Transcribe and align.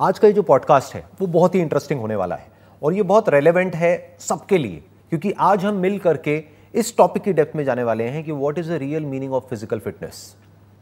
आज 0.00 0.18
का 0.18 0.28
ये 0.28 0.32
जो 0.34 0.42
पॉडकास्ट 0.42 0.94
है, 0.94 1.02
वो 1.20 1.26
बहुत 1.26 1.54
ही 1.54 1.60
इंटरेस्टिंग 1.60 2.00
होने 2.00 2.16
वाला 2.16 2.34
है 2.34 2.46
और 2.82 2.94
ये 2.94 3.02
बहुत 3.02 3.28
रेलेवेंट 3.28 3.74
है 3.76 4.16
सबके 4.20 4.58
लिए, 4.58 4.82
क्योंकि 5.10 5.32
आज 5.38 5.64
हम 5.64 5.76
मिल 5.76 5.98
करके 5.98 6.36
इस 6.74 6.96
टॉपिक 6.96 7.22
की 7.22 7.32
डेप्थ 7.32 7.56
में 7.56 7.62
जाने 7.64 7.84
वाले 7.84 8.04
हैं 8.04 8.22
कि 8.24 8.32
what 8.32 8.58
is 8.58 8.70
the 8.70 8.78
real 8.80 9.04
meaning 9.04 9.32
of 9.32 9.44
physical 9.44 9.78
fitness 9.78 10.22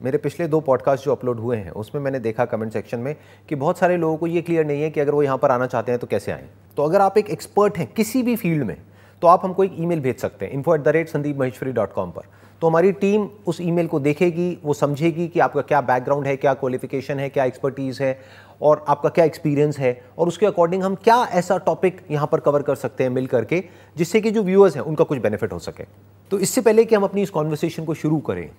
मेरे 0.00 0.18
पिछले 0.18 0.48
दो 0.48 0.60
पॉडकास्ट 0.60 1.04
जो 1.04 1.12
अपलोड 1.12 1.40
हुए 1.40 1.56
हैं, 1.56 1.70
उसमें 1.70 2.02
मैंने 2.02 2.20
देखा 2.20 2.44
कमेंट 2.44 2.72
सेक्शन 2.72 2.98
में 2.98 3.14
कि 3.48 3.54
बहुत 3.54 3.79
सारे 3.79 3.96
लोगों 3.96 4.16
को 4.16 4.27
ये 4.27 4.43
क्लियर 4.43 4.66
नहीं 4.66 4.82
है 4.82 4.91
कि 4.91 5.00
अगर 5.00 5.12
वो 5.12 5.23
यहाँ 5.23 5.39
पर 5.39 5.50
आना 5.50 5.66
चाहते 5.66 5.93
हैं 5.93 6.00
तो 6.00 6.07
कैसे 6.07 6.32
आएँ। 6.32 6.48
तो 6.77 6.82
अगर 6.82 7.00
आप 7.00 7.19
एक 7.19 7.30
एक्सपर्ट 7.30 7.79
हैं 7.79 7.93
किसी 7.93 8.23
भी 8.23 8.37
फ़ील्ड 8.37 8.64
में 8.64 8.77
तो 9.23 9.27
आप 9.27 9.45
हमको 9.45 9.64
एक 9.64 9.75
ईमेल 9.79 10.00
भेज 10.00 10.19
सकते 10.19 10.46
हैं 10.46 10.53
info 10.53 10.75
at 10.75 10.80
the 10.80 10.89
rate 10.89 11.09
Sandeep 11.09 11.39
Maheshwari 11.39 11.73
dot 11.73 11.93
com 11.93 12.11
पर। 12.11 12.37
तो 12.62 12.66
हमारी 12.66 12.93
टीम 12.93 13.29
उस 13.46 13.61
ईमेल 13.61 13.87
को 13.87 13.98
देखेगी, 14.00 14.59
वो 14.64 14.75
समझेगी 14.75 15.27
कि 15.29 15.41
आपका 15.41 15.62
क्या 15.62 15.80
बैकग्राउंड 15.80 16.27
है, 16.27 16.37
क्या 16.37 16.55
क्वालिफिकेशन 16.55 17.19
है, 17.19 17.29
क्या 17.29 17.45
एक्सपर्टीज़ 17.45 18.03
है 18.03 18.19
और 18.61 18.84
आपका 18.88 19.08
क्या 19.08 19.25
एक्सपीरियंस 19.25 19.79
है? 19.79 20.00
और 20.18 20.29
उसके 20.29 20.46
अकॉर्डिंग 20.46 20.82
हम 20.82 20.94
क्या 20.94 21.17
ऐसा 21.32 21.57
टॉपिक 21.67 22.00
यहाँ 22.11 22.29
पर 22.32 22.40
कवर 22.40 22.62
कर 22.62 22.75
सकते 22.75 23.04
हैं 23.04 23.11
मिल 23.11 23.26
करके, 23.26 23.62
जिससे 23.96 24.21
कि 24.21 24.31
जो 24.31 24.43
व्यूअर्स 24.43 24.76
हैं, 24.76 24.82
उनका 24.82 25.04
कुछ 25.04 25.18
बेनिफिट 25.18 25.53
हो 25.53 25.58
सके। 25.58 25.84
तो 26.31 26.39
इससे 26.39 26.61
पहले 26.61 26.84
कि 26.84 26.94
हम 26.94 27.04
अपनी 27.04 27.22
इस 27.22 27.31
कॉन्वर्सेशन 27.31 27.84
को 27.84 27.94
शुरू 27.94 28.18
करें 28.21 28.50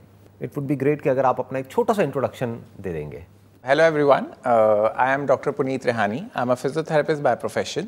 इट 0.42 0.58
वुड 0.58 0.68
बी 0.68 0.76
ग्रेट 0.76 1.02
कि 1.02 1.10
अगर 1.10 1.26
आप 1.26 1.40
अपना 1.40 1.60
एक 1.60 1.68
छोटा 1.72 1.94
सा 1.94 2.04
इंट्रोडक्शन 2.04 2.60
दे 2.82 2.94
देंगे। 2.94 3.26
Hello 3.66 3.84
every 3.84 4.04
I 4.04 5.14
am 5.14 5.26
doctor 5.28 5.52
Puneet 5.52 5.86
Rehani 5.86 6.18
I 6.36 6.42
am 6.42 6.52
a 6.52 6.56
physiotherapist 6.56 7.22
by 7.22 7.36
profession. 7.36 7.86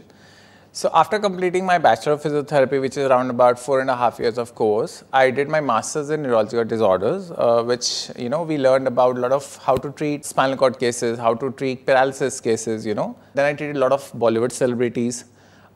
So 0.73 0.89
after 0.93 1.20
completing 1.20 1.66
my 1.66 1.77
Bachelor 1.77 2.13
of 2.13 2.23
Physiotherapy, 2.23 2.79
which 2.79 2.95
is 2.95 3.05
around 3.05 3.29
about 3.29 3.59
four 3.59 3.81
and 3.81 3.89
a 3.89 3.95
half 3.95 4.20
years 4.20 4.38
of 4.38 4.55
course, 4.55 5.03
I 5.12 5.29
did 5.29 5.49
my 5.49 5.59
Masters 5.59 6.09
in 6.09 6.23
Neurological 6.23 6.63
Disorders, 6.63 7.29
uh, 7.31 7.62
which, 7.62 8.09
you 8.17 8.29
know, 8.29 8.43
we 8.43 8.57
learned 8.57 8.88
about 8.88 9.17
a 9.17 9.20
lot 9.20 9.34
of 9.34 9.57
how 9.57 9.76
to 9.76 9.91
treat 9.91 10.23
spinal 10.23 10.55
cord 10.55 10.79
cases, 10.79 11.20
how 11.20 11.34
to 11.34 11.52
treat 11.52 11.85
paralysis 11.85 12.39
cases, 12.39 12.85
you 12.85 12.93
know. 12.93 13.17
Then 13.34 13.48
I 13.48 13.53
treated 13.53 13.76
a 13.76 13.79
lot 13.79 13.91
of 13.91 14.09
Bollywood 14.13 14.53
celebrities. 14.53 15.26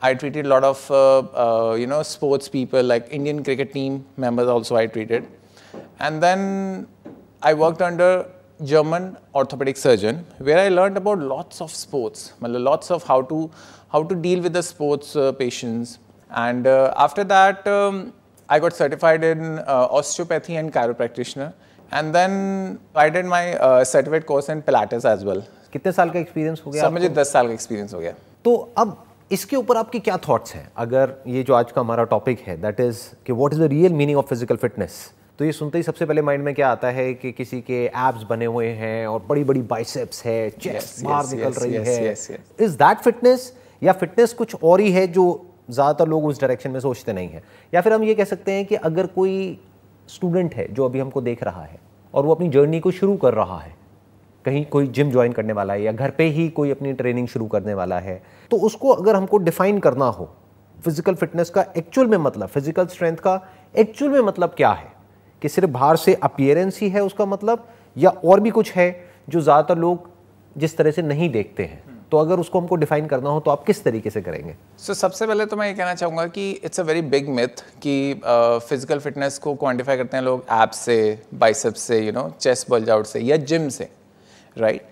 I 0.02 0.14
treated 0.14 0.46
a 0.46 0.50
lot 0.50 0.64
of, 0.64 0.90
uh, 0.90 1.18
uh, 1.18 1.74
you 1.74 1.88
know, 1.88 2.02
sports 2.02 2.48
people 2.48 2.82
like 2.82 3.10
Indian 3.12 3.44
cricket 3.44 3.74
team 3.74 4.06
members 4.16 4.48
also 4.48 4.78
I 4.78 4.88
treated. 4.88 5.28
And 6.00 6.24
then 6.24 6.88
I 7.44 7.54
worked 7.54 7.82
under 7.82 8.28
German 8.64 9.18
orthopedic 9.34 9.76
surgeon 9.76 10.26
where 10.38 10.60
I 10.60 10.70
learned 10.70 10.98
about 10.98 11.20
lots 11.20 11.60
of 11.62 11.72
sports, 11.72 12.34
lots 12.42 12.90
of 12.90 13.04
how 13.04 13.22
to 13.24 13.52
how 13.90 14.04
to 14.04 14.16
deal 14.16 14.42
with 14.42 14.54
the 14.54 14.64
sports 14.64 15.16
uh, 15.16 15.32
patients. 15.34 16.00
And 16.30 16.68
uh, 16.68 16.94
after 16.98 17.24
that, 17.26 17.68
um, 17.68 18.14
I 18.50 18.60
got 18.60 18.74
certified 18.74 19.24
in 19.24 19.60
uh, 19.60 19.88
osteopathy 19.92 20.56
and 20.56 20.72
chiropractitioner. 20.72 21.54
And 21.92 22.16
then 22.16 22.80
I 22.96 23.10
did 23.10 23.26
my 23.26 23.54
uh, 23.56 23.84
certificate 23.84 24.26
course 24.26 24.50
in 24.50 24.62
Pilates 24.62 25.06
as 25.06 25.24
well. 25.24 25.44
कितने 25.72 25.92
साल 25.92 26.10
का 26.10 26.20
experience 26.20 26.62
हो 26.66 26.72
गया 26.72 26.90
मुझे 26.90 27.10
10 27.16 27.32
साल 27.34 27.48
का 27.48 27.54
experience 27.54 27.94
हो 27.94 28.00
गया 28.00 28.14
तो 28.46 28.56
अब 28.78 28.98
इसके 29.32 29.56
ऊपर 29.56 29.78
आपके 29.78 30.00
क्या 30.00 30.18
थॉट्स 30.28 30.54
हैं 30.56 30.68
अगर 30.78 31.14
ये 31.28 31.44
जो 31.44 31.54
आज 31.54 31.72
का 31.72 31.82
हमारा 31.82 32.04
टॉपिक 32.14 32.40
है 32.48 32.56
दैट 32.62 32.80
इज़ 32.80 33.00
कि 33.26 33.34
what 33.34 33.54
is 33.54 33.62
the 33.62 33.70
real 33.72 33.94
meaning 33.94 34.18
of 34.18 34.26
physical 34.26 34.58
fitness 34.58 35.00
तो 35.40 35.46
ये 35.46 35.52
सुनते 35.52 35.78
ही 35.78 35.84
सबसे 35.84 36.06
पहले 36.06 36.22
माइंड 36.22 36.44
में 36.44 36.54
क्या 36.56 36.70
आता 36.70 36.88
है 36.88 37.14
कि 37.14 37.32
किसी 37.32 37.62
के 37.62 37.86
एब्स 37.86 38.24
बने 38.24 38.46
हुए 38.46 38.68
हैं 38.68 39.08
और 39.08 39.26
बड़ी 39.30 39.44
बड़ी 39.44 39.62
बाइसेप्स 39.62 40.26
है 40.26 40.50
चेस्ट 40.50 41.06
बाहर 41.06 41.26
निकल 41.26 41.52
yes, 41.52 41.62
रही 41.64 41.72
yes, 41.74 42.30
है. 42.32 42.40
इज़ 42.60 42.76
दैट 42.76 42.98
फिटनेस 42.98 43.58
या 43.84 43.94
फिटनेस 43.94 44.34
कुछ 44.34 44.56
और 44.64 44.80
ही 44.80 44.92
है 44.92 45.08
जो 45.08 45.26
ज़्यादातर 45.70 46.08
लोग 46.08 46.26
उस 46.26 46.42
डायरेक्शन 46.42 46.72
में 46.72 46.80
सोचते 46.80 47.14
नहीं 47.14 47.30
हैं? 47.30 47.44
या 47.74 47.82
फिर 47.82 47.94
हम 47.94 48.04
ये 48.04 48.16
कह 48.16 48.24
सकते 48.24 48.52
हैं 48.52 48.66
कि 48.66 48.76
अगर 48.76 49.08
कोई 49.08 49.60
स्टूडेंट 50.08 50.56
है 50.56 50.74
जो 50.74 50.86
अभी 50.86 51.00
हमको 51.00 51.22
देख 51.22 51.44
रहा 51.44 51.64
है 51.64 51.80
और 52.14 52.26
वो 52.26 52.36
अपनी 52.36 52.50
जर्नी 52.50 52.80
को 52.80 52.92
शुरू 52.92 53.18
कर 53.18 53.34
रहा 53.34 53.60
है 53.60 53.76
कहीं 54.46 54.66
कोई 54.66 54.88
जिम 54.88 55.12
ज्वाइन 55.12 55.32
करने 55.32 55.54
वाला 55.54 55.74
है 55.74 55.84
या 55.84 55.92
घर 55.92 56.10
पे 56.10 56.24
ही 56.24 56.50
कोई 56.50 56.72
अपनी 56.72 56.94
ट्रेनिंग 56.94 57.28
शुरू 57.28 57.48
करने 57.48 57.74
वाला 57.74 58.00
है 58.00 58.22
तो 58.52 58.58
उसको 58.58 58.90
अगर 58.90 59.16
हमको 59.16 59.38
डिफाइन 59.38 59.80
करना 59.80 60.06
हो 60.06 60.36
फ़िज़िकल 60.86 61.16
फिटनेस 61.16 61.50
का 61.50 61.66
एक्चुअल 61.78 62.08
में 62.08 62.18
मतलब 62.18 62.48
फ़िज़िकल 62.48 62.86
स्ट्रेंथ 62.86 63.18
का 63.18 63.42
एक्चुअल 63.76 64.12
में 64.12 64.20
मतलब 64.20 64.50
क्या 64.50 64.72
है? 64.72 64.95
कि 65.46 65.50
सिर्फ़ 65.50 65.70
बाहर 65.72 65.98
से 65.98 66.14
अपियरेंस 66.24 66.80
ही 66.82 66.90
है 66.90 67.02
उसका 67.04 67.26
मतलब 67.28 67.68
या 67.96 68.10
और 68.26 68.40
भी 68.40 68.50
कुछ 68.52 68.72
है 68.74 68.90
जो 69.30 69.42
ज़्यादातर 69.42 69.78
लोग 69.78 70.10
जिस 70.56 70.78
तरह 70.78 70.92
से 70.92 71.02
नहीं 71.02 71.30
देखते 71.30 71.64
हैं? 71.64 71.84
तो 72.12 72.18
अगर 72.18 72.40
उसको 72.40 72.60
हमको 72.60 72.76
डिफाइन 72.76 73.06
करना 73.08 73.30
हो 73.30 73.40
तो 73.40 73.52
आप 73.52 73.64
किस 73.66 73.84
तरीके 73.84 74.10
से 74.10 74.22
करेंगे? 74.22 74.56
सो 74.78 74.94
so, 74.94 75.00
सबसे 75.00 75.28
पहले 75.28 75.46
तो 75.46 75.58
मैं 75.58 75.68
ये 75.68 75.74
कहना 75.74 75.94
चाहूँगा 75.94 76.26
कि 76.28 76.50
it's 76.66 76.80
a 76.80 76.84
very 76.84 77.02
big 77.14 77.30
myth 77.30 77.64
कि 77.82 78.14
फ़िज़िकल 78.16 78.98
uh, 78.98 79.04
फिटनेस 79.04 79.38
को 79.38 79.56
क्वांटिफाई 79.56 79.98
करते 79.98 80.18
हैं 80.18 80.24
लोग 80.24 80.46
एप्स 80.54 80.80
से 80.80 80.98
बाइसेप्स 81.34 81.82
से 81.82 82.00
you 82.00 82.12
know 82.12 82.30
chest 82.40 82.70
bulge 82.72 82.90
out 82.90 83.06
से 83.06 83.20
या 83.22 83.38
जिम 83.46 83.70
से 83.70 83.90
right 84.58 84.90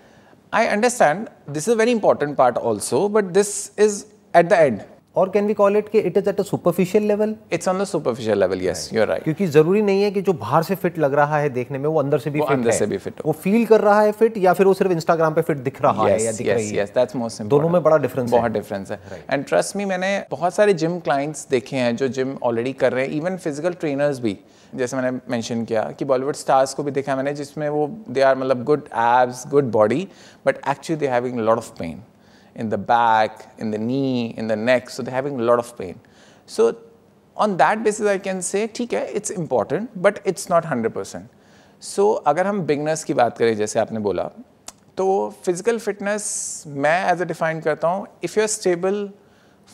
I 0.52 0.66
understand 0.66 1.28
this 1.50 1.68
is 1.68 1.76
very 1.76 1.92
important 1.92 2.36
part 2.36 2.58
also 2.72 3.08
but 3.08 3.24
this 3.34 3.54
is 3.80 4.04
at 4.34 4.48
the 4.48 4.52
end 4.52 4.80
और 5.16 5.28
कैन 5.30 5.46
वी 5.46 5.54
कॉल 5.54 5.76
इट 5.76 5.88
कि 5.88 5.98
it 5.98 6.16
is 6.16 6.28
at 6.28 6.40
a 6.40 6.42
superficial 6.42 7.04
level 7.04 7.34
it's 7.52 7.68
on 7.68 7.78
the 7.78 7.84
superficial 7.84 8.38
level 8.40 8.62
yes 8.62 8.88
you 8.94 9.00
are 9.00 9.08
right 9.08 9.24
क्योंकि 9.24 9.46
ज़रूरी 9.46 9.82
नहीं 9.82 10.02
है 10.02 10.10
कि 10.10 10.22
जो 10.22 10.32
बाहर 10.32 10.62
से 10.62 10.74
फिट 10.74 10.98
लग 10.98 11.14
रहा 11.14 11.38
है 11.38 11.50
देखने 11.50 11.78
में 11.78 11.88
वो 11.88 12.00
अंदर 12.00 12.18
से 12.18 12.30
भी 12.30 12.40
वो 12.40 12.46
फिट 12.46 12.56
अंदर 12.56 12.70
है। 12.70 12.78
से 12.78 12.86
भी 12.86 12.96
हो। 12.96 13.10
वो 13.26 13.32
फील 13.32 13.66
कर 13.66 13.80
रहा 13.80 14.00
है 14.00 14.12
फिट 14.12 14.38
या 14.38 14.52
फिर 14.52 14.66
वो 14.66 14.74
सिर्फ़ 14.74 14.92
इंस्टाग्राम 14.92 15.34
पे 15.34 15.42
फिट 15.42 15.58
दिख 15.58 15.82
रहा 15.82 16.02
yes, 16.02 16.10
है 16.10 16.24
या 16.24 16.32
दिख 16.32 16.46
yes 16.46 16.54
रही 16.56 16.70
yes, 16.70 16.78
है। 16.78 16.86
that's 16.86 17.12
most 17.12 17.24
important. 17.24 17.50
दोनों 17.50 17.68
में 17.68 17.82
बड़ा 17.82 17.98
डिफरेंस 17.98 18.30
बहुत 18.30 18.52
डिफरेंस 18.52 18.90
है। 18.90 19.00
एंड 19.30 19.44
ट्रस्ट 19.44 19.76
मी 19.76 19.84
मैंने 19.84 20.18
बहुत 20.30 20.54
सारे 20.54 20.74
जिम 20.74 20.98
क्लाइंट्स 21.00 21.46
देखे 21.50 21.76
हैं 21.76 21.94
जो 21.96 22.08
जिम 22.08 22.36
ऑलरेडी 22.42 22.72
कर 22.72 22.92
रहे 22.92 23.06
हैं 23.06 23.12
इवन 23.12 23.36
फ़िज़िकल 23.36 23.72
ट्रेनर्स 23.80 24.20
भी। 24.20 24.36
जैसे 24.74 24.96
मैंने 24.96 25.18
मेंशन 25.30 25.64
किया 25.64 25.82
कि 25.98 26.04
बॉलीवुड 26.04 26.34
स्टार्स 26.34 26.74
को 26.74 26.82
भी 26.82 26.90
देखा 26.90 27.16
मैंने 27.16 27.34
जिसमें 27.34 27.68
वो 27.68 27.86
दे 28.10 28.20
आर 28.20 28.36
मतलब 28.38 28.64
good 28.64 28.88
abs 28.94 29.46
good 29.48 29.70
body 29.72 30.08
but 30.46 30.56
actually 30.68 31.00
they 31.00 31.08
having 31.08 31.38
lot 31.40 31.58
of 31.58 31.70
pain 31.78 32.02
in 32.56 32.68
the 32.68 32.78
back, 32.78 33.52
in 33.58 33.70
the 33.70 33.78
knee, 33.78 34.34
in 34.36 34.46
the 34.46 34.56
neck, 34.56 34.90
so 34.90 35.02
they're 35.02 35.14
having 35.14 35.40
a 35.40 35.42
lot 35.42 35.58
of 35.58 35.76
pain. 35.76 36.00
So 36.48 36.76
on 37.36 37.56
that 37.56 37.82
basis, 37.82 38.06
I 38.06 38.18
can 38.18 38.42
say, 38.42 38.66
ठीक 38.68 38.92
है, 38.92 39.06
it's 39.14 39.30
important, 39.32 40.02
but 40.02 40.20
it's 40.24 40.48
not 40.48 40.66
100%. 40.66 41.28
So 41.82 42.04
अगर 42.26 42.46
हम 42.46 42.60
beginners 42.66 43.04
की 43.04 43.14
बात 43.14 43.38
करें 43.38 43.54
जैसे 43.56 43.78
आपने 43.80 44.00
बोला 44.00 44.30
तो 44.96 45.06
फ़िज़िकल 45.44 45.78
फिटनेस 45.78 46.64
मैं 46.66 46.98
एज 47.12 47.22
अ 47.22 47.24
डिफाइन 47.24 47.60
करता 47.60 47.88
हूँ 47.88 48.06
if 48.24 48.38
you 48.38 48.42
are 48.42 48.48
stable 48.48 49.08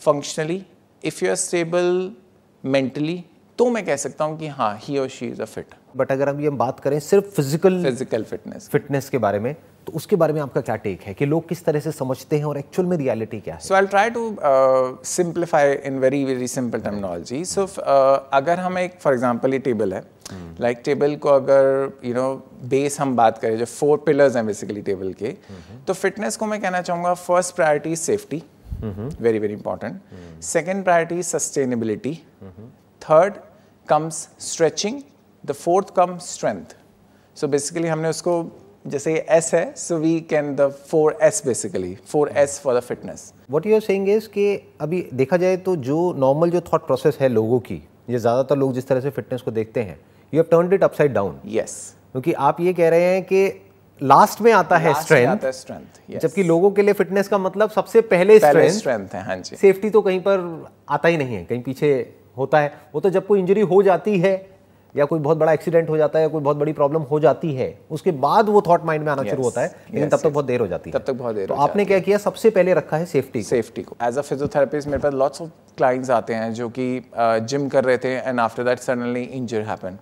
functionally 0.03 0.65
if 1.05 1.25
you 1.25 1.31
are 1.31 1.37
stable 1.37 1.91
mentally 2.65 3.25
तो 3.59 3.69
मैं 3.71 3.85
कह 3.87 3.97
सकता 3.97 4.25
हूँ 4.25 4.39
कि 4.39 4.49
हाँ 4.49 4.77
ही 4.83 4.99
और 4.99 5.09
she 5.09 5.27
is 5.27 5.43
a 5.43 5.45
fit 5.45 5.75
but 5.97 6.13
अगर 6.13 6.29
हम 6.29 6.41
ये 6.41 6.51
बात 6.63 6.81
करें 6.81 6.99
सिर्फ़ 7.01 7.27
फ़िज़िकल 7.37 7.83
फ़िज़िकल 7.85 8.25
फिटनेस 8.25 8.69
फिटनेस 8.73 9.09
के 9.11 9.19
बारे 9.19 9.39
में 9.39 9.55
तो 9.87 9.93
उसके 9.93 10.17
बारे 10.17 10.33
में 10.33 10.41
आपका 10.41 10.61
क्या 10.61 10.77
टेक 10.77 11.03
है 11.03 11.15
कि 11.15 11.27
लोग 11.27 11.49
किस 11.49 11.65
तरह 11.65 11.81
से 11.81 11.93
समझते 11.93 12.39
हैं 12.39 12.45
और 12.45 12.59
एक्चुअल 12.59 12.89
में 12.89 12.97
रियलिटी 12.97 13.41
क्या 13.41 13.55
है? 13.55 13.61
So 13.61 13.75
I'll 13.75 13.91
try 13.95 14.07
to 14.17 14.25
uh, 14.51 14.97
simplify 15.13 15.65
in 15.91 16.01
very 16.01 16.25
very 16.25 16.49
simple 16.55 16.83
terminology. 16.87 17.45
So 17.45 17.65
if, 17.65 17.79
uh, 17.79 18.21
अगर 18.33 18.61
हम 18.61 18.79
एक 18.79 18.99
फॉर 19.01 19.15
एग्जांपल 19.15 19.53
ये 19.53 19.59
टेबल 19.59 19.95
है 19.95 20.03
लाइक 20.33 20.77
like 20.77 20.85
टेबल 20.85 21.17
को 21.17 21.29
अगर 21.29 21.93
यू 22.05 22.15
नो 22.15 22.29
बेस 22.71 23.01
हम 23.01 23.15
बात 23.17 23.39
करें 23.39 23.57
जो 23.59 23.65
फोर 23.65 23.99
पिलर्स 24.07 24.37
हैं 24.37 24.47
बेसिकली 24.47 24.83
टेबल 24.83 25.13
के 25.13 25.37
तो 25.87 25.93
फिटनेस 25.93 26.37
को 26.37 26.47
मैं 26.47 26.61
कहना 26.63 26.81
चाहूँगा 26.83 27.15
first 27.15 27.55
priority 27.57 27.97
safety 27.97 28.43
very 29.23 29.39
very 29.39 29.55
important 29.55 30.43
second 30.43 30.85
priority 30.85 31.23
sustainability 31.23 32.15
third 33.03 33.35
comes 33.89 34.29
stretching 34.41 35.01
the 35.45 35.53
fourth 35.53 35.95
come 35.97 36.17
strength 36.19 36.77
so 37.37 37.49
basically 37.49 37.89
हमने 37.89 38.09
उसको 38.09 38.43
जैसे 38.87 39.27
एस 39.31 39.51
है 39.55 39.73
so 39.77 39.97
we 39.97 40.21
can 40.21 40.55
the 40.57 40.69
four 40.89 41.19
S 41.23 41.43
basically 41.47 41.95
four 42.07 42.29
S 42.37 42.61
for 42.65 42.77
the 42.77 42.81
fitness 42.81 43.33
what 43.51 43.67
you 43.67 43.75
are 43.75 43.81
saying 43.81 44.09
is 44.09 44.29
कि 44.29 44.63
अभी 44.81 45.09
देखा 45.15 45.37
जाए 45.37 45.57
तो 45.57 45.77
जो 45.77 46.13
नॉर्मल 46.19 46.51
जो 46.51 46.61
थॉट 46.61 46.87
प्रोसेस 46.87 47.19
है 47.21 47.29
लोगों 47.29 47.59
की 47.61 47.83
ये 48.11 48.19
ज़्यादातर 48.19 48.57
लोग 48.57 48.73
जिस 48.75 48.89
तरह 48.89 49.01
से 49.01 49.11
फिटनेस 49.11 49.43
को 49.43 49.51
देखते 49.51 49.83
हैं 49.83 50.01
you 50.33 50.41
have 50.41 50.47
turned 50.51 50.73
it 50.73 50.83
upside 50.83 51.13
down 51.13 51.41
yes 51.47 51.97
क्योंकि 52.13 52.33
आप 52.33 52.61
ये 52.61 52.73
कह 52.73 52.89
रहे 52.89 53.03
हैं 53.03 53.23
कि 53.23 53.47
लास्ट 54.03 54.41
में 54.41 54.53
आता 54.53 54.77
है 54.77 55.03
स्ट्रेंथ 55.03 55.51
स्ट्रेंथ 55.51 56.19
जबकि 56.21 56.43
लोगों 56.43 56.71
के 56.71 56.83
लिए 56.83 56.93
फिटनेस 56.93 57.29
का 57.29 57.39
मतलब 57.39 57.71
सबसे 57.71 58.01
पहले 58.01 58.39
पहले 58.39 58.71
स्ट्रेंथ 58.71 58.79
स्ट्रेंथ 58.79 59.15
है 59.15 59.23
हाँ 59.23 59.37
जी. 59.37 59.57
सेफ्टी 59.57 59.91
तो 59.91 60.03
कहीं 60.03 60.21
पर 60.21 60.67
आता 60.89 61.09
ही 61.09 61.17
नहीं 61.17 61.35
है 61.37 61.45
कहीं 61.45 61.63
पीछे 61.63 62.15
होता 62.37 62.61
है. 62.61 62.73
वो 62.95 63.01
तो 63.01 63.11
जब 63.11 63.27
कोई 63.27 63.41
इंजरी 63.41 63.61
हो 63.61 63.83
जाती 63.83 64.19
है 64.19 64.60
या 64.97 65.05
कोई 65.05 65.19
बहुत 65.21 65.39
बड़ा 65.39 65.53
एक्सीडेंट 65.53 65.89
हो 65.89 65.97
जाता 65.97 66.19
है 66.19 66.25
या 66.25 66.29
कोई 66.29 66.41
बहुत 66.41 66.57
बड़ी 66.57 66.73
प्रॉब्लम 66.73 67.03
हो 67.11 67.21
जाती 67.21 67.55
है 67.55 67.69
उसके 67.91 68.11
बाद 68.25 68.49
वो 68.49 68.63
थॉट 68.69 68.85
माइंड 68.85 69.05
में 69.05 69.11
आना 69.13 69.23
शुरू 69.23 69.43
होता 69.43 69.61
है 69.61 69.67
लेकिन 69.67 70.09
yes, 70.09 70.13
तब 70.13 70.19
तक 70.19 70.25
yes. 70.25 70.33
बहुत 70.35 70.45
देर 70.45 70.61
हो 70.61 70.67
जाती 70.67 70.91
है। 70.91 70.99
तब 70.99 71.05
तक 71.07 71.13
बहुत 71.13 71.35
देर 71.35 71.47
तो 71.49 71.55
आपने 71.57 71.85
क्या 71.85 71.99
किया? 71.99 72.19
सबसे 72.19 72.51
पहले 72.51 72.75
रखा 72.75 72.97
है 72.97 73.07
सेफ्टी 73.07 73.43
सेफ्टी 73.43 73.83
को। 73.83 73.97
एज 74.03 74.19
अ 74.19 74.23
फिजियोथेरेपिस्ट 74.23 74.89
मेरे 74.89 75.03
पास 75.03 75.15
लॉट्स 75.15 75.43
ऑफ़ 75.43 75.51
क्लाइंट्स 75.77 76.11
आते 76.11 76.35
हैं 76.35 76.53
जो 76.55 76.69
कि 76.69 76.89
जिम 77.17 77.69
कर 77.69 77.85
रहे 77.85 77.99
थे 77.99 78.15
and 78.19 78.41
after 78.41 78.65
that 78.65 78.79
suddenly 78.81 79.23
injury 79.23 79.63
happen 79.63 79.99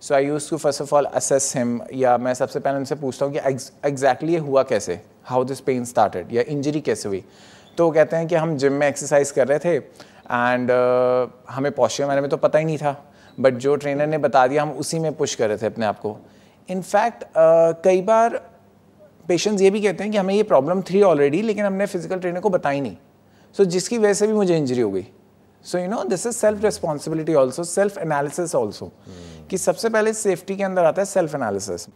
so 0.00 0.14
I 0.14 0.26
use 0.26 0.50
to 0.50 0.56
first 0.56 0.82
of 0.82 0.94
all 0.94 1.04
assess 1.14 1.52
him 1.56 1.80
या 1.94 2.16
मैं 2.18 2.34
सबसे 2.34 2.60
पहले 2.60 2.78
उनसे 2.78 2.94
पूछता 2.94 3.26
हूँ 3.26 3.34
कि 3.34 3.40
एग्जैक्टली 3.84 4.32
ये 4.32 4.38
हुआ 4.40 4.62
कैसे? 4.64 5.00
हाउ 5.24 5.44
दिस 5.44 5.60
पेन 5.60 5.84
स्टार्टेड 5.84 6.32
या 6.32 6.42
इंजरी 6.48 6.80
कैसे 6.80 7.08
हुई? 7.08 7.24
तो 7.78 7.84
वो 7.84 7.90
कहते 7.92 8.16
हैं 8.16 8.26
कि 8.28 8.34
हम 8.34 8.56
जिम 8.56 8.72
में 8.72 8.86
एक्सरसाइज 8.88 9.30
कर 9.30 9.48
रहे 9.48 9.58
थे 9.58 9.76
एंड 9.76 10.70
हमें 11.50 11.72
पॉस्चर 11.72 12.06
मैंने 12.06 12.20
में 12.20 12.30
तो 12.30 12.36
पता 12.36 12.58
ही 12.58 12.64
नहीं 12.64 12.78
था। 12.78 12.96
बट 13.38 13.54
जो 13.56 13.74
ट्रेनर 13.76 14.06
ने 14.06 14.18
बता 14.18 14.46
दिया 14.46 14.62
हम 14.62 14.70
उसी 14.74 14.98
में 14.98 15.12
पुश 15.16 15.34
कर 15.34 15.48
रहे 15.48 15.58
थे 15.58 15.66
अपने 15.66 15.86
आप 15.86 15.98
को। 16.00 16.16
इनफैक्ट 16.68 17.24
कई 17.84 18.00
बार 18.02 18.40
पेशेंट्स 19.28 19.62
ये 19.62 19.70
भी 19.70 19.80
कहते 19.82 20.04
हैं 20.04 20.12
कि 20.12 20.18
हमें 20.18 20.34
ये 20.34 20.42
प्रॉब्लम 20.44 20.80
थी 20.82 21.02
ऑलरेडी 21.02 21.42
लेकिन 21.42 21.64
हमने 21.64 21.86
फ़िज़िकल 21.86 22.18
ट्रेनर 22.18 22.40
को 22.40 22.50
बताई 22.50 22.80
नहीं। 22.80 22.96
सो 23.56 23.62
so, 23.62 23.68
जिसकी 23.70 23.98
वजह 23.98 24.14
से 24.14 24.26
भी 24.26 24.32
मुझे 24.32 24.56
इंजरी 24.56 24.80
हो 24.80 24.90
गई। 24.90 25.06
So 25.64 25.78
you 25.78 25.88
know 25.88 26.02
this 26.04 26.26
is 26.26 26.34
self 26.36 26.64
responsibility 26.64 27.34
also 27.34 27.64
self 27.64 27.98
analysis 27.98 28.54
also 28.54 28.90
कि 29.50 29.58
सबसे 29.58 29.88
पहले 29.88 30.12
सेफ्टी 30.14 30.56
के 30.56 30.64
अंदर 30.64 30.84
आता 30.84 31.02
है 31.02 31.06
self 31.06 31.34
analysis 31.34 31.86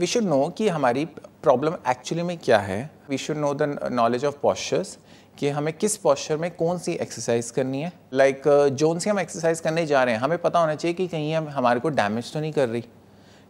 we 0.00 0.06
should 0.06 0.24
know 0.24 0.48
कि 0.48 0.68
हमारी 0.68 1.04
प्रॉब्लम 1.42 1.76
एक्चुअली 1.90 2.22
में 2.22 2.36
क्या 2.38 2.58
है। 2.58 2.78
We 3.10 3.18
should 3.18 3.36
know 3.36 3.52
the 3.54 3.88
knowledge 3.92 4.24
of 4.24 4.34
postures 4.42 4.96
कि 5.38 5.48
हमें 5.50 5.72
किस 5.74 5.96
पॉस्चर 5.96 6.36
में 6.36 6.50
कौन 6.56 6.78
सी 6.78 6.92
एक्सरसाइज 6.94 7.50
करनी 7.50 7.80
है? 7.82 7.92
लाइक 8.12 8.42
like, 8.42 8.68
जोन 8.72 8.98
सी 8.98 9.10
हम 9.10 9.18
एक्सरसाइज 9.20 9.60
करने 9.60 9.86
जा 9.86 10.04
रहे 10.04 10.14
हैं 10.14 10.20
हमें 10.20 10.38
पता 10.38 10.58
होना 10.58 10.74
चाहिए 10.74 10.94
कि 10.94 11.06
कहीं 11.08 11.34
हम 11.34 11.48
हमारे 11.48 11.80
को 11.80 11.88
डैमेज 11.90 12.32
तो 12.32 12.40
नहीं 12.40 12.52
कर 12.52 12.68
रही। 12.68 12.84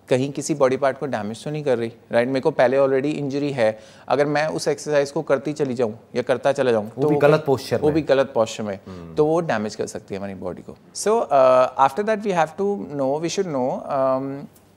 कहीं 0.08 0.30
किसी 0.32 0.54
बॉडी 0.54 0.76
पार्ट 0.76 0.98
को 0.98 1.06
डैमेज 1.06 1.42
तो 1.44 1.50
नहीं 1.50 1.62
कर 1.64 1.78
रही 1.78 1.92
राइट 2.12 2.28
मेरे 2.28 2.40
को 2.40 2.50
पहले 2.52 2.76
ऑलरेडी 2.78 3.10
इंजरी 3.12 3.50
है। 3.52 3.78
अगर 4.08 4.26
मैं 4.26 4.46
उस 4.48 4.68
एक्सरसाइज 4.68 5.10
को 5.10 5.22
करती 5.22 5.52
चली 5.52 5.74
जाऊँ 5.74 5.98
या 6.16 6.22
करता 6.22 6.52
चला 6.52 6.72
जाऊँ 6.72 6.90
तो 6.90 7.08
भी 7.08 7.16
गलत 7.18 7.42
पोस्चर 7.46 7.80
वो 7.80 7.90
भी 7.90 8.02
गलत 8.02 8.30
पोस्चर 8.34 8.64
में 8.64 8.78
hmm. 8.78 9.16
तो 9.16 9.24
वो 9.26 9.40
डैमेज 9.42 9.74
कर 9.76 9.86
सकती 9.86 10.14
है 10.14 10.20
हमारी 10.20 10.34
बॉडी 10.36 10.62
को। 10.62 10.76
So 10.94 11.18
after 11.18 12.02
that 12.02 12.20
we 12.24 12.32
have 12.32 12.48
to 12.58 12.66
know 12.92 13.18
we 13.18 13.28
should 13.28 13.46
know 13.48 13.66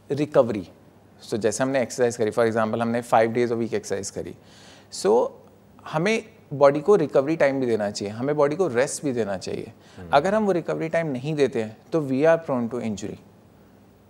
recovery 0.09 0.67
so 1.21 1.37
जैसे 1.37 1.63
हमने 1.63 1.81
एक्सरसाइज 1.81 2.17
करी 2.17 2.31
फॉर 2.31 2.45
एग्ज़ाम्पल 2.45 2.81
हमने 2.81 3.01
five 3.03 3.31
days 3.31 3.53
a 3.53 3.55
week 3.55 3.73
exercise 3.73 4.09
करी। 4.09 4.35
सो 4.91 5.15
so, 5.15 5.89
हमें 5.91 6.23
बॉडी 6.53 6.79
को 6.81 6.95
रिकवरी 6.95 7.35
टाइम 7.35 7.59
भी 7.59 7.65
देना 7.65 7.89
चाहिए 7.91 8.13
हमें 8.13 8.35
बॉडी 8.35 8.55
को 8.55 8.67
रेस्ट 8.67 9.03
भी 9.05 9.11
देना 9.11 9.37
चाहिए। 9.37 9.63
hmm. 9.63 10.09
अगर 10.13 10.35
हम 10.35 10.45
वो 10.45 10.51
रिकवरी 10.51 10.89
टाइम 10.89 11.07
नहीं 11.07 11.33
देते 11.35 11.61
हैं 11.61 11.77
तो 11.91 11.99
we 12.01 12.23
are 12.23 12.37
prone 12.37 12.67
to 12.67 12.79
injury 12.79 13.19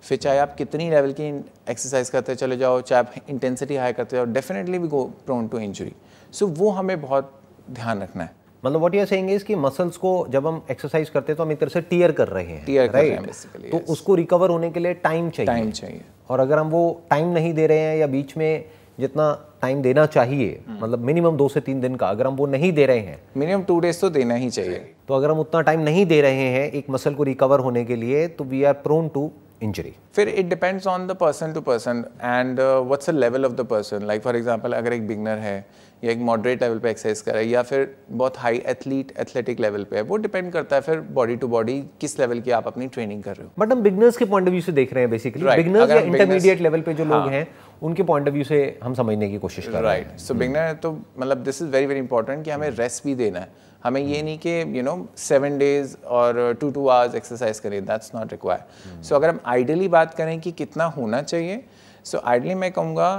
फिर 0.03 0.17
चाहे 0.17 0.39
आप 0.39 0.55
कितनी 0.55 0.89
लेवल 0.89 1.13
की 1.13 1.27
एक्सरसाइज 1.69 2.09
करते 2.09 2.35
चले 2.35 2.57
जाओ 2.57 2.81
चाहे 2.81 2.99
आप 2.99 3.13
इंटेंसिटी 3.29 3.75
हाई 3.75 3.93
करते 3.93 4.15
जाओ 4.15 4.25
definitely 4.25 4.77
we 4.77 4.87
go 4.87 5.03
prone 5.25 5.47
to 5.47 5.59
injury 5.59 5.93
so 6.31 6.47
वो 6.47 6.69
हमें 6.69 7.01
बहुत 7.01 7.31
ध्यान 7.71 8.01
रखना 8.01 8.23
है। 8.23 8.31
मतलब 8.65 8.79
what 8.79 8.95
you 8.95 9.01
are 9.01 9.05
saying 9.05 9.29
is 9.31 9.43
कि 9.43 9.55
मसल्स 9.55 9.97
को 9.97 10.11
जब 10.29 10.47
हम 10.47 10.61
एक्सरसाइज 10.71 11.09
करते 11.09 11.31
हैं 11.31 11.37
तो 11.37 11.43
हम 11.43 11.51
एक 11.51 11.59
तरह 11.59 11.69
से 11.69 11.81
टीयर 11.81 12.11
कर 12.11 12.27
रहे 12.27 12.45
हैं 12.45 12.65
टीयर 12.65 12.87
कर 12.87 12.99
रहे 12.99 13.09
हैं 13.09 13.25
बेसिकली 13.25 13.69
तो 13.69 13.77
yes. 13.77 13.87
उसको 13.87 14.15
रिकवर 14.15 14.49
होने 14.49 14.69
के 14.71 14.79
लिए 14.79 14.93
टाइम 14.93 15.29
चाहिए। 15.29 15.47
टाइम 15.47 15.71
चाहिए। 15.71 16.01
और 16.29 16.39
अगर 16.39 16.57
हम 16.57 16.69
वो 16.69 17.01
टाइम 17.09 17.27
नहीं 17.27 17.53
दे 17.53 17.67
रहे 17.67 17.79
हैं 17.79 17.97
या 17.97 18.07
बीच 18.07 18.35
में 18.37 18.65
जितना 18.99 19.27
टाइम 19.61 19.81
देना 19.81 20.05
चाहिए 20.05 20.59
hmm. 20.61 20.83
मतलब 20.83 20.99
मिनिमम 20.99 21.37
दो 21.37 21.47
से 21.49 21.59
तीन 21.59 21.81
दिन 21.81 21.95
का 21.95 22.07
अगर 22.07 22.27
हम 22.27 22.35
वो 22.35 22.45
नहीं 22.47 22.71
दे 22.73 22.85
रहे 22.85 22.99
हैं। 22.99 23.19
मिनिमम 23.37 23.63
टू 23.63 23.79
डेज़ 23.79 24.01
तो 24.01 24.09
देना 24.09 24.35
ही 24.35 24.49
चाहिए। 24.49 24.79
तो 25.07 25.13
अगर 25.13 25.31
हम 25.31 25.39
उतना 25.39 25.61
टाइम 25.61 25.81
नहीं 25.81 26.05
दे 26.05 26.21
रहे 26.21 26.47
हैं 26.49 26.71
एक 26.71 26.89
मसल 26.89 27.13
को 27.13 27.23
रिकवर 27.23 27.59
होने 27.59 27.85
के 27.85 27.95
लिए 27.95 28.27
तो 28.27 28.43
we 28.43 28.63
are 28.63 28.73
prone 28.85 29.07
to 29.09 29.31
injury 29.63 29.93
फिर 30.13 30.29
it 30.29 30.49
depends 30.49 30.87
on 30.87 31.07
the 31.07 31.11
person 31.11 31.53
to 31.53 31.61
person 31.61 32.03
and 32.23 32.59
what's 32.59 33.09
the 33.09 33.13
level 33.13 33.45
of 33.45 33.53
the 33.53 33.61
person 33.65 34.05
like 34.07 34.21
for 34.21 34.35
example 34.35 34.73
अगर 34.73 34.93
एक 34.93 35.07
बिगनर 35.07 35.37
है 35.37 35.65
या 36.03 36.11
एक 36.11 36.17
मॉडरेट 36.17 36.61
लेवल 36.63 36.77
पे 36.79 36.89
एक्सरसाइज 36.89 37.21
कर 37.21 37.31
रहा 37.31 37.41
है 37.41 37.47
या 37.47 37.61
फिर 37.61 37.95
बहुत 38.11 38.37
हाई 38.37 38.61
एथलीट 38.65 39.11
एथलेटिक 39.19 39.59
लेवल 39.59 39.83
पे 39.83 39.95
है 39.95 40.01
वो 40.01 40.17
डिपेंड 40.17 40.51
करता 40.51 40.75
है 40.75 40.81
फिर 40.81 40.99
बॉडी 41.11 41.35
टू 41.35 41.47
बॉडी 41.47 41.79
किस 42.01 42.19
लेवल 42.19 42.39
की 42.39 42.51
आप 42.51 42.67
अपनी 42.67 42.87
ट्रेनिंग 42.87 43.23
कर 43.23 43.35
रहे 43.35 43.45
हो। 43.45 43.51
बट 43.59 43.71
हम 43.71 43.81
बिगनर्स 43.81 44.17
के 44.17 44.25
पॉइंट 44.25 44.47
ऑफ़ 44.47 44.51
व्यू 44.51 44.61
से 44.61 44.71
देख 44.71 44.93
रहे 44.93 45.03
हैं 45.03 45.11
बेसिकली 45.11 45.45
बिगनर्स 45.45 45.89
या 45.89 45.99
इंटरमीडिएट 45.99 46.61
लेवल 46.61 46.81
पे 46.81 46.93
जो 46.93 47.05
लोग 47.05 47.29
हाँ। 47.29 47.43
उनके 47.81 48.03
पॉइंट 48.03 48.27
ऑफ़ 48.27 48.33
व्यू 48.33 48.43
से 48.43 48.79
हम 48.83 48.93
समझने 48.93 49.29
की 49.29 49.37
कोशिश 49.39 49.67
कर 49.67 49.81
रहे 49.83 49.97
हैं। 49.97 50.17
सो 50.17 50.33
बिगनर 50.33 50.73
तो 50.83 50.91
मतलब 50.91 51.43
this 51.43 51.61
is 51.61 51.69
very 51.69 51.85
very 51.85 51.99
important 51.99 52.43
कि 52.45 52.51
हमें 52.51 52.69
रेस्ट 52.69 53.03
भी 53.03 53.15
देना 53.15 53.39
है। 53.39 53.51
हमें 53.83 54.01
ये 54.01 54.21
नहीं 54.21 54.37
कि 54.37 54.77
यू 54.77 54.83
नो 54.83 54.95
सेवन 55.17 55.57
डेज़ 55.57 55.95
और 56.05 56.53
टू 56.61 56.69
टू 56.71 56.87
आवर्स 56.87 57.15
एक्सरसाइज 57.15 57.59
करें 57.59 57.83
दैट्स 57.85 58.11
नॉट 58.15 58.31
रिक्वायर 58.31 59.01
सो 59.03 59.15
अगर 59.15 59.29
हम 59.29 59.39
आइडियली 59.47 59.87
बात 59.89 60.13
करें 60.13 60.39
कि 60.39 60.51
कितना 60.53 60.85
होना 60.97 61.21
चाहिए 61.21 61.63
सो 62.03 62.17
so 62.17 62.23
आइडियली 62.23 62.55
मैं 62.55 62.71
कहूँगा 62.71 63.11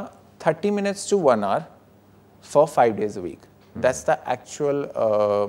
thirty 0.46 0.70
minutes 0.70 1.10
to 1.10 1.18
one 1.20 1.44
hour 1.44 1.64
for 2.44 2.66
five 2.66 2.96
days 2.96 3.18
a 3.18 3.22
week 3.22 3.46
that's 3.76 4.04
the 4.06 4.16
actual 4.28 4.78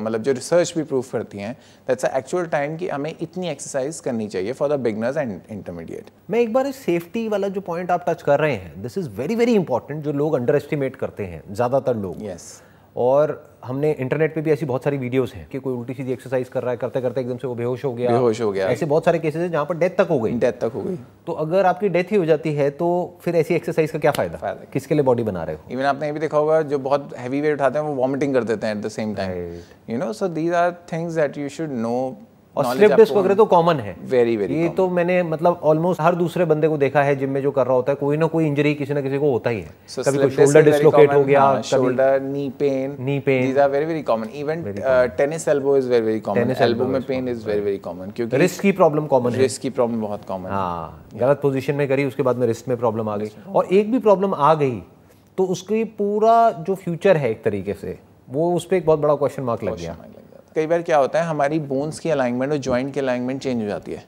मतलब 0.02 0.22
जो 0.22 0.32
रिसर्च 0.32 0.74
भी 0.78 0.84
प्रूव 0.84 1.06
करती 1.12 1.38
हैं 1.38 1.54
दैट्स 1.88 2.06
द 2.06 2.12
एक्चुअल 2.16 2.46
टाइम 2.48 2.78
कि 2.78 2.88
हमें 2.90 3.14
इतनी 3.22 3.50
एक्सरसाइज 3.50 4.00
करनी 4.00 4.28
चाहिए 4.28 4.54
for 4.54 4.70
the 4.70 4.80
beginners 4.80 5.18
and 5.18 5.40
intermediate 5.52 6.10
मैं 6.30 6.40
एक 6.40 6.54
बार 6.54 6.68
इस 6.68 6.84
सेफ्टी 6.86 7.28
वाला 7.28 7.48
जो 7.50 7.62
पॉइंट 7.62 7.92
आप 7.92 8.06
टच 8.10 8.22
कर 8.22 8.40
रहे 8.40 8.56
हैं 8.56 8.82
this 8.82 8.98
is 8.98 9.10
very 9.12 9.36
very 9.36 9.56
important 9.56 10.04
जो 10.04 10.14
लोग 10.14 10.36
अंडर 10.36 10.56
एस्टिमेट 10.56 10.96
करते 10.96 11.26
हैं 11.26 11.44
ज़्यादातर 11.52 11.96
लोग 11.98 12.24
यस 12.24 12.32
yes. 12.32 12.71
और 12.96 13.40
हमने 13.66 13.92
इंटरनेट 13.92 14.34
पे 14.36 14.42
भी 14.42 14.52
ऐसी 14.52 14.66
बहुत 14.66 14.84
सारी 14.84 14.98
वीडियोस 14.98 15.34
हैं 15.34 15.48
कि 15.50 15.60
कोई 15.60 15.74
उल्टी 15.74 15.94
सीधी 15.94 16.12
एक्सरसाइज 16.14 16.50
कर 16.50 16.62
रहा 16.62 16.72
है 16.72 16.78
करते 16.78 17.02
करते 17.02 17.22
एकदम 17.22 17.38
से 17.38 17.48
वो 17.48 17.56
बेहोश 17.56 17.84
हो 17.86 17.94
गया। 17.94 18.12
बेहोश 18.12 18.42
हो 18.42 18.52
गया। 18.52 18.68
ऐसे 18.68 18.86
बहुत 18.86 19.06
सारे 19.06 19.20
केसेस 19.20 19.42
हैं 19.42 19.52
जहाँ 19.52 19.66
पर 19.66 19.78
डेथ 19.78 19.90
तक 19.98 20.08
हो 20.10 20.20
गई। 20.20 20.32
डेथ 20.40 20.54
तक 20.62 20.72
हो 20.76 20.82
गई। 20.82 20.96
तो 21.28 21.34
अगर 21.34 21.66
आपकी 21.66 21.90
डेथ 21.90 22.12
ही 22.12 22.18
हो 22.18 22.26
जाती 22.26 22.54
है 22.54 22.70
तो 22.72 22.90
फिर 23.22 23.36
ऐसी 23.36 23.56
एक्सरसाइज 23.56 23.92
का 23.92 24.00
क्या 24.00 24.12
फ़ायदा? 24.12 24.38
फ़ायदा 24.38 24.66
किसके 24.74 24.96
लिए 24.96 25.04
बॉडी 25.04 25.24
बना 25.24 25.44
रहे 25.44 25.56
हो? 25.56 25.62
इवन 25.72 25.84
आपने 25.84 26.08
ये 26.08 26.14
भी 26.14 26.20
देखा 26.20 26.38
होगा 26.38 26.62
जो 26.64 26.80
बहुत 26.80 27.14
हैवी 27.18 27.42
वेट 27.42 27.54
उठाते 27.54 27.80
हैं 27.80 27.86
वो 27.86 27.94
वॉमिटिंग 27.94 28.34
कर 28.34 28.44
देते 28.44 28.68
हैं 28.68 28.76
at 28.76 28.84
the 28.86 28.90
same 28.90 29.16
time 29.16 29.94
you 29.94 29.98
know 29.98 30.12
so 30.14 30.28
these 30.30 30.54
are 30.54 30.72
things 30.94 31.14
that 31.14 31.38
you 31.38 31.50
should 31.50 31.72
know 31.72 31.96
और 32.58 32.66
स्लिप 32.66 32.92
डिस्क 32.92 33.14
वगैरह 33.14 33.36
तो 33.36 33.46
कॉमन 33.46 33.80
है। 33.80 33.96
वेरी 34.10 34.36
वेरी 34.38 34.62
ये 34.62 34.70
तो 34.78 34.88
मैंने 34.90 35.22
मतलब 35.24 35.60
ऑलमोस्ट 35.64 36.02
हर 36.02 36.16
दूसरे 36.16 36.46
बंदे 36.46 36.68
को 36.68 36.78
देखा 36.78 37.02
है 37.04 37.16
जिम 37.16 37.30
में 37.30 37.42
जो 37.42 37.52
कर 37.52 37.66
रहा 37.66 37.76
होता 37.76 37.92
है 37.92 37.96
कोई 37.96 38.18
ना 38.18 38.28
कोई 38.28 38.48
इंजरी 38.48 38.74
किसी 38.76 38.94
ना 38.94 39.02
किसी 39.02 39.18
को 39.18 39.32
होता 39.32 39.50
ही 39.50 39.60
है। 39.60 39.72
So 39.90 40.08
कभी 40.08 40.18
कोई 40.18 40.30
शोल्डर 40.32 40.62
डिसलोकेट 40.62 41.14
हो 41.14 41.24
गया 41.24 41.62
shoulder 41.64 42.20
knee 42.22 42.50
pain 42.60 42.96
knee 43.00 43.20
pain 43.20 43.46
these 43.46 43.58
are 43.58 43.70
very 43.70 43.86
very 43.86 44.02
common 44.04 44.28
even 44.36 44.64
tennis 45.18 45.48
elbow 45.48 45.78
is 45.78 45.90
very 45.90 46.06
very 46.06 46.20
common 46.20 46.56
elbow 46.62 46.86
में 46.86 47.02
pain 47.04 47.30
is 47.30 47.48
very 47.48 47.62
very 47.62 47.78
common 47.80 48.12
क्योंकि 48.16 48.38
रिस्क 48.38 48.62
की 48.62 48.72
प्रॉब्लम 48.74 49.06
कॉमन 49.08 49.32
है। 49.32 49.38
रिस्क 49.38 49.62
की 49.62 49.70
प्रॉब्लम 49.72 50.02
बहुत 50.02 50.26
कॉमन 50.28 50.50
हाँ 50.50 51.06
गलत 51.16 51.40
पोजीशन 51.42 51.76
में 51.76 51.88
करी 51.88 52.06
उसके 52.06 52.24
बाद 52.24 52.38
में 52.38 52.48
रिस्क 52.48 52.68
में 52.68 52.78
प्रॉब्लम 52.78 53.10
आ 53.10 53.18
गई। 53.18 53.32
और 53.48 53.74
एक 53.74 53.92
भी 53.92 54.00
प्रॉब्लम 54.00 54.34
आ 54.34 54.54
गई 54.56 54.82
तो 55.38 55.44
उसकी 55.48 55.84
पूरा 55.98 56.50
जो 56.52 56.76
फ्यूचर 56.78 57.18
है 57.18 57.30
एक 57.32 57.44
तरीके 57.44 57.74
से 57.74 57.98
वो 58.30 58.54
उस 58.56 58.66
पर 58.66 58.76
एक 58.76 58.86
बहुत 58.86 59.00
बड़ा 59.00 59.16
क्वेश्चन 59.16 59.44
मार्क 59.44 59.64
लग 59.64 59.78
गया। 59.78 59.96
कई 60.56 60.68
बार 60.68 60.82
क्या 60.82 60.98
होता 60.98 61.22
है 61.22 61.28
हमारी 61.28 61.60
बोन्स 61.68 62.00
की 62.00 62.10
अलाइनमेंट 62.10 62.52
और 62.52 62.58
जॉइंट 62.60 62.94
की 62.94 63.00
अलाइनमेंट 63.00 63.42
चेंज 63.42 63.62
हो 63.62 63.68
जाती 63.68 63.92
है। 63.92 64.04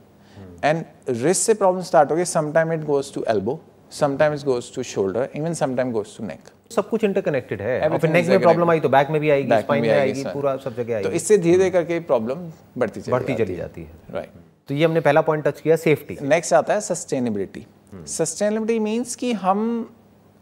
एंड 0.65 0.83
रिस्ट 1.09 1.41
से 1.41 1.53
प्रॉब्लम 1.53 1.81
स्टार्ट 1.83 2.11
हो 2.11 2.15
गई 2.15 2.25
sometime 2.27 2.73
it 2.73 2.83
goes 2.85 3.13
to 3.13 3.23
elbow 3.29 3.59
sometime 3.91 4.33
it 4.33 4.43
goes 4.45 4.73
to 4.75 4.83
shoulder 4.83 5.29
even 5.35 5.53
sometime 5.53 5.91
goes 5.91 6.17
to 6.17 6.25
neck 6.25 6.49
सब 6.71 6.89
कुछ 6.89 7.03
इंटरकनेक्टेड 7.03 7.61
है। 7.61 7.97
फिर 7.97 8.09
नेक 8.09 8.27
में 8.27 8.39
प्रॉब्लम 8.41 8.69
आई 8.71 8.79
तो 8.79 8.89
बैक 8.89 9.09
में 9.09 9.19
भी 9.21 9.29
आएगी 9.29 9.59
स्पाइन 9.59 9.81
में 9.81 9.89
आएगी 9.89 10.23
पूरा 10.25 10.55
सब 10.57 10.75
जगह 10.75 10.95
आएगी। 10.95 11.09
तो 11.09 11.15
इससे 11.15 11.37
धीरे 11.37 11.57
धीरे 11.57 11.69
करके 11.69 11.99
प्रॉब्लम 12.01 12.49
बढ़ती 12.77 13.01
चली 13.01 13.11
बढ़ती 13.11 13.35
चली 13.35 13.55
जाती 13.55 13.81
है। 13.81 14.13
राइट 14.13 14.29
तो 14.69 14.73
ये 14.73 14.85
हमने 14.85 14.99
पहला 15.01 15.21
पॉइंट 15.21 15.43
टच 15.47 15.59
किया 15.61 15.75
सेफ्टी 15.77 16.17
नेक्स्ट 16.23 16.53
आता 16.53 16.73
है 16.73 16.81
सस्टेनेबिलिटी 16.81 17.65
सस्टेनेबिलिटी 18.09 18.79
मींस 18.79 19.15
कि 19.15 19.31
हम 19.39 19.61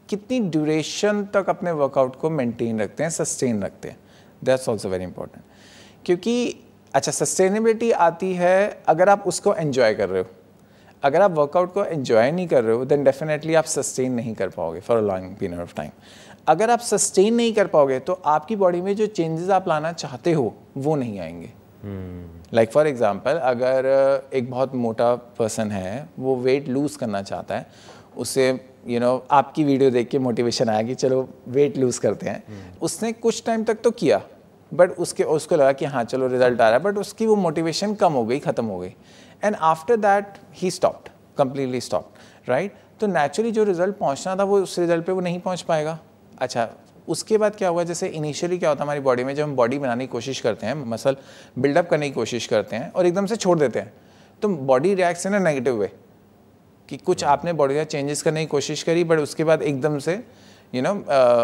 कितनी 0.09 0.39
ड्यूरेशन 0.49 1.23
तक 1.33 1.49
अपने 1.49 1.71
वर्कआउट 1.73 2.15
को 2.15 2.29
मेंटेन 2.29 2.81
रखते 2.81 3.03
हैं 3.03 3.09
सस्टेन 3.09 3.63
रखते 3.63 3.89
हैं। 3.89 3.97
दैट्स 4.43 4.69
आल्सो 4.69 4.89
वेरी 4.89 5.03
इंपॉर्टेंट 5.03 5.43
क्योंकि 6.05 6.33
अच्छा 6.93 7.11
सस्टेनेबिलिटी 7.11 7.91
आती 7.91 8.33
है 8.33 8.83
अगर 8.87 9.09
आप 9.09 9.23
उसको 9.27 9.53
एन्जॉय 9.55 9.93
कर 9.93 10.09
रहे 10.09 10.21
हो। 10.21 10.27
अगर 11.03 11.21
आप 11.21 11.31
वर्कआउट 11.31 11.73
को 11.73 11.83
एन्जॉय 11.85 12.31
नहीं 12.31 12.47
कर 12.47 12.63
रहे 12.63 12.75
हो 12.75 12.85
देन 12.85 13.03
डेफिनेटली 13.03 13.53
आप 13.55 13.65
सस्टेन 13.65 14.11
नहीं 14.13 14.33
कर 14.35 14.49
पाओगे 14.49 14.79
for 14.79 14.97
a 14.97 15.01
long 15.01 15.35
period 15.39 15.59
of 15.59 15.73
time 15.75 15.91
अगर 16.47 16.69
आप 16.69 16.79
सस्टेन 16.79 17.33
नहीं 17.33 17.53
कर 17.53 17.67
पाओगे 17.67 17.99
तो 17.99 18.13
आपकी 18.25 18.55
बॉडी 18.55 18.81
में 18.81 18.95
जो 18.95 19.05
चेंजेस 19.07 19.49
आप 19.49 19.67
लाना 19.67 19.91
चाहते 19.93 20.31
हो 20.31 20.53
वो 20.77 20.95
नहीं 20.95 21.19
आएँगे। 21.19 21.49
लाइक 22.53 22.71
फॉर 22.71 22.87
एग्ज़ाम्पल 22.87 23.37
अगर 23.37 23.85
एक 24.33 24.49
बहुत 24.51 24.75
मोटा 24.75 25.15
पर्सन 25.39 25.71
है 25.71 26.09
वो 26.19 26.35
वेट 26.35 26.67
लूज़ 26.69 26.97
करना 26.97 27.21
चाहता 27.21 27.57
है 27.57 27.67
उसे 28.17 28.49
यू 28.49 28.59
you 28.89 29.01
नो 29.01 29.15
know, 29.15 29.27
आपकी 29.31 29.63
वीडियो 29.63 29.89
देख 29.91 30.09
के 30.09 30.19
मोटिवेशन 30.19 30.69
आया 30.69 30.83
कि 30.83 30.95
चलो 30.95 31.27
वेट 31.47 31.77
लूज़ 31.77 31.99
करते 32.01 32.29
हैं। 32.29 32.43
Hmm. 32.43 32.83
उसने 32.83 33.11
कुछ 33.13 33.43
टाइम 33.45 33.63
तक 33.63 33.81
तो 33.83 33.91
किया। 33.91 34.21
बट 34.73 34.91
उसके 34.99 35.23
उसको 35.23 35.55
लगा 35.55 35.71
कि 35.71 35.85
हाँ 35.85 36.03
चलो 36.03 36.27
रिज़ल्ट 36.27 36.61
आ 36.61 36.69
रहा 36.69 36.77
है 36.77 36.83
बट 36.83 36.97
उसकी 36.97 37.25
वो 37.25 37.35
मोटिवेशन 37.35 37.93
कम 37.93 38.13
हो 38.13 38.25
गई 38.25 38.39
ख़त्म 38.39 38.65
हो 38.65 38.77
गई। 38.79 38.93
And 39.43 39.55
after 39.55 39.97
that 39.97 40.37
he 40.55 40.71
stopped 40.71 41.09
completely 41.37 41.81
stopped 41.81 42.49
right 42.49 42.75
तो 42.99 43.07
नेचुरली 43.07 43.51
जो 43.51 43.63
रिज़ल्ट 43.63 43.97
पहुँचना 43.97 44.35
था 44.35 44.43
वो 44.43 44.61
उस 44.61 44.77
रिज़ल्ट 44.79 45.05
पे 45.05 45.11
वो 45.11 45.21
नहीं 45.21 45.39
पहुँच 45.39 45.61
पाएगा। 45.61 45.97
अच्छा 46.39 46.69
उसके 47.07 47.37
बाद 47.37 47.55
क्या 47.55 47.69
हुआ? 47.69 47.83
जैसे 47.83 48.07
इनिशियली 48.07 48.57
क्या 48.57 48.69
होता 48.69 48.83
है 48.83 48.85
हमारी 48.85 48.99
बॉडी 48.99 49.23
में 49.23 49.33
जब 49.35 49.43
हम 49.43 49.55
बॉडी 49.55 49.79
बनाने 49.79 50.07
की 50.07 50.11
कोशिश 50.11 50.39
करते 50.41 50.67
हैं 50.67 50.75
मसल 50.89 51.15
बिल्डअप 51.59 51.89
करने 51.89 52.07
की 52.07 52.13
कोशिश 52.13 52.47
करते 52.47 52.75
हैं 52.75 52.91
और 52.91 53.05
एकदम 53.05 53.25
से 53.25 53.35
छोड़ 53.35 53.57
देते 53.59 53.79
हैं 53.79 53.93
तो 54.41 54.47
बॉडी 54.47 54.93
रिएक्शन 54.95 55.33
है 55.33 55.43
नेगेटिव 55.43 55.75
वे 55.75 55.91
कि 56.89 56.97
कुछ 56.97 57.23
आपने 57.23 57.53
बॉडी 57.53 57.75
का 57.75 57.83
चेंजेस 57.83 58.21
करने 58.21 58.41
की 58.41 58.47
कोशिश 58.47 58.83
करी 58.83 59.03
बट 59.03 59.19
उसके 59.19 59.43
बाद 59.43 59.61
एकदम 59.61 59.97
से 59.99 60.15
यू 60.73 60.81
नो 60.81 60.93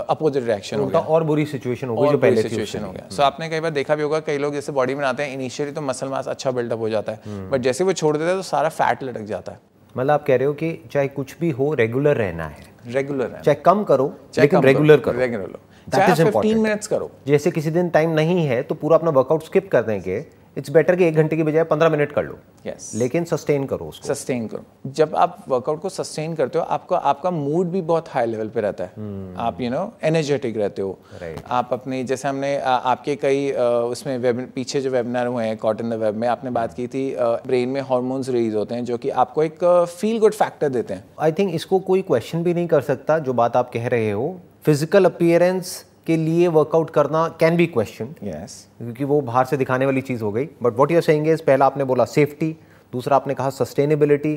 अपोजिट 0.10 0.44
रिएक्शन 0.44 0.80
हो 0.80 0.86
गया। 0.86 1.00
और 1.00 1.24
बुरी 1.24 1.46
सिचुएशन 1.46 1.88
हो 1.88 1.96
गई 1.96 2.10
जो 2.10 2.18
पहले 2.18 2.42
सिचुएशन 2.42 2.84
हो 2.84 2.92
गया। 2.92 3.08
सो 3.12 3.24
आपने 3.24 3.50
कई 3.50 3.60
बार 3.60 3.72
देखा 3.72 3.96
भी 3.96 4.04
होगा 4.04 4.20
कई 4.28 4.38
लोग 4.38 4.54
जैसे 4.54 4.72
बॉडी 4.72 4.96
बनाते 4.96 5.24
हैं 5.24 5.34
इनिशियली 5.34 5.72
तो 5.72 5.82
मसल 5.82 6.08
मास 6.10 6.28
अच्छा 6.28 6.52
बिल्डअप 6.52 6.80
हो 6.80 6.90
जाता 6.90 7.12
है। 7.12 7.18
But 7.18 7.28
hmm. 7.28 7.58
जैसे 7.62 7.84
वो 7.84 7.94
छोड़ 7.94 8.16
देते 8.18 8.30
हैं 8.30 8.38
तो 8.38 8.44
सारा 8.44 8.70
फैट 8.72 9.04
लटक 9.04 9.24
जाता 9.26 9.52
है। 9.52 9.60
मतलब 9.96 10.12
आप 10.12 10.26
कह 10.26 10.36
रहे 10.36 10.48
हो 10.48 10.54
कि 10.54 10.72
चाहे 10.92 11.08
कुछ 11.10 11.36
भी 11.40 11.50
हो 11.52 11.74
रेगुलर 11.76 12.16
रहना 12.18 12.48
है। 12.48 12.66
रेगुलर 12.88 13.32
है 13.32 13.42
चाहे 13.42 13.56
कम 13.62 13.84
करो 13.84 14.14
लेकिन 14.40 14.64
रेगुलर 14.64 15.00
करो 15.00 15.20
रेगुलर 15.20 15.60
चाहे 15.88 16.32
15 16.32 16.62
मिनट्स 16.62 16.88
करो। 16.88 17.10
जैसे 17.28 17.52
किसी 17.52 17.72
दिन 17.72 17.90
टाइम 17.90 18.10
नहीं 18.12 18.46
है 18.48 18.62
तो 18.64 18.76
पूरा 18.76 18.98
अपना 18.98 19.12
वर्कआउट 19.12 19.44
स्किप 19.44 19.70
कर 19.72 19.82
देंगे 19.84 20.26
इट्स 20.58 20.70
बेटर 20.70 20.96
कि 20.96 21.06
एक 21.06 21.16
घंटे 21.16 21.36
की 21.38 21.44
बजाय 21.44 21.64
पंद्रह 21.64 21.90
मिनट 21.90 22.12
कर 22.12 22.24
लो। 22.24 22.38
Yes 22.66 22.90
yes. 22.90 23.00
लेकिन 23.00 23.26
सस्टेन 23.26 23.66
करो 23.66 23.86
उसको। 23.86 24.08
सस्टेन 24.08 24.48
करो। 24.48 24.92
जब 24.92 25.16
आप 25.16 25.44
वर्कआउट 25.50 25.82
को 25.82 25.90
सस्टेन 25.90 26.34
करते 26.36 26.60
हो 26.60 26.64
आपको 26.66 26.96
आपका 26.96 27.32
मूड 27.32 27.68
भी 27.68 27.82
बहुत 27.84 28.10
हाई 28.10 28.26
लेवल 28.26 28.48
पे 28.50 28.62
रहता 28.62 28.84
है। 28.84 28.90
Hmm. 28.90 29.40
आप 29.40 29.62
यू 29.62 29.70
नो 29.70 29.82
एनर्जेटिक 30.04 30.58
रहते 30.58 30.82
हो। 30.82 30.98
Right. 31.16 31.44
आप 31.50 31.70
अपने 31.74 32.04
जैसे 32.04 32.28
हमने 32.28 32.58
आ, 32.58 32.76
आपके 32.76 33.16
कई 33.16 33.52
उसमें 33.92 34.18
वेब 34.18 34.40
पीछे 34.56 34.82
जो 34.82 34.90
वेबिनार 34.90 35.28
हुए 35.28 35.46
हैं 35.46 35.58
कॉटन 35.58 35.90
द 35.90 35.94
वेब 35.94 36.16
में 36.16 36.28
आपने 36.28 36.52
बात 36.52 36.74
की 36.74 36.88
थी 36.88 37.06
ब्रेन 37.20 37.70
में 37.70 37.82
हॉर्मोन्स 37.82 38.30
रिलीज़ 38.30 38.56
होते 38.56 38.76
हैं 38.76 38.86
जो 38.86 38.98
कि 38.98 39.10
आपको 39.24 39.44
एक 39.44 39.64
फील 39.90 40.20
गुड 40.20 40.34
फैक्टर 40.34 40.70
देते 40.70 40.94
हैं। 40.94 41.04
आई 41.20 41.32
थिंक 41.32 41.54
इसको 41.56 41.80
कोई 41.80 42.02
क्वेश्चन 42.02 42.44
भी 42.44 42.54
नहीं 42.54 42.68
कर 42.68 42.82
सकता 42.82 43.20
जो 43.20 43.34
बात 43.34 43.56
आप 43.56 43.72
कह 43.74 43.88
रहे 43.88 44.12
हो। 44.12 44.40
फ़िज़िकल 44.66 45.06
अपीयरेंस 45.06 45.84
के 46.08 46.18
लिए 46.18 46.48
वर्कआउट 46.48 46.90
करना 46.90 47.28
कैन 47.40 47.58
बी 47.58 47.66
क्वेश्चन 47.68 48.14
यस 48.24 48.68
क्योंकि 48.78 49.04
वो 49.04 49.22
बाहर 49.22 49.46
से 49.46 49.58
दिखाने 49.58 49.86
वाली 49.86 50.02
चीज़ 50.02 50.24
हो 50.24 50.32
गई. 50.32 50.46
But 50.64 50.78
what 50.78 50.92
you're 50.92 51.02
saying 51.02 51.28
is 51.28 51.42
पहला 51.44 51.66
आपने 51.66 51.84
बोला 51.84 52.06
सेफ्टी 52.08 52.56
दूसरा 52.94 53.16
आपने 53.16 53.34
कहा 53.34 53.50
सस्टेनेबिलिटी 53.50 54.36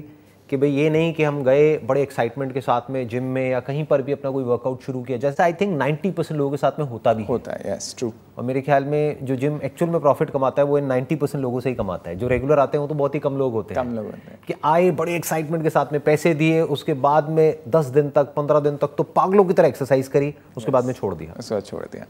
कि 0.51 0.57
भाई 0.57 0.71
ये 0.71 0.91
नहीं 0.91 1.13
कि 1.15 1.25
हम 1.25 1.43
गए 1.45 1.79
बड़े 1.79 2.03
एक्साइटमेंट 2.03 2.53
के 2.55 2.61
साथ 2.61 2.91
में 2.91 3.09
जिम 3.09 3.25
में 3.25 3.51
या 3.51 3.61
कहीं 3.61 3.85
पर 3.85 4.03
भी 4.03 4.13
अपना 4.13 4.31
कोई 4.31 4.45
वर्कआउट 4.45 4.83
शुरू 4.83 5.03
किया। 5.03 5.19
जैसे 5.19 5.43
आई 5.43 5.53
थिंक 5.53 5.79
90 5.83 6.11
परसेंट 6.11 6.39
लोगों 6.39 6.51
के 6.51 6.57
साथ 6.57 6.79
में 6.79 6.87
होता 6.87 7.13
भी 7.13 7.25
होता 7.25 7.53
है 7.53 7.73
यस 7.73 7.95
ट्रू 7.99 8.13
और 8.39 8.45
मेरे 8.45 8.61
ख्याल 8.61 8.85
में 8.85 9.25
जो 9.25 9.37
जिम 9.37 9.61
एक्चुअल 9.65 9.91
में 9.91 10.01
प्रॉफिट 10.01 10.31
कमाता 10.31 10.63
है 10.63 10.69
वो 10.69 10.79
इन 10.79 10.85
90 10.85 11.17
परसेंट 11.17 11.43
लोगों 11.43 11.61
से 11.61 11.69
ही 11.69 11.75
कमाता 11.75 12.11
है। 12.11 12.17
जो 12.17 12.29
रेगुलर 12.29 12.59
आते 12.59 12.79
हैं 12.79 12.83
वो 12.83 12.89
तो 12.89 12.95
बहुत 12.95 13.15
ही 13.15 13.21
कम 13.21 13.37
लोग 13.37 13.53
होते 13.53 13.75
हैं। 13.75 13.85
कम 13.85 13.95
लोग 13.95 14.05
होते 14.05 14.31
हैं। 14.31 14.39
कि 14.47 14.55
आए 14.65 14.91
बड़े 14.91 15.17
एक्साइटमेंट 15.17 15.65
के 15.65 15.71
साथ 15.71 15.87
में 15.93 16.01
पैसे 16.01 16.35
दिए 16.35 16.61
उसके 16.61 16.95
बाद 16.95 17.29
में 17.29 17.59
10 17.69 17.87
दिन 17.87 18.11
तक 18.11 18.35
15 18.35 18.61
दिन 18.61 18.77
तक 18.77 18.95
तो 18.99 19.03
पागलों 19.03 19.45
की 19.45 19.55
तरह 19.55 19.69
एक्सरसाइज 19.69 20.09
करी 20.09 20.35
उसके 20.57 20.71
बाद 20.71 20.85
में 20.85 20.93
छोड़ 20.93 21.15
दिया। 21.15 21.35
उसके 21.39 21.55
बाद 21.55 21.63
छोड़ 21.63 21.83
दिया। 21.83 22.07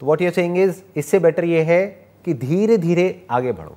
तो 0.00 0.06
वॉट 0.06 0.22
यू 0.22 0.30
सेइंग 0.30 0.58
इज़ 0.58 0.82
इससे 0.96 1.18
बेटर 1.18 1.44
ये 1.44 1.62
है 1.62 1.86
कि 2.24 2.34
धीरे 2.34 2.78
धीरे 2.78 3.26
आगे 3.30 3.52
बढ़ो। 3.52 3.76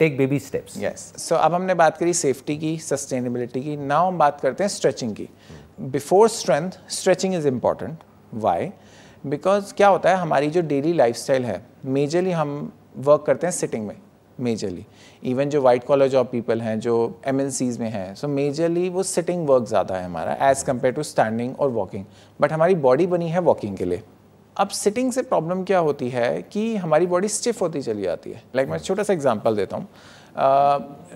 Take 0.00 0.16
baby 0.16 0.38
steps 0.38 0.76
yes 0.78 1.00
so 1.18 1.34
अब 1.36 1.54
हमने 1.54 1.74
बात 1.74 1.96
करी 1.96 2.12
सेफ्टी 2.14 2.56
की 2.58 2.76
सस्टेनेबिलिटी 2.80 3.60
की. 3.60 3.76
नाउ 3.76 4.06
हम 4.06 4.18
बात 4.18 4.40
करते 4.40 4.64
हैं 4.64 4.68
स्ट्रेचिंग 4.68 5.14
की. 5.14 5.28
Before 5.80 6.28
strength 6.28 6.78
stretching 6.90 7.34
is 7.34 7.48
important 7.48 7.98
why 8.34 8.70
because 9.24 9.72
क्या 9.74 9.88
होता 9.88 10.10
है, 10.10 10.16
हमारी 10.16 10.50
जो 10.50 10.60
डेली 10.62 10.92
लाइफस्टाइल 10.92 11.44
है 11.44 11.62
मेजरली 11.86 12.30
हम 12.32 12.72
वर्क 12.98 13.24
करते 13.26 13.46
हैं 13.46 13.52
सिटिंग 13.54 13.86
में 13.86 13.96
मेजरली 14.40 14.84
इवन 15.22 15.50
जो 15.50 15.60
वाइट 15.62 15.84
कॉलर 15.84 16.08
जॉब 16.08 16.28
पीपल 16.28 16.60
हैं, 16.60 16.78
जो 16.80 17.20
एम 17.26 17.36
में 17.80 17.88
हैं 17.90 18.14
सो 18.14 18.28
मेजरली 18.28 18.88
वो 18.88 19.02
सिटिंग 19.02 19.46
वर्क 19.48 19.66
ज़्यादा 19.68 19.96
है 19.96 20.04
हमारा 20.04 20.36
एज़ 20.50 20.64
कंपेयर 20.64 20.94
टू 20.94 21.02
स्टैंडिंग 21.02 21.60
और 21.60 21.70
वॉकिंग 21.70 22.04
बट 22.40 22.52
हमारी 22.52 22.74
बॉडी 22.86 23.06
बनी 23.06 23.28
है 23.28 23.40
वॉकिंग 23.42 23.76
के 23.76 23.84
लिए. 23.84 24.02
अब 24.60 24.68
सिटिंग 24.68 25.12
से 25.12 25.22
प्रॉब्लम 25.22 25.62
क्या 25.64 25.78
होती 25.78 26.08
है 26.10 26.42
कि 26.42 26.76
हमारी 26.76 27.06
बॉडी 27.06 27.28
स्टिफ 27.28 27.60
होती 27.62 27.82
चली 27.82 28.02
जाती 28.02 28.30
है। 28.30 28.42
लाइक 28.56 28.66
like, 28.68 28.70
मैं 28.70 28.78
छोटा 28.78 29.02
सा 29.02 29.12
एग्जांपल 29.12 29.56
देता 29.56 29.76
हूँ। 29.76 29.86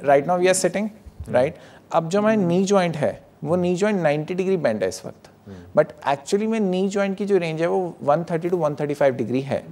Right 0.04 0.26
now 0.26 0.38
we 0.38 0.48
are 0.48 0.54
sitting 0.54 0.88
right 1.28 1.56
अब 1.92 2.08
जो 2.08 2.18
हमारी 2.18 2.36
नी 2.36 2.64
जॉइंट 2.64 2.96
है 2.96 3.22
वो 3.44 3.56
नी 3.56 3.74
जॉइंट 3.76 4.02
90 4.02 4.34
डिग्री 4.34 4.56
बेंड 4.56 4.82
है 4.82 4.88
इस 4.88 5.04
वक्त। 5.06 5.30
बट 5.76 5.92
एक्चुअली 6.08 6.46
में 6.46 6.58
नी 6.60 6.88
जॉइंट 6.88 7.16
की 7.18 7.26
जो 7.26 7.38
रेंज 7.38 7.60
है 7.60 7.66
वो 7.68 7.96
130 8.04 8.50
टू 8.50 8.58
135 8.58 9.10
डिग्री 9.10 9.40
है। 9.40 9.62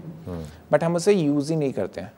बट 0.73 0.85
हम 0.85 0.97
उसे 0.97 1.12
यूज़ 1.12 1.52
ही 1.52 1.59
नहीं 1.59 1.73
करते 1.73 2.00
हैं। 2.00 2.12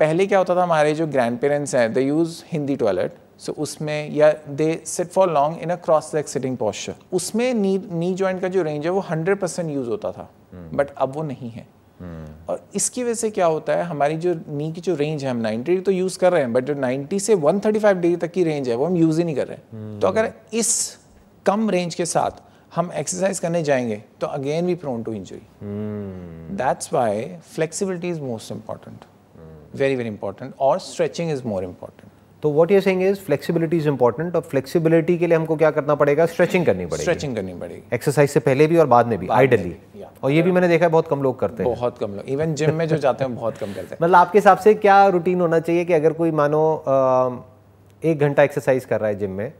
पहले 0.00 0.26
क्या 0.26 0.38
होता 0.38 0.56
था 0.56 0.62
हमारे 0.62 0.94
जो 0.94 1.06
ग्रैंड 1.06 1.38
पेरेंट्स 1.38 1.74
हैं 1.74 1.92
they 1.92 2.00
use 2.00 2.42
Hindi 2.46 2.76
toilet 2.76 3.14
so 3.38 3.52
उसमें 3.58 4.10
या 4.14 4.32
they 4.48 4.82
sit 4.86 5.08
for 5.08 5.30
long 5.32 5.62
in 5.62 5.70
a 5.70 5.76
cross 5.76 6.14
leg 6.14 6.24
sitting 6.24 6.56
posture 6.56 6.94
उसमें 7.12 7.52
नी 7.54 7.76
नी 7.92 8.12
जॉइंट 8.14 8.40
का 8.40 8.48
जो 8.48 8.62
रेंज 8.62 8.84
है 8.84 8.90
वो 8.90 9.04
100 9.10 9.38
परसेंट 9.40 9.70
यूज़ 9.70 9.88
होता 9.88 10.12
था। 10.12 10.28
बट 10.54 10.90
अब 10.90 11.12
वो 11.12 11.22
नहीं 11.22 11.50
है। 11.50 11.66
और 12.48 12.68
इसकी 12.74 13.02
वजह 13.04 13.14
से 13.14 13.30
क्या 13.30 13.46
होता 13.46 13.72
है 13.72 13.82
हमारी 13.82 14.16
जो 14.16 14.34
नी 14.48 14.72
की 14.72 14.80
जो 14.80 14.94
रेंज 14.94 15.24
है 15.24 15.30
हम 15.30 15.42
90 15.42 15.56
डिग्री 15.56 15.80
तो 15.80 15.92
यूज़ 15.92 16.18
कर 16.18 16.32
रहे 16.32 16.40
हैं 16.40 16.52
बट 16.52 16.64
जो 16.64 16.74
90 16.74 17.20
से 17.20 17.34
135 17.36 17.94
डिग्री 17.94 18.16
तक 18.16 18.30
की 18.30 18.44
रेंज 18.44 18.68
है 18.68 18.74
वो 18.74 18.86
हम 18.86 18.96
यूज़ 18.96 19.18
ही 19.18 19.24
नहीं 19.24 19.36
कर 19.36 19.46
रहे 19.46 20.00
तो 20.00 20.08
अगर 20.08 20.32
इस 20.52 20.98
कम 21.46 21.70
रेंज 21.70 21.94
के 21.94 22.06
साथ 22.06 22.30
हम 22.74 22.92
एक्सरसाइज 22.92 23.38
करने 23.38 23.62
जाएँगे 23.62 24.04
तो 24.20 24.26
again 24.26 24.66
we 24.66 24.74
prone 24.74 25.02
to 25.02 25.12
injury 25.12 25.42
that's 26.56 26.92
why 26.92 27.36
flexibility 27.54 28.08
is 28.08 28.20
most 28.20 28.52
important 28.52 29.04
very 29.74 29.96
very 29.96 30.08
important 30.08 30.54
और 30.60 30.78
स्ट्रेचिंग 30.78 31.30
इज़ 31.30 31.44
मोर 31.44 31.64
इंपॉर्टेंट 31.64 32.09
तो 32.42 32.52
what 32.52 32.70
you 32.70 32.80
saying 32.80 33.02
is 33.02 33.18
flexibility 33.20 33.76
is 33.76 33.88
important 33.88 34.36
और 34.36 34.42
फ्लेक्सिबिलिटी 34.42 35.16
के 35.18 35.26
लिए 35.26 35.36
हमको 35.36 35.56
क्या 35.56 35.70
करना 35.70 35.94
पड़ेगा? 35.94 36.26
स्ट्रेचिंग 36.26 36.66
करनी 36.66 36.86
पड़ेगी। 36.86 37.02
स्ट्रेचिंग 37.02 37.34
करनी 37.36 37.54
पड़ेगी। 37.54 37.82
एक्सरसाइज 37.94 38.30
से 38.30 38.40
पहले 38.40 38.66
भी 38.66 38.76
और 38.76 38.86
बाद 38.86 39.06
में 39.06 39.18
भी 39.18 39.28
आइडली 39.28 39.74
और 40.22 40.30
ये 40.30 40.42
भी 40.42 40.52
मैंने 40.52 40.68
देखा 40.68 40.84
है 40.84 40.90
बहुत 40.90 41.08
कम 41.08 41.22
लोग 41.22 41.38
करते 41.40 41.62
हैं। 41.62 41.72
बहुत 41.72 41.98
कम 41.98 42.10
लोग। 42.10 42.28
इवन 42.28 42.54
जिम 42.54 42.74
में 42.74 42.86
जो 42.88 42.96
जाते 43.06 43.24
हैं 43.24 43.34
बहुत 43.34 43.58
कम 43.58 43.66
करते 43.66 43.94
हैं। 43.94 43.98
मतलब 44.02 44.16
आपके 44.16 44.38
हिसाब 44.38 44.58
से 44.58 44.74
क्या 44.74 45.06
रूटीन 45.06 45.40
होना 45.40 45.58
चाहिए 45.60 45.84
कि 45.84 45.92
अगर 45.92 46.12
कोई 46.12 46.30
मानो 46.30 46.62
एक 48.02 48.18
घंटा 48.18 48.42
एक्सरसाइज 48.42 48.84
कर 48.84 49.00
रहा 49.00 49.08
है 49.08 49.14
जिम 49.14 49.30
में 49.30 49.52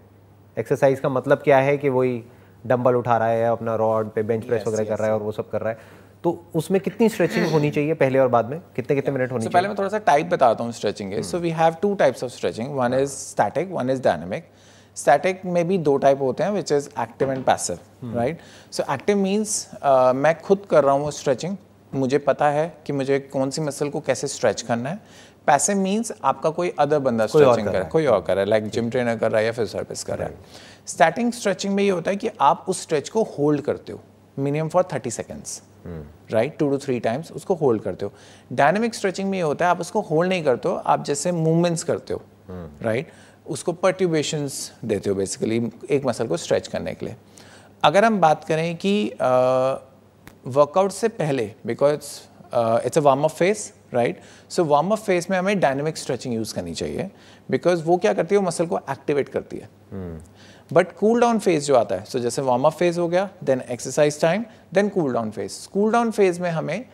एक्सरसाइज 0.57 1.01
का 1.01 1.09
मतलब 1.09 1.39
क्या 1.39 1.59
है 1.59 1.77
कि 1.79 1.89
वही 1.89 2.23
डंबल 2.67 2.95
उठा 2.95 3.17
रहा 3.17 3.29
है 3.29 3.45
अपना 3.45 3.75
रॉड 3.77 4.11
पे 4.11 4.23
बेंच 4.23 4.45
प्रेस 4.45 4.65
वगैरह 4.67 4.85
कर 4.85 4.99
रहा 4.99 5.09
है 5.09 5.15
और 5.15 5.21
वो 5.21 5.33
सब 5.33 5.51
कर 5.51 5.61
रहा 5.61 5.71
है? 5.71 5.79
तो 6.25 6.31
उसमें 6.55 6.81
कितनी 6.81 7.09
स्ट्रेचिंग 7.09 7.47
होनी 7.51 7.71
चाहिए 7.71 7.95
पहले 7.95 8.19
और 8.19 8.29
बाद 8.29 8.51
में? 8.51 8.61
कितने 8.77 8.97
कितने 8.97 9.13
मिनट 9.15 9.33
होनी 9.33 9.45
तो 9.45 9.51
पहले 9.51 9.69
मैं 9.69 9.77
थोड़ा 9.79 9.89
सा 9.89 9.99
टाइप 10.07 10.27
बताता 10.27 10.65
हूँ 10.65 10.73
स्ट्रेचिंग 10.73 11.13
के। 11.13 11.23
So 11.23 11.39
we 11.39 11.51
have 11.51 11.77
two 11.83 11.95
types 11.95 12.25
of 12.25 12.33
stretching 12.33 12.75
one 12.77 12.95
is 12.95 13.11
static 13.11 13.71
one 13.73 13.91
is 13.91 14.03
dynamic 14.03 14.49
static 14.97 15.45
में 15.47 15.67
भी 15.69 15.79
दो 15.79 15.97
टाइप 15.97 16.23
होते 16.23 16.45
हैं 16.45 16.51
which 16.51 16.73
is 16.73 16.89
active 17.01 17.33
and 17.33 17.45
passive 17.45 17.79
right 18.17 18.41
so 18.73 18.93
active 18.95 19.17
means 19.17 19.69
मैं 20.17 20.39
खुद 20.41 20.67
कर 20.71 20.85
रहा 20.85 20.95
हूँ 20.95 21.11
स्ट्रेचिंग 21.13 21.57
मुझे 21.93 22.19
पता 22.21 22.49
है 22.51 22.73
कि 22.87 22.93
मुझे 22.93 23.19
कौन 23.33 23.51
सी 23.51 23.63
मसल 23.63 23.89
को 23.89 24.01
कैसे 24.01 24.27
स्ट्रेच 24.27 24.63
करना 24.63 24.91
है। 24.91 25.01
पैसिव 25.47 25.77
मीन्स 25.77 26.13
आपका 26.25 26.51
कोई 26.51 26.73
अदर 26.79 26.99
बंदा 26.99 27.27
स्ट्रेचिंग 27.27 27.57
कर 27.57 27.65
कर 27.65 27.73
रहा 27.73 27.83
है। 27.83 27.89
कोई 27.89 28.07
और 28.07 28.21
कर 28.23 28.35
रहा 28.35 28.45
है 28.45 28.51
लाइक 28.51 28.69
जिम 28.69 28.91
ट्रेनर 28.91 29.17
कर 29.17 29.31
रहा 29.31 29.41
है 29.41 29.47
या 29.47 29.53
फिर 29.53 29.67
सर्विस 29.67 30.05
कर 30.05 30.19
रहा 30.19 30.29
है। 30.29 30.35
स्टैटिंग 30.87 31.33
स्ट्रेचिंग 31.33 31.75
में 31.75 31.83
ये 31.83 31.91
होता 31.91 32.11
है 32.11 32.17
कि 32.17 32.31
आप 32.41 32.65
उस 32.69 32.83
स्ट्रेच 32.83 33.09
को 33.09 33.23
होल्ड 33.39 33.61
करते 33.61 33.93
हो 33.93 34.01
minimum 34.39 34.69
for 34.69 34.89
thirty 34.93 35.11
seconds 35.11 35.61
right 35.87 36.57
two 36.59 36.69
to 36.71 36.79
three 36.79 36.99
times 37.01 37.33
उसको 37.33 37.55
होल्ड 37.55 37.83
करते 37.83 38.05
हो। 38.05 38.13
डायनेमिक 38.53 38.95
स्ट्रेचिंग 38.95 39.31
में 39.31 39.39
ये 39.39 39.45
होता 39.45 39.65
है, 39.65 39.71
आप 39.71 39.81
उसको 39.81 40.01
होल्ड 40.01 40.29
नहीं 40.29 40.45
करते 40.45 40.69
हो, 40.69 40.75
आप 40.75 41.05
जैसे 41.05 41.33
मूवमेंट्स 41.33 41.83
करते 41.83 42.15
हो 42.15 42.23
राइट 42.51 43.07
right? 43.07 43.19
उसको 43.47 43.73
पर्ट्यूबेशंस 43.73 44.73
देते 44.85 45.11
हो 45.11 45.17
बेसिकली 45.17 45.71
एक 45.91 46.05
मसल 46.07 46.27
को 46.27 46.37
स्ट्रेच 46.37 46.67
करने 46.69 46.95
के 46.95 47.07
लिए। 47.07 47.17
अगर 47.83 48.05
हम 48.05 48.21
बात 48.21 48.45
करें 48.45 48.77
कि 48.77 48.93
वर्कआउट 50.47 50.93
से 50.93 51.09
पहले 51.09 51.51
because 51.67 51.95
it's 52.87 52.99
a 52.99 53.01
warm 53.01 53.25
up 53.25 53.31
phase 53.31 53.73
right 53.95 54.21
so 54.51 54.65
warm 54.65 54.91
up 54.93 54.99
phase 54.99 55.31
में 55.31 55.37
हमें 55.39 55.61
डायनेमिक 55.61 55.97
स्ट्रेचिंग 55.97 56.35
यूज़ 56.35 56.55
करनी 56.55 56.75
चाहिए 56.75 57.11
बिकॉज़ 57.51 57.83
वो 57.85 57.97
क्या 57.97 58.13
करती 58.13 58.35
है, 58.35 58.41
वो 58.41 58.47
मसल 58.47 58.67
को 58.67 58.79
एक्टिवेट 58.91 59.29
करती 59.29 59.57
है। 59.57 59.69
बट 60.73 60.93
कूल 60.93 61.21
डाउन 61.21 61.39
फ़ेज़ 61.39 61.67
जो 61.67 61.75
आता 61.77 61.95
है 61.95 62.05
सो 62.05 62.19
so 62.19 62.23
जैसे 62.25 62.43
वार्म 62.43 62.65
अप 62.65 62.73
फ़ेज़ 62.73 63.01
हो 63.01 63.09
गया 63.09 63.29
then 63.45 63.63
exercise 63.71 64.21
time 64.21 64.45
then 64.75 64.89
cool 64.89 65.13
down 65.13 65.31
phase 65.31 65.69
cool 65.73 65.93
down 65.93 66.11
phase 66.11 66.41
में 66.43 66.51
हमें 66.51 66.85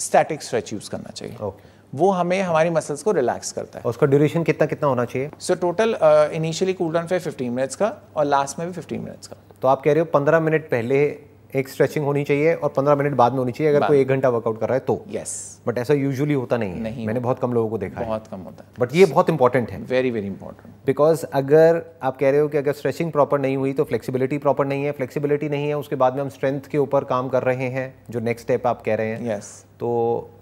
स्टैटिक 0.00 0.42
स्ट्रेच 0.42 0.72
यूज़ 0.72 0.90
करना 0.90 1.10
चाहिए। 1.10 1.36
ओके 1.42 1.70
वो 1.92 2.10
हमें 2.10 2.40
हमारी 2.42 2.70
मसल्स 2.70 3.02
को 3.02 3.12
रिलैक्स 3.12 3.52
करता 3.52 3.78
है। 3.78 3.84
उसका 3.86 4.06
ड्यूरेशन 4.06 4.42
कितना 4.42 4.66
कितना 4.66 4.88
होना 4.88 5.04
चाहिए? 5.04 5.30
So 5.38 5.54
total 5.54 5.96
initially 6.34 6.74
cool 6.74 6.92
down 6.92 7.06
phase 7.06 7.28
15 7.28 7.50
minutes 7.50 7.76
का 7.76 7.92
और 8.16 8.24
लास्ट 8.24 8.58
में 8.58 8.68
भी 8.68 8.74
15 8.74 9.00
मिनट्स 9.00 9.26
का। 9.26 9.36
तो 9.62 9.68
आप 9.68 9.82
कह 9.82 9.92
रहे 9.92 10.00
हो 10.00 10.06
पंद्रह 10.12 10.40
मिनट 10.40 10.70
पहले 10.70 11.02
एक 11.54 11.68
स्ट्रेचिंग 11.68 12.04
होनी 12.04 12.22
चाहिए 12.24 12.54
और 12.54 12.68
पंद्रह 12.76 12.94
मिनट 12.96 13.14
बाद 13.14 13.32
में 13.32 13.38
होनी 13.38 13.52
चाहिए 13.52 13.72
अगर 13.74 13.86
कोई 13.86 14.00
एक 14.00 14.08
घंटा 14.08 14.28
वर्कआउट 14.28 14.60
कर 14.60 14.68
रहा 14.68 14.74
है 14.74 14.80
तो? 14.80 15.04
यस 15.10 15.34
बट 15.66 15.78
ऐसा 15.78 15.94
यूजुअली 15.94 16.34
होता 16.34 16.56
नहीं 16.56 16.70
है। 16.70 16.80
नहीं 16.80 17.06
मैंने 17.06 17.20
बहुत 17.20 17.38
कम 17.38 17.52
लोगों 17.52 17.68
को 17.70 17.78
देखा 17.78 18.00
है। 18.00 18.06
बहुत 18.06 18.26
कम 18.26 18.40
होता 18.40 18.64
है। 18.64 18.70
बट 18.80 18.94
ये 18.94 19.04
बहुत 19.06 19.30
इंपॉर्टेंट 19.30 19.70
है। 19.70 19.80
वेरी 19.88 20.10
वेरी 20.10 20.26
इंपॉर्टेंट 20.26 20.74
बिकॉज़ 20.86 21.24
अगर 21.34 21.82
आप 22.02 22.16
कह 22.16 22.30
रहे 22.30 22.40
हो 22.40 22.48
कि 22.48 22.58
अगर 22.58 22.72
स्ट्रेचिंग 22.72 23.12
प्रॉपर 23.12 23.40
नहीं 23.40 23.56
हुई 23.56 23.72
तो 23.72 23.84
फ्लेक्सिबिलिटी 23.84 24.38
प्रॉपर 24.38 24.66
नहीं 24.66 24.84
है। 24.84 24.92
फ्लेक्सिबिलिटी 24.92 25.48
नहीं 25.48 25.68
है 25.68 25.78
उसके 25.78 25.96
बाद 25.96 26.14
में 26.14 26.22
हम 26.22 26.28
स्ट्रेंथ 26.30 26.68
के 26.70 26.78
ऊपर 26.78 27.04
काम 27.04 27.28
कर 27.28 27.42
रहे 27.42 27.68
हैं 27.70 27.94
जो 28.10 28.20
नेक्स्ट 28.20 28.46
स्टेप 28.46 28.66
आप 28.66 28.82
कह 28.82 28.94
रहे 28.94 29.08
हैं। 29.08 29.30
यस 29.30 29.64
तो 29.80 29.90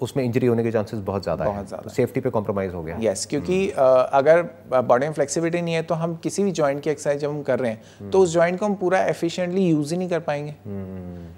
उसमें 0.02 0.22
इंजरी 0.24 0.46
होने 0.46 0.62
के 0.62 0.70
चांसेस 0.70 1.00
बहुत 1.02 1.22
ज़्यादा 1.22 1.44
बहुत 1.44 1.56
है 1.56 1.66
ज़्यादा 1.66 1.82
तो 1.82 1.90
सेफ्टी 1.90 2.20
पे 2.20 2.30
कॉम्प्रोमाइज़ 2.30 2.72
हो 2.72 2.82
गया। 2.82 2.96
यस 3.00 3.26
क्योंकि 3.26 3.68
अ, 3.68 3.82
अगर 3.82 4.42
बॉडी 4.72 5.06
में 5.06 5.12
फ्लेक्सिबिलिटी 5.12 5.62
नहीं 5.62 5.74
है 5.74 5.82
तो 5.82 5.94
हम 5.94 6.16
किसी 6.22 6.44
भी 6.44 6.52
जॉइंट 6.52 6.82
की 6.82 6.90
एक्सरसाइज 6.90 7.20
जब 7.20 7.30
हम 7.30 7.42
कर 7.42 7.58
रहे 7.58 7.70
हैं 7.70 8.10
तो 8.10 8.18
उस 8.18 8.32
जॉइंट 8.32 8.58
को 8.60 8.66
हम 8.66 8.74
पूरा 8.74 9.04
एफिशिएंटली 9.06 9.66
यूज़ 9.66 9.94
ही 9.94 9.98
नहीं 9.98 10.08
कर 10.08 10.20
पाएँगे। 10.20 10.54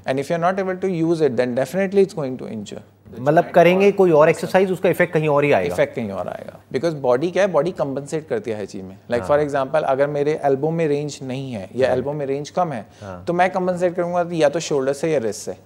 And 0.09 0.19
if 0.19 0.33
you 0.33 0.39
are 0.39 0.43
not 0.43 0.59
able 0.59 0.77
to 0.77 0.89
use 0.89 1.25
it 1.25 1.33
then 1.33 1.55
definitely 1.55 2.03
it's 2.03 2.15
going 2.15 2.39
to 2.39 2.47
injure 2.49 2.83
मतलब 3.13 3.51
करेंगे 3.51 3.91
कोई 3.93 4.11
और 4.13 4.29
एक्सरसाइज 4.29 4.71
उसका 4.73 4.89
इफ़ेक्ट 4.89 5.13
कहीं 5.15 5.29
और 5.29 5.45
ही 5.45 5.53
आएगा। 5.53 5.75
इफ़ेक्ट 5.75 5.95
कहीं 5.95 6.11
और 6.13 6.29
आएगा। 6.29 6.59
बिकॉज़ 6.73 6.95
बॉडी 6.99 7.31
क्या 7.31 7.43
है? 7.43 7.51
बॉडी 7.53 7.73
कंपनसेट 7.73 8.27
करती 8.29 8.51
है 8.51 8.59
हर 8.59 8.67
चीज़ 8.67 8.83
में। 8.83 8.97
लाइक 9.11 9.23
फॉर 9.25 9.41
एग्जांपल 9.41 9.83
अगर 9.85 10.07
मेरे 10.09 10.39
एल्बो 10.45 10.71
में 10.71 10.87
रेंज 10.89 11.19
नहीं 11.23 11.53
है 11.53 11.69
या 11.77 11.93
एल्बो 11.93 12.13
में 12.13 12.25
रेंज 12.27 12.51
कम 12.51 12.73
है 12.73 12.87
तो 13.27 13.33
मैं 13.33 13.51
कंपनसेट 13.51 13.95
करूँगा 13.97 14.29
या 14.33 14.49
तो 14.49 14.61
शोल्डर 14.61 14.93
से 14.93 15.13
या 15.13 15.19
रिस्ट 15.21 15.41
से। 15.41 15.57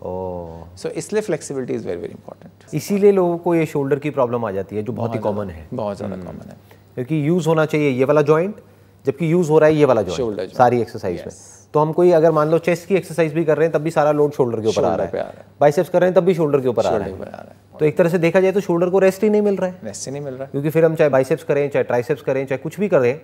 सो 0.76 0.88
इसलिए 0.96 1.22
flexibility 1.22 1.74
is 1.74 1.86
very 1.86 2.00
very 2.00 2.12
important 2.12 2.74
इसीलिए 2.74 3.12
लोगों 3.12 3.36
को 3.38 3.54
ये 3.54 3.66
शोल्डर 3.66 3.98
की 3.98 4.10
प्रॉब्लम 4.12 4.44
आ 4.44 4.50
जाती 4.52 4.76
है 4.76 4.82
जो 4.82 4.92
बहुत 4.92 5.14
ही 5.14 5.20
कॉमन 5.20 5.50
है। 5.50 5.66
बहुत 5.74 5.96
ज़्यादा 5.96 6.16
कॉमन 6.16 6.50
है। 6.50 6.56
क्योंकि 6.94 7.26
यूज़ 7.28 7.48
होना 7.48 7.64
चाहिए 7.66 7.90
ये 7.90 8.04
वाला 8.04 8.22
जॉइंट 8.24 8.56
जबकि 9.04 9.32
यूज़ 9.32 9.50
हो 9.50 9.58
रहा 9.58 9.68
है 9.68 9.76
ये 9.76 9.84
वाला 9.84 10.02
जॉइंट 10.02 10.54
सारी 10.54 10.80
एक्सरसाइज 10.80 11.20
में। 11.20 11.32
तो 11.76 11.80
हम 11.80 11.92
कोई 11.92 12.11
अगर 12.11 12.30
मान 12.33 12.50
लो 12.50 12.59
चेस्ट 12.59 12.87
की 12.88 12.95
एक्सरसाइज 12.95 13.33
भी 13.35 13.45
कर 13.45 13.56
रहे 13.56 13.66
हैं 13.66 13.73
तब 13.73 13.83
भी 13.83 13.90
सारा 13.90 14.12
लोड 14.12 14.33
शोल्डर 14.33 14.61
के 14.61 14.68
ऊपर 14.68 14.85
आ 14.85 14.95
रहा 14.95 15.06
है। 15.06 15.45
बाइसेप्स 15.61 15.88
कर 15.90 16.00
रहे 16.00 16.11
हैं 16.11 16.14
तब 16.14 16.25
भी 16.25 16.35
शोल्डर 16.35 16.61
के 16.61 16.68
ऊपर 16.68 16.87
आ 16.87 16.97
रहा 16.97 17.06
है। 17.06 17.56
तो 17.80 17.85
एक 17.85 17.97
तरह 17.97 18.09
से 18.09 18.18
देखा 18.18 18.40
जाए 18.40 18.52
तो 18.52 18.61
शोल्डर 18.61 18.90
को 18.90 18.99
रेस्ट 18.99 19.23
ही 19.23 19.30
नहीं 19.30 19.42
मिल 19.42 19.56
रहा 19.56 19.71
है। 19.71 19.80
रेस्ट 19.85 20.06
ही 20.06 20.12
नहीं 20.12 20.23
मिल 20.23 20.35
रहा। 20.35 20.47
क्योंकि 20.47 20.71
फिर 20.71 20.85
हम 20.85 20.95
चाहे 20.95 21.11
बाइसेप्स 21.11 21.45
करें 21.45 21.68
चाहे 21.71 21.83
ट्राइसेप्स 21.83 22.23
करें 22.23 22.45
चाहे 22.47 22.59
कुछ 22.59 22.78
भी 22.80 22.88
करें 22.88 23.21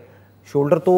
शोल्डर 0.49 0.79
तो 0.79 0.95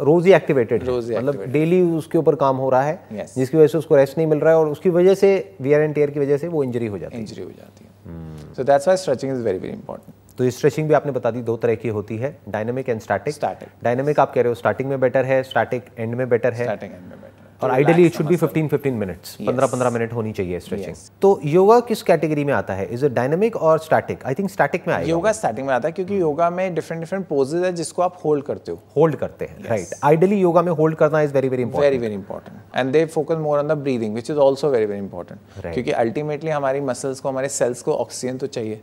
रोज 0.00 0.26
ही। 0.26 0.32
एक्टिवेटेड 0.32 0.88
मतलब 0.88 1.44
डेली 1.48 1.82
उसके 1.98 2.18
ऊपर 2.18 2.34
काम 2.34 2.56
हो 2.56 2.70
रहा 2.70 2.82
है 2.82 2.98
Yes. 3.10 3.34
जिसकी 3.36 3.56
वजह 3.56 3.66
से 3.66 3.78
उसको 3.78 3.96
रेस्ट 3.96 4.18
नहीं 4.18 4.26
मिल 4.26 4.38
रहा 4.38 4.52
है 4.52 4.58
और 4.58 4.68
उसकी 4.68 4.90
वजह 4.90 5.14
से 5.14 5.32
वियर 5.60 5.80
एंड 5.80 5.94
टेयर 5.94 6.10
की 6.10 6.20
वजह 6.20 6.36
से 6.36 6.48
वो 6.48 6.64
इंजरी 6.64 6.86
हो 6.86 6.98
जाती 6.98 7.16
है। 7.16 7.22
इंजरी 7.22 7.42
हो 7.42 7.50
जाती 7.50 7.84
है। 7.84 8.54
So 8.54 8.64
that's 8.64 8.88
why 8.88 8.96
stretching 8.96 9.32
is 9.32 9.42
very 9.42 9.58
very 9.58 9.74
important 9.74 10.14
तो 10.40 10.44
ये 10.44 10.50
स्ट्रेचिंग 10.50 10.86
भी 10.88 10.94
आपने 10.94 11.12
बता 11.12 11.30
दी 11.30 11.40
दो 11.42 11.56
तरह 11.56 11.74
की 11.74 11.88
होती 11.88 12.16
है 12.16 12.28
dynamic 12.48 12.88
and 12.88 13.00
static 13.00 13.34
static 13.34 13.68
dynamic 13.84 14.20
आप 14.20 14.32
कह 14.34 14.40
रहे 14.40 14.48
हो 14.48 14.54
स्टार्टिंग 14.54 14.88
में 14.88 15.00
बेटर 15.00 15.24
है 15.24 15.42
स्टैटिक 15.42 15.90
एंड 15.98 16.14
में 16.14 16.28
बेटर 16.28 16.52
है। 16.52 16.64
स्टार्टिंग 16.64 16.92
एंड 16.92 17.02
में 17.02 17.20
और 17.62 17.70
ideally 17.70 18.04
it 18.06 18.14
should 18.14 18.26
be 18.26 18.36
15 18.36 18.68
15 18.68 18.92
minutes 18.98 19.36
15 19.40 19.66
15 19.68 19.92
minute 19.92 20.12
होनी 20.12 20.32
चाहिए 20.32 20.60
स्ट्रेचिंग 20.60 20.96
तो 21.22 21.38
योगा 21.44 21.78
किस 21.88 22.02
कैटेगरी 22.02 22.44
में 22.44 22.52
आता 22.54 22.74
है? 22.74 22.86
इज़ 22.94 23.04
इट 23.06 23.12
डायनेमिक 23.12 23.56
और 23.56 23.78
स्टैटिक 23.78 24.24
आई 24.26 24.34
थिंक 24.34 24.50
स्टैटिक 24.50 24.88
में 24.88 24.94
आएगा। 24.94 25.10
योगा 25.10 25.32
स्टार्टिंग 25.32 25.66
में 25.66 25.74
आता 25.74 25.88
है 25.88 25.92
क्योंकि 25.92 26.20
योगा 26.20 26.50
में 26.50 26.74
डिफरेंट 26.74 27.02
डिफरेंट 27.02 27.26
पोजेज 27.26 27.64
है 27.64 27.72
जिसको 27.72 28.02
आप 28.02 28.20
होल्ड 28.24 28.44
करते 28.44 28.72
हो। 28.72 28.82
होल्ड 28.96 29.16
करते 29.16 29.44
हैं 29.44 29.68
राइट 29.68 29.94
आइडियली 30.04 30.40
योगा 30.40 30.62
में 30.62 30.72
होल्ड 30.72 30.96
करना 30.96 31.20
is 31.22 31.34
very 31.34 31.48
very 31.48 31.62
important 31.62 31.90
very 31.90 32.02
very 32.02 32.14
important 32.14 32.76
and 32.76 32.92
they 32.92 33.04
focus 33.06 33.38
more 33.40 33.58
on 33.58 33.68
the 33.68 33.78
breathing 33.78 34.14
which 34.14 34.30
is 34.30 34.38
also 34.38 34.70
very 34.70 34.86
very 34.86 35.00
important 35.00 35.72
क्योंकि 35.72 35.90
अल्टीमेटली 35.92 36.50
हमारी 36.50 36.80
मसल्स 36.82 37.20
को 37.20 37.28
हमारे 37.28 37.48
सेल्स 37.50 37.82
को 37.82 37.94
ऑक्सीजन 37.94 38.38
तो 38.38 38.46
चाहिए। 38.48 38.80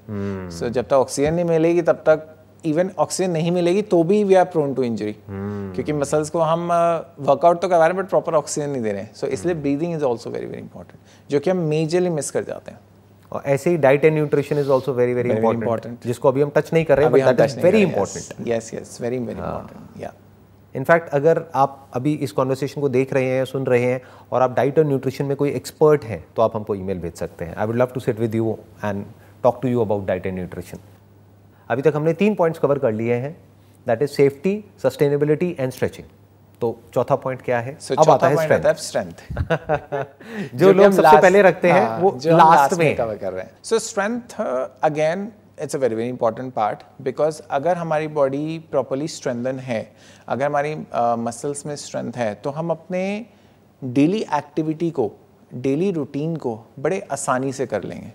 सो 0.59 0.69
जब 0.69 0.87
तक 0.87 0.93
ऑक्सीजन 0.93 1.33
नहीं 1.33 1.45
मिलेगी 1.45 1.81
तब 1.81 2.03
तक 2.07 2.33
इवन 2.65 2.89
ऑक्सीजन 2.99 3.31
नहीं 3.31 3.51
मिलेगी 3.51 3.81
तो 3.83 4.03
भी 4.03 4.23
we 4.23 4.35
are 4.35 4.45
prone 4.45 4.73
to 4.73 4.83
injury 4.83 5.15
क्योंकि 5.29 5.93
मसल्स 5.93 6.29
को 6.29 6.39
हम 6.41 6.67
वर्कआउट 7.19 7.61
तो 7.61 7.67
करवा 7.67 7.85
रहे 7.85 7.95
हैं 7.95 8.03
बट 8.03 8.09
प्रॉपर 8.09 8.35
ऑक्सीजन 8.35 8.69
नहीं 8.69 8.81
दे 8.81 8.91
रहे 8.91 9.01
हैं. 9.01 9.13
सो 9.13 9.27
इसलिए 9.27 9.55
breathing 9.55 9.93
is 9.95 10.03
also 10.03 10.29
very 10.29 10.45
very 10.45 10.61
important 10.61 11.31
जो 11.31 11.39
कि 11.39 11.49
हम 11.49 11.57
मेजरली 11.69 12.09
मिस 12.09 12.31
कर 12.31 12.43
जाते 12.43 12.71
हैं. 12.71 12.79
और 13.31 13.41
ऐसे 13.45 13.69
ही 13.69 13.77
diet 13.77 14.05
and 14.05 14.13
nutrition 14.13 14.59
is 14.59 14.71
also 14.71 14.93
very 14.93 15.13
very 15.13 15.29
important 15.29 16.05
जिसको 16.05 16.27
अभी 16.27 16.41
हम 16.41 16.51
टच 16.55 16.73
नहीं 16.73 16.85
कर 16.85 16.97
रहे 16.97 17.05
अभी 17.05 17.21
बट 17.23 17.63
वेरी 17.63 17.81
हैं। 17.81 17.87
Important 17.87 18.47
Yes, 18.49 18.71
yes, 18.73 18.95
very 19.01 19.19
very 19.25 19.37
important. 19.39 20.01
Yeah. 20.03 20.13
In fact 20.75 21.09
अगर 21.13 21.43
आप 21.55 21.87
अभी 21.95 22.13
इस 22.23 22.31
कॉन्वर्सेशन 22.31 22.81
को 22.81 22.89
देख 22.89 23.13
रहे 23.13 23.29
हैं 23.29 23.45
सुन 23.45 23.65
रहे 23.65 23.83
हैं 23.83 24.01
और 24.31 24.41
आप 24.41 24.55
डाइट 24.55 24.79
और 24.79 24.85
न्यूट्रिशन 24.85 25.25
में 25.25 25.35
कोई 25.37 25.51
एक्सपर्ट 25.51 26.03
हैं 26.05 26.23
तो 26.35 26.41
आप 26.41 26.55
हमको 26.55 26.75
ईमेल 26.75 26.99
भेज 26.99 27.13
सकते 27.13 27.45
हैं. 27.45 27.55
I 27.55 27.67
would 27.67 27.75
love 27.75 27.89
to 27.93 27.99
sit 27.99 28.19
with 28.19 28.35
you 28.35 28.57
and 28.83 29.03
talk 29.43 29.59
to 29.61 29.67
you 29.67 29.81
about 29.81 30.05
diet 30.07 30.25
and 30.25 30.35
nutrition 30.35 30.77
अभी 31.69 31.81
तक 31.81 31.95
हमने 31.95 32.13
तीन 32.13 32.35
पॉइंट्स 32.35 32.59
कवर 32.59 32.79
कर 32.79 32.91
लिए 32.91 33.13
हैं 33.15 33.35
that 33.87 34.01
is 34.01 34.11
safety 34.11 34.63
sustainability 34.83 35.55
and 35.59 35.71
stretching 35.71 36.07
तो 36.61 36.77
चौथा 36.93 37.15
पॉइंट 37.15 37.41
क्या 37.41 37.59
है? 37.59 37.77
So 37.79 37.95
अब 37.99 38.09
आता 38.09 38.27
है 38.27 38.35
स्ट्रेंथ 38.35 38.65
है 38.65 38.73
strength. 38.75 40.55
जो 40.55 40.71
लोग 40.73 40.91
सबसे 40.91 41.17
पहले 41.21 41.41
रखते 41.41 41.71
हैं 41.71 41.85
हाँ, 41.85 41.97
वो 41.99 42.09
लास्ट 42.25 42.73
में 42.73 42.95
कवर 42.95 43.17
कर 43.17 43.33
रहे 43.33 43.43
हैं. 43.43 43.51
So 43.63 43.79
strength 43.79 44.35
again 44.83 45.31
it's 45.61 45.75
a 45.75 45.79
very 45.79 45.95
very 45.95 46.09
important 46.09 46.53
part 46.53 46.79
because 47.01 47.41
अगर 47.51 47.77
हमारी 47.77 48.07
बॉडी 48.17 48.57
प्रॉपरली 48.71 49.07
स्ट्रेंथन 49.07 49.59
है 49.59 49.81
अगर 50.27 50.45
हमारी 50.45 50.75
मसल्स 51.23 51.65
में 51.65 51.75
स्ट्रेंथ 51.75 52.17
है 52.17 52.33
तो 52.35 52.49
हम 52.49 52.71
अपने 52.71 53.03
डेली 53.81 54.21
एक्टिविटी 54.35 54.89
को 54.91 55.11
डेली 55.55 55.91
रूटीन 55.91 56.35
को 56.35 56.59
बड़े 56.79 56.99
आसानी 57.11 57.53
से 57.53 57.65
कर 57.65 57.83
लेंगे. 57.83 58.11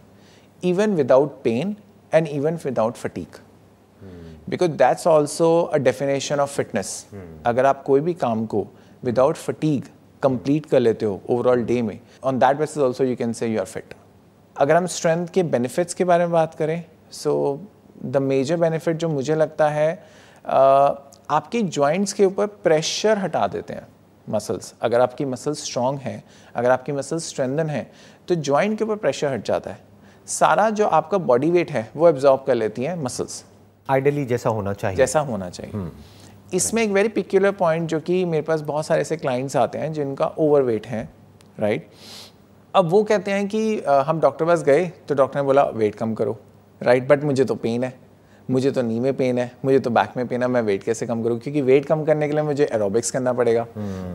Even 0.62 0.94
without 0.94 1.40
pain 1.44 1.76
and 2.14 2.28
even 2.28 2.58
without 2.64 2.96
fatigue 2.96 3.36
because 4.50 4.70
that's 4.78 5.06
also 5.06 5.48
a 5.62 5.78
definition 5.78 6.40
of 6.40 6.56
fitness 6.56 6.94
अगर 7.46 7.66
आप 7.66 7.82
कोई 7.82 8.00
भी 8.00 8.14
काम 8.14 8.44
को 8.46 8.66
विदाउट 9.04 9.36
फटीग 9.36 9.84
कंप्लीट 10.22 10.66
कर 10.66 10.80
लेते 10.80 11.06
हो 11.06 11.20
ओवरऑल 11.30 11.62
डे 11.64 11.80
में 11.82 11.98
on 12.24 12.38
that 12.38 12.56
basis 12.56 12.78
also 12.78 13.04
you 13.04 13.16
can 13.16 13.32
say 13.32 13.46
you 13.46 13.60
are 13.60 13.66
fit 13.66 13.94
अगर 14.56 14.76
हम 14.76 14.86
स्ट्रेंथ 14.86 15.26
के 15.34 15.42
बेनिफिट्स 15.52 15.94
के 15.94 16.04
बारे 16.04 16.24
में 16.24 16.32
बात 16.32 16.54
करें 16.54 16.82
सो 17.12 17.32
द 18.04 18.16
मेजर 18.22 18.56
बेनिफिट 18.56 18.96
जो 18.96 19.08
मुझे 19.08 19.34
लगता 19.34 19.68
है 19.70 19.90
आपके 20.44 21.62
जॉइंट्स 21.62 22.12
के 22.12 22.24
ऊपर 22.24 22.46
प्रेशर 22.64 23.18
हटा 23.18 23.46
देते 23.46 23.74
हैं 23.74 23.86
मसल्स 24.26 24.74
अगर 24.82 25.00
आपकी 25.00 25.24
मसल्स 25.24 25.64
स्ट्रांग 25.64 25.98
हैं 25.98 26.22
अगर 26.56 26.70
आपकी 26.70 26.92
मसल्स 26.92 27.28
स्ट्रेंदन 27.28 27.70
है 27.70 27.90
तो 28.28 28.34
जॉइंट 28.34 28.78
के 28.78 28.84
ऊपर 28.84 28.96
प्रेशर 28.96 29.32
हट 29.32 29.44
जाता 29.46 29.70
है 29.70 29.91
सारा 30.26 30.68
जो 30.70 30.86
आपका 30.86 31.18
बॉडी 31.20 31.50
वेट 31.50 31.70
है 31.70 31.88
वो 31.96 32.08
एब्जॉर्ब 32.08 32.44
कर 32.46 32.54
लेती 32.54 32.84
हैं 32.84 32.96
मसल्स 32.96 33.44
आइडियली 33.88 34.24
जैसा 34.24 34.50
होना 34.50 34.72
चाहिए। 34.72 34.96
जैसा 34.96 35.20
होना 35.20 35.48
चाहिए। 35.50 35.90
इसमें 36.52 36.82
एक 36.82 36.90
वेरी 36.90 37.08
पिक्यूलर 37.08 37.52
पॉइंट 37.52 37.88
जो 37.88 38.00
कि 38.00 38.24
मेरे 38.24 38.42
पास 38.42 38.60
बहुत 38.60 38.86
सारे 38.86 39.00
ऐसे 39.00 39.16
क्लाइंट्स 39.16 39.56
आते 39.56 39.78
हैं 39.78 39.92
जिनका 39.92 40.26
ओवर 40.38 40.62
वेट 40.62 40.86
है 40.86 41.08
राइट 41.60 41.88
अब 42.74 42.88
वो 42.90 43.02
कहते 43.04 43.30
हैं 43.30 43.46
कि 43.48 43.78
हम 44.06 44.20
डॉक्टर 44.20 44.44
पास 44.44 44.62
गए 44.62 44.84
तो 45.08 45.14
डॉक्टर 45.14 45.40
ने 45.40 45.44
बोला 45.46 45.64
वेट 45.64 45.94
कम 45.94 46.14
करो 46.14 46.38
राइट 46.80 47.08
बट 47.08 47.24
मुझे 47.24 47.44
तो 47.44 47.54
पेन 47.54 47.84
है। 47.84 47.94
मुझे 48.48 48.70
तो 48.70 48.82
नी 48.82 48.98
में 49.00 49.12
पेन 49.16 49.38
है। 49.38 49.50
मुझे 49.64 49.78
तो 49.78 49.90
बैक 49.90 50.16
में 50.16 50.26
पेन 50.28 50.42
है। 50.42 50.48
मैं 50.48 50.60
वेट 50.62 50.82
कैसे 50.82 51.06
कम 51.06 51.22
करूँ? 51.22 51.38
क्योंकि 51.38 51.60
वेट 51.62 51.84
कम 51.86 52.04
करने 52.04 52.28
के 52.28 52.34
लिए 52.34 52.42
मुझे 52.42 52.64
एरोबिक्स 52.64 53.10
करना 53.10 53.32
पड़ेगा। 53.32 53.66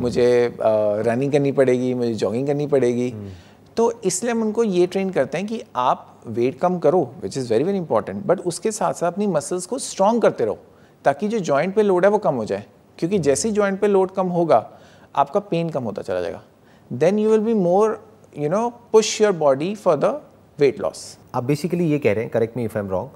मुझे 0.02 0.26
रनिंग 0.62 1.32
करनी 1.32 1.52
पड़ेगी 1.52 1.94
मुझे 1.94 2.14
जॉगिंग 2.14 2.48
करनी 2.48 2.68
पड़ेगी। 2.68 3.14
तो 3.78 3.92
इसलिए 4.06 4.32
हम 4.32 4.42
उनको 4.42 4.64
ये 4.64 4.86
ट्रेन 4.88 5.10
करते 5.10 5.38
हैं 5.38 5.48
कि 5.48 5.62
आप 5.76 6.22
वेट 6.28 6.60
कम 6.60 6.78
करो 6.80 7.02
which 7.22 7.38
is 7.38 7.52
very 7.54 7.64
very 7.64 7.78
important 7.78 8.26
but 8.26 8.40
उसके 8.42 8.72
साथ 8.72 8.94
साथ 8.94 9.08
अपनी 9.08 9.28
मसल्स 9.28 9.66
को 9.66 9.80
स्ट्रॉन्ग 9.80 10.22
करते 10.22 10.46
रहो, 10.46 10.58
ताकि 11.06 11.28
जो 11.28 11.40
जॉइंट 11.42 11.76
पे 11.76 11.84
लोड 11.84 12.06
है 12.06 12.12
वो 12.12 12.18
कम 12.18 12.36
हो 12.36 12.46
जाए। 12.46 12.64
क्योंकि 12.98 13.20
जैसे 13.20 13.48
ही 13.48 13.54
जॉइंट 13.56 13.80
पे 13.82 13.88
लोड 13.88 14.12
कम 14.12 14.28
होगा, 14.30 14.70
आपका 15.16 15.40
पेन 15.42 15.70
कम 15.70 15.84
होता 15.84 16.02
चला 16.02 16.22
जाएगा। 16.22 16.42
Then 16.92 17.20
you 17.20 17.30
will 17.30 17.42
be 17.42 17.54
more 17.56 18.00
you 18.36 18.50
know 18.50 18.70
push 18.94 19.20
your 19.22 19.32
body 19.34 19.74
for 19.76 19.96
the 19.98 20.20
weight 20.60 20.80
loss 20.82 21.18
आप 21.36 21.44
बेसिकली 21.44 21.86
ये 21.86 22.00
कह 22.00 22.14
रहे 22.14 22.24
हैं 22.24 22.32
correct 22.32 22.58
me 22.58 22.64
if 22.66 22.78
I 22.78 22.84
am 22.84 22.90
wrong 22.90 23.10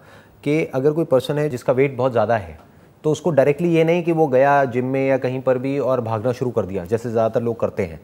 कि 0.43 0.63
अगर 0.65 0.91
कोई 0.91 1.05
पर्सन 1.05 1.37
है 1.37 1.49
जिसका 1.49 1.73
वेट 1.73 1.97
बहुत 1.97 2.11
ज़्यादा 2.11 2.37
है 2.37 2.57
तो 3.03 3.11
उसको 3.11 3.29
डायरेक्टली 3.31 3.73
ये 3.75 3.83
नहीं 3.83 4.03
कि 4.03 4.11
वो 4.11 4.27
गया 4.27 4.63
जिम 4.67 4.85
में 4.85 5.07
या 5.07 5.17
कहीं 5.17 5.41
पर 5.41 5.57
भी 5.57 5.77
और 5.79 6.01
भागना 6.01 6.31
शुरू 6.31 6.51
कर 6.51 6.65
दिया, 6.65 6.85
जैसे 6.85 7.09
ज़्यादातर 7.09 7.41
लोग 7.41 7.59
करते 7.59 7.85
हैं। 7.85 7.99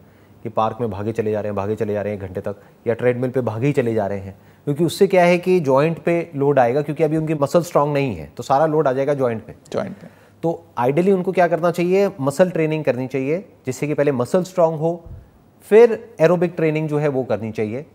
कि 0.48 0.54
पार्क 0.54 0.78
में 0.82 0.90
भागे 0.90 1.12
चले 1.12 1.32
जा 1.32 1.40
रहे 1.40 1.50
हैं 1.50 1.56
भागे 1.56 1.76
चले 1.76 1.94
जा 1.94 2.02
रहे 2.02 2.14
हैं 2.14 2.22
घंटे 2.22 2.42
तक 2.42 2.62
या 2.88 2.94
ट्रेडमिल 2.94 3.30
पे 3.30 3.42
भागे 3.42 3.68
ही 3.68 3.74
चले 3.74 3.94
जा 3.94 4.06
रहे 4.08 4.20
हैं 4.20 4.36
क्योंकि 4.68 4.86
उससे 4.86 5.08
क्या 5.08 5.24
है 5.24 5.38
कि 5.38 5.60
जॉइंट 5.60 6.00
पे 6.00 6.16
लोड 6.36 6.60
आएगा 6.60 6.82
क्योंकि 6.82 7.04
अभी 7.04 7.18
उनकी 7.18 7.34
मसल 7.34 7.62
स्ट्रांग 7.62 7.94
नहीं 7.94 8.16
है 8.16 8.32
तो 8.38 8.44
सारा 8.44 8.66
लोड 8.66 8.88
आ 8.88 8.94
जाएगा 8.94 9.14
जॉइंट 9.14 9.46
पे 9.46 9.56
जॉइंट 9.72 9.96
पे 9.96 10.08
तो 10.44 10.52
आइडियली 10.78 11.12
उनको 11.12 11.32
क्या 11.32 11.48
करना 11.48 11.72
चाहिए 11.72 12.10
मसल 12.22 12.50
ट्रेनिंग 12.50 12.84
करनी 12.84 13.08
चाहिए 13.08 13.44
जिससे 13.66 13.88
कि 13.88 13.94
पहले 13.94 14.12
मसल 14.12 14.44
स्ट्रांग 14.44 14.76
हो 14.76 14.92
फिर 15.70 16.00
एरोबिक 16.20 16.54
ट्रेनिंग 16.56 16.88
जो 16.90 16.98
है 16.98 17.08
वो 17.08 17.24
करनी 17.24 17.52
चाहिए 17.52 17.86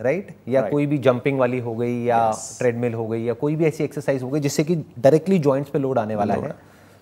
राइट 0.00 0.26
right? 0.26 0.48
या 0.48 0.60
right. 0.60 0.72
कोई 0.72 0.86
भी 0.86 0.98
जंपिंग 0.98 1.38
वाली 1.38 1.58
हो 1.58 1.74
गई 1.74 2.02
या 2.04 2.20
yes. 2.30 2.58
ट्रेडमिल 2.58 2.94
हो 2.94 3.06
गई 3.06 3.22
या 3.24 3.34
कोई 3.34 3.56
भी 3.56 3.64
ऐसी 3.64 3.84
एक्सरसाइज 3.84 4.22
हो 4.22 4.30
गई 4.30 4.40
जिससे 4.40 4.64
कि 4.64 4.76
डायरेक्टली 4.76 5.38
जॉइंट्स 5.38 5.70
पे 5.70 5.78
लोड 5.78 5.98
आने 5.98 6.14
वाला 6.14 6.34
है 6.34 6.54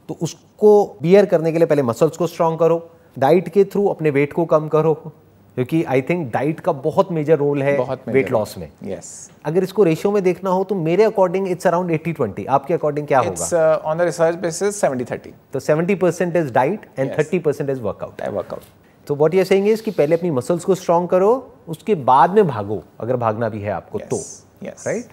तो 0.09 0.17
उसको 0.23 0.73
बियर 1.03 1.27
करने 1.27 1.53
के 1.53 1.59
लिए 1.59 1.67
पहले 1.67 1.83
मसल्स 1.83 2.17
को 2.17 2.27
स्ट्रांग 2.27 2.59
करो 2.59 2.79
डाइट 3.19 3.49
के 3.49 3.65
थ्रू 3.65 3.87
अपने 3.87 4.11
वेट 4.11 4.33
को 4.33 4.45
कम 4.45 4.69
करो 4.69 4.95
क्योंकि 4.95 5.83
आई 5.85 6.03
थिंक 6.03 6.31
डाइट 6.33 6.61
का 6.61 6.73
बहुत 6.73 7.11
मेजर 7.13 7.37
रोल 7.39 7.63
है 7.63 7.77
वेट 8.09 8.31
लॉस 8.31 8.55
में। 8.59 8.69
Yes 8.85 9.29
yes. 9.29 9.39
अगर 9.47 9.63
इसको 9.63 9.83
रेशियो 9.83 10.13
में 10.13 10.23
देखना 10.23 10.51
हो 10.51 10.65
तो 10.65 10.75
मेरे 10.75 11.05
अकॉर्डिंग 11.05 11.49
इट्स 11.49 11.67
अराउंड 11.67 11.91
80 11.91 12.13
20 12.21 12.47
आपके 12.49 12.75
अकॉर्डिंग 12.75 13.07
क्या 13.07 13.19
होगा? 13.19 13.31
It's 13.31 13.55
on 13.55 13.99
the 13.99 14.03
research 14.03 14.37
basis 14.37 14.81
70 14.85 15.05
30 15.05 15.33
तो 15.53 15.61
70 15.61 15.99
percent 16.01 16.37
is 16.37 16.53
diet 16.53 16.87
and 16.99 17.11
Yes. 17.11 17.19
30 17.21 17.43
percent 17.43 17.71
is 17.71 17.81
workout 17.81 18.23
I 18.23 18.29
workout 18.29 18.63
तो 19.07 19.15
वॉट 19.15 19.35
यूर 19.35 19.45
सेइंग 19.45 19.69
इज़ 19.69 19.83
कि 19.83 19.91
पहले 19.91 20.17
अपनी 20.17 20.31
मसल्स 20.31 20.65
को 20.65 20.75
स्ट्रांग 20.75 21.09
करो 21.09 21.33
उसके 21.69 21.95
बाद 21.95 22.35
में 22.35 22.47
भागो 22.47 22.83
अगर 23.01 23.17
भागना 23.17 23.49
भी 23.49 23.61
है 23.61 23.71
आपको 23.71 23.99
yes. 23.99 24.09
तो। 24.09 24.48
यस 24.63 24.87
राइट 24.87 25.09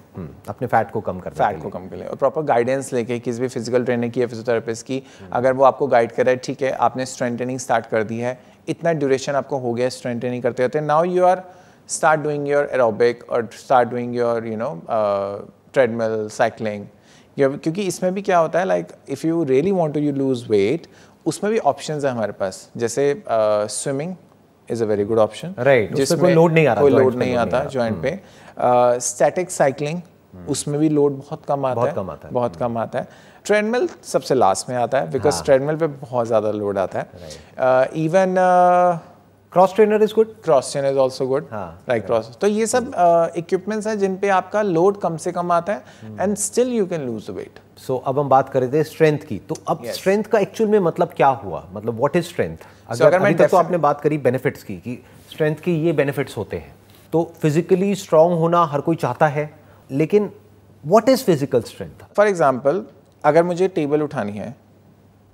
अपने 0.50 0.68
फैट 0.68 0.92
को 0.92 1.02
कम 1.02 1.20
करना 1.20 1.46
फैट 1.46 1.62
को 1.64 1.70
कम 1.70 1.88
कर 1.90 1.98
ले 1.98 2.06
और 2.06 2.16
प्रॉपर 2.16 2.42
गाइडेंस 2.44 2.92
लेके 2.94 3.20
किसी 3.20 3.42
भी 3.42 3.48
फ़िज़िकल 3.48 3.86
ट्रेनर 3.86 4.08
की 4.08 4.22
या 4.22 4.28
फिजियोथेरेपिस्ट 4.28 4.86
की 4.86 5.02
अगर 5.34 5.54
वो 5.54 5.64
आपको 5.66 5.88
गाइड 5.88 6.12
कर 6.12 6.26
रहा 6.26 6.32
है 6.32 6.42
ठीक 6.46 6.62
है 6.62 6.72
आपने 6.88 7.06
स्ट्रेंथ 7.06 7.38
ट्रेनिंग 7.38 7.60
स्टार्ट 7.60 7.86
कर 7.92 8.04
दी 8.04 8.20
है 8.20 8.38
इतना 8.70 8.94
ड्यूरेशन 8.94 9.36
आपको 9.36 9.58
हो 9.60 9.74
गया 9.74 9.90
स्ट्रेंथ 9.90 10.20
ट्रेनिंग 10.20 10.44
करते 10.44 10.64
होते 10.64 10.82
now 10.82 11.04
you 11.06 11.26
are 11.26 11.44
start 11.90 12.22
doing 12.22 12.48
your 12.48 12.70
aerobic 12.74 13.24
और 13.30 13.50
start 13.60 13.90
doing 13.90 14.16
your 14.16 14.48
you 14.48 14.58
know 14.58 14.70
treadmill 15.74 16.28
cycling 16.34 16.86
क्योंकि 17.38 17.82
इसमें 17.82 18.14
भी 18.14 18.22
क्या 18.22 18.38
होता 18.38 18.60
है 18.60 18.66
like 18.66 18.88
if 19.10 19.26
you 19.28 19.44
really 19.44 19.72
want 19.72 19.94
to 19.94 20.00
you 20.00 20.12
lose 20.14 20.46
weight 20.50 20.88
उसमें 21.26 21.52
भी 21.52 21.60
ऑप्शंस 21.70 22.06
है 22.06 22.12
हमारे 22.12 22.32
पास। 22.40 22.70
जैसे 22.78 23.24
swimming 23.30 24.16
is 24.70 24.84
a 24.84 24.86
very 24.88 25.04
good 25.06 25.20
option 25.20 25.54
right 25.60 25.94
उसमें 25.96 26.20
कोई 26.22 26.34
load 26.34 26.54
नहीं 26.54 26.68
आ 26.68 26.74
रहा, 26.74 26.82
कोई 26.82 26.92
लोड 26.92 27.16
नहीं 27.16 27.36
आता 27.38 27.64
जॉइंट 27.74 28.02
पे। 28.04 28.20
स्टैटिक 28.58 29.52
साइकिलिंग 29.52 30.02
उसमें 30.50 30.80
भी 30.80 30.90
लोड 30.90 31.18
बहुत 31.18 31.46
कम 31.48 31.66
आता 31.66 31.76
बहुत 31.76 31.90
है 31.90 31.96
कम 31.96 32.10
आता 32.10 32.28
है। 32.28 32.34
बहुत 32.34 32.56
कम 32.56 32.78
आता 32.78 33.00
है। 33.00 33.08
ट्रेडमिल 33.46 33.88
सबसे 34.04 34.36
लास्ट 34.36 34.70
में 34.70 34.76
आता 34.78 35.00
है 35.00 35.12
बिकॉज़ 35.12 35.44
ट्रेडमिल 35.44 35.76
पे 35.78 35.88
बहुत 35.88 36.28
ज़्यादा 36.28 36.52
लोड 36.52 36.78
आता 36.78 37.00
है। 37.00 37.06
Even 37.98 38.36
cross 39.54 39.74
trainer 39.76 40.04
is 40.04 40.14
good 40.16 40.34
cross 40.44 40.72
chain 40.74 40.86
is 40.86 40.98
also 40.98 41.28
good 41.28 41.48
हाँ, 41.52 41.84
लाइक 41.90 42.06
क्रॉस 42.06 42.38
तो 42.42 42.48
ये 42.48 42.66
सब 42.68 42.92
इक्विपमेंट्स 43.38 43.88
हैं 43.88 43.98
जिन 44.00 44.16
पे 44.18 44.30
आपका 44.30 44.62
लोड 44.62 45.00
कम 45.02 45.18
से 45.18 45.32
कम 45.32 45.52
आता 45.52 45.74
है 45.74 46.18
and 46.22 46.36
still 46.38 46.74
you 46.74 46.86
can 46.86 47.06
lose 47.06 47.30
weight 47.30 47.60
so 47.78 47.98
अब 47.98 48.20
हम 48.20 48.30
बात 48.30 48.50
कर 48.50 48.62
रहे 48.62 48.72
थे 48.72 48.84
स्ट्रेंथ 48.84 49.20
की। 49.20 49.38
तो 49.40 49.56
अब 49.68 49.84
Yes. 49.84 49.94
स्ट्रेंथ 49.96 50.24
का 50.24 50.40
एक्चुअल 50.40 50.70
में 50.70 50.80
मतलब 50.80 51.14
क्या 51.16 51.28
हुआ? 51.28 51.64
मतलब 51.74 51.98
व्हाट 51.98 52.16
इज़ 52.16 52.26
स्ट्रेंथ 52.26 52.58
अगर, 52.90 53.34
तक 53.34 53.50
तो 53.52 53.58
आपने 53.58 53.78
बात 53.80 54.02
करी 54.02 54.18
बेनिफिट्स 54.20 54.64
की 54.64 54.76
कि 54.78 54.98
स्ट्रेंथ 55.32 55.56
की 55.56 55.76
ये 55.86 55.94
बेनिफिट्स 55.94 56.38
होते 56.38 56.58
हैं। 56.58 56.74
तो 57.16 57.24
फिजिकली 57.42 57.94
स्ट्रांग 57.96 58.34
होना 58.40 58.64
हर 58.66 58.82
कोई 58.82 58.96
चाहता 58.98 59.28
है, 59.28 59.50
लेकिन 59.90 60.30
what 60.84 61.10
is 61.10 61.24
physical 61.26 61.62
strength 61.64 62.04
for 62.16 62.28
example 62.28 62.84
अगर 63.24 63.44
मुझे 63.44 63.68
टेबल 63.68 64.02
उठानी 64.02 64.32
है 64.32 64.48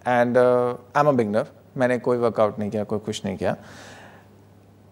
and 0.06 0.38
I 0.38 1.00
am 1.00 1.08
a 1.08 1.12
beginner 1.12 1.48
मैंने 1.78 1.98
कोई 2.00 2.17
वर्कआउट 2.17 2.60
नहीं 2.60 2.70
किया, 2.72 2.84
कोई 2.84 3.00
कुछ 3.00 3.22
नहीं 3.26 3.38
किया, 3.38 3.56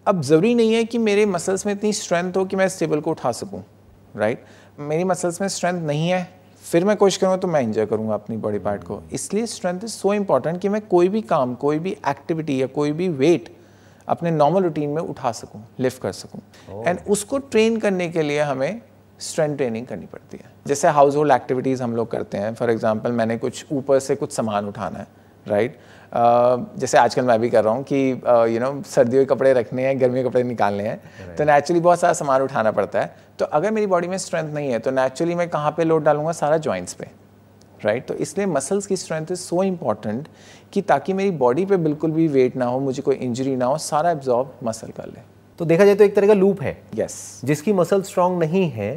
अब 0.06 0.22
ज़रूरी 0.22 0.54
नहीं 0.54 0.72
है 0.74 0.84
कि 0.84 0.98
मेरे 0.98 1.26
मसल्स 1.26 1.66
में 1.66 1.72
इतनी 1.72 1.92
स्ट्रेंथ 1.92 2.36
हो 2.36 2.44
कि 2.44 2.56
मैं 2.56 2.66
इस 2.66 2.78
टेबल 2.80 3.00
को 3.00 3.10
उठा 3.10 3.32
सकूँ 3.32 3.62
राइट 4.16 4.38
right? 4.38 4.80
मेरी 4.80 5.04
मसल्स 5.04 5.40
में 5.40 5.48
स्ट्रेंथ 5.48 5.82
नहीं 5.82 6.08
है, 6.08 6.28
फिर 6.64 6.84
मैं 6.84 6.96
कोशिश 6.96 7.16
करूँगा 7.16 7.36
तो 7.36 7.48
मैं 7.48 7.62
इंजॉय 7.62 7.86
करूँगा 7.86 8.14
अपनी 8.14 8.36
बॉडी 8.38 8.58
पार्ट 8.58 8.84
को 8.84 9.02
इसलिए 9.12 9.46
स्ट्रेंथ 9.46 9.84
इज़ 9.84 9.92
सो 9.92 10.14
इंपॉर्टेंट 10.14 10.60
कि 10.60 10.68
मैं 10.68 10.80
कोई 10.88 11.08
भी 11.08 11.22
काम, 11.22 11.54
कोई 11.54 11.78
भी 11.78 11.96
एक्टिविटी 12.08 12.60
या 12.62 12.66
कोई 12.68 12.92
भी 12.92 13.08
वेट 13.08 13.56
अपने 14.10 14.30
नॉर्मल 14.30 14.62
रूटीन 14.62 14.90
में 14.90 15.02
उठा 15.02 15.32
सकूँ 15.32 15.64
लिफ्ट 15.80 16.02
कर 16.02 16.12
सकूँ 16.12 16.40
एंड 16.86 16.98
oh. 16.98 17.06
उसको 17.08 17.38
ट्रेन 17.38 17.76
करने 17.80 18.08
के 18.08 18.22
लिए 18.22 18.40
हमें 18.42 18.80
स्ट्रेंथ 19.20 19.56
ट्रेनिंग 19.56 19.86
करनी 19.86 20.06
पड़ती 20.06 20.36
है 20.36 20.50
जैसे 20.66 20.88
हाउस 20.88 21.16
होल्ड 21.16 21.32
एक्टिविटीज़ 21.32 21.82
हम 21.82 21.96
लोग 21.96 22.10
करते 22.10 22.38
हैं 22.38 22.54
फॉर 22.54 22.70
एग्ज़ाम्पल 22.70 23.12
मैंने 23.12 23.36
कुछ 23.38 23.64
ऊपर 23.72 23.98
से 24.00 24.16
कुछ 24.16 24.32
सामान 24.32 24.68
उठाना 24.68 24.98
है 24.98 25.06
राइट 25.46 25.72
right? 25.72 25.86
uh, 26.12 26.80
जैसे 26.80 26.98
आजकल 26.98 27.24
मैं 27.24 27.38
भी 27.40 27.50
कर 27.50 27.64
रहा 27.64 27.74
हूँ 27.74 27.82
कि 27.82 28.10
यू 28.54 28.60
नो 28.60 28.82
सर्दियों 28.86 29.24
के 29.24 29.34
कपड़े 29.34 29.52
रखने 29.52 29.86
हैं 29.86 30.00
गर्मी 30.00 30.22
के 30.22 30.28
कपड़े 30.28 30.42
निकालने 30.42 30.84
हैं 30.84 31.00
right. 31.00 31.36
तो 31.38 31.44
नेचुरली 31.44 31.80
बहुत 31.80 32.00
सारा 32.00 32.12
सामान 32.12 32.42
उठाना 32.42 32.70
पड़ता 32.70 33.00
है 33.00 33.14
तो 33.38 33.44
अगर 33.52 33.70
मेरी 33.70 33.86
बॉडी 33.86 34.08
में 34.08 34.18
स्ट्रेंथ 34.18 34.52
नहीं 34.54 34.70
है 34.70 34.78
तो 34.78 34.90
नेचुरली 34.90 35.34
मैं 35.34 35.48
कहाँ 35.48 35.70
पे 35.76 35.84
लोड 35.84 36.04
डालूँगा 36.04 36.32
सारा 36.32 36.56
जॉइंट्स 36.58 36.94
पे 36.94 37.06
राइट 37.84 38.06
तो 38.06 38.14
इसलिए 38.16 38.46
मसल्स 38.46 38.86
की 38.86 38.96
स्ट्रेंथ 38.96 39.26
इज़ 39.32 39.38
सो 39.38 39.62
इंपॉर्टेंट 39.62 40.28
कि 40.72 40.82
ताकि 40.82 41.12
मेरी 41.12 41.30
बॉडी 41.38 41.64
पे 41.66 41.76
बिल्कुल 41.78 42.10
भी 42.10 42.26
वेट 42.28 42.56
ना 42.56 42.64
हो 42.64 42.80
मुझे 42.80 43.02
कोई 43.02 43.14
इंजरी 43.16 43.56
ना 43.56 43.66
हो 43.66 43.78
सारा 43.78 44.10
एब्जॉर्ब 44.10 44.52
मसल 44.64 44.90
कर 44.90 45.06
ले। 45.06 45.28
तो 45.58 45.64
देखा 45.64 45.84
जाए 45.84 45.94
तो 45.94 46.04
एक 46.04 46.14
तरह 46.16 46.26
का 46.26 46.34
लूप 46.34 46.62
है। 46.62 46.76
Yes 46.94 47.38
yes. 47.38 47.46
जिसकी 47.46 47.72
मसल 47.72 48.02
स्ट्रांग 48.02 48.38
नहीं 48.38 48.68
है 48.70 48.90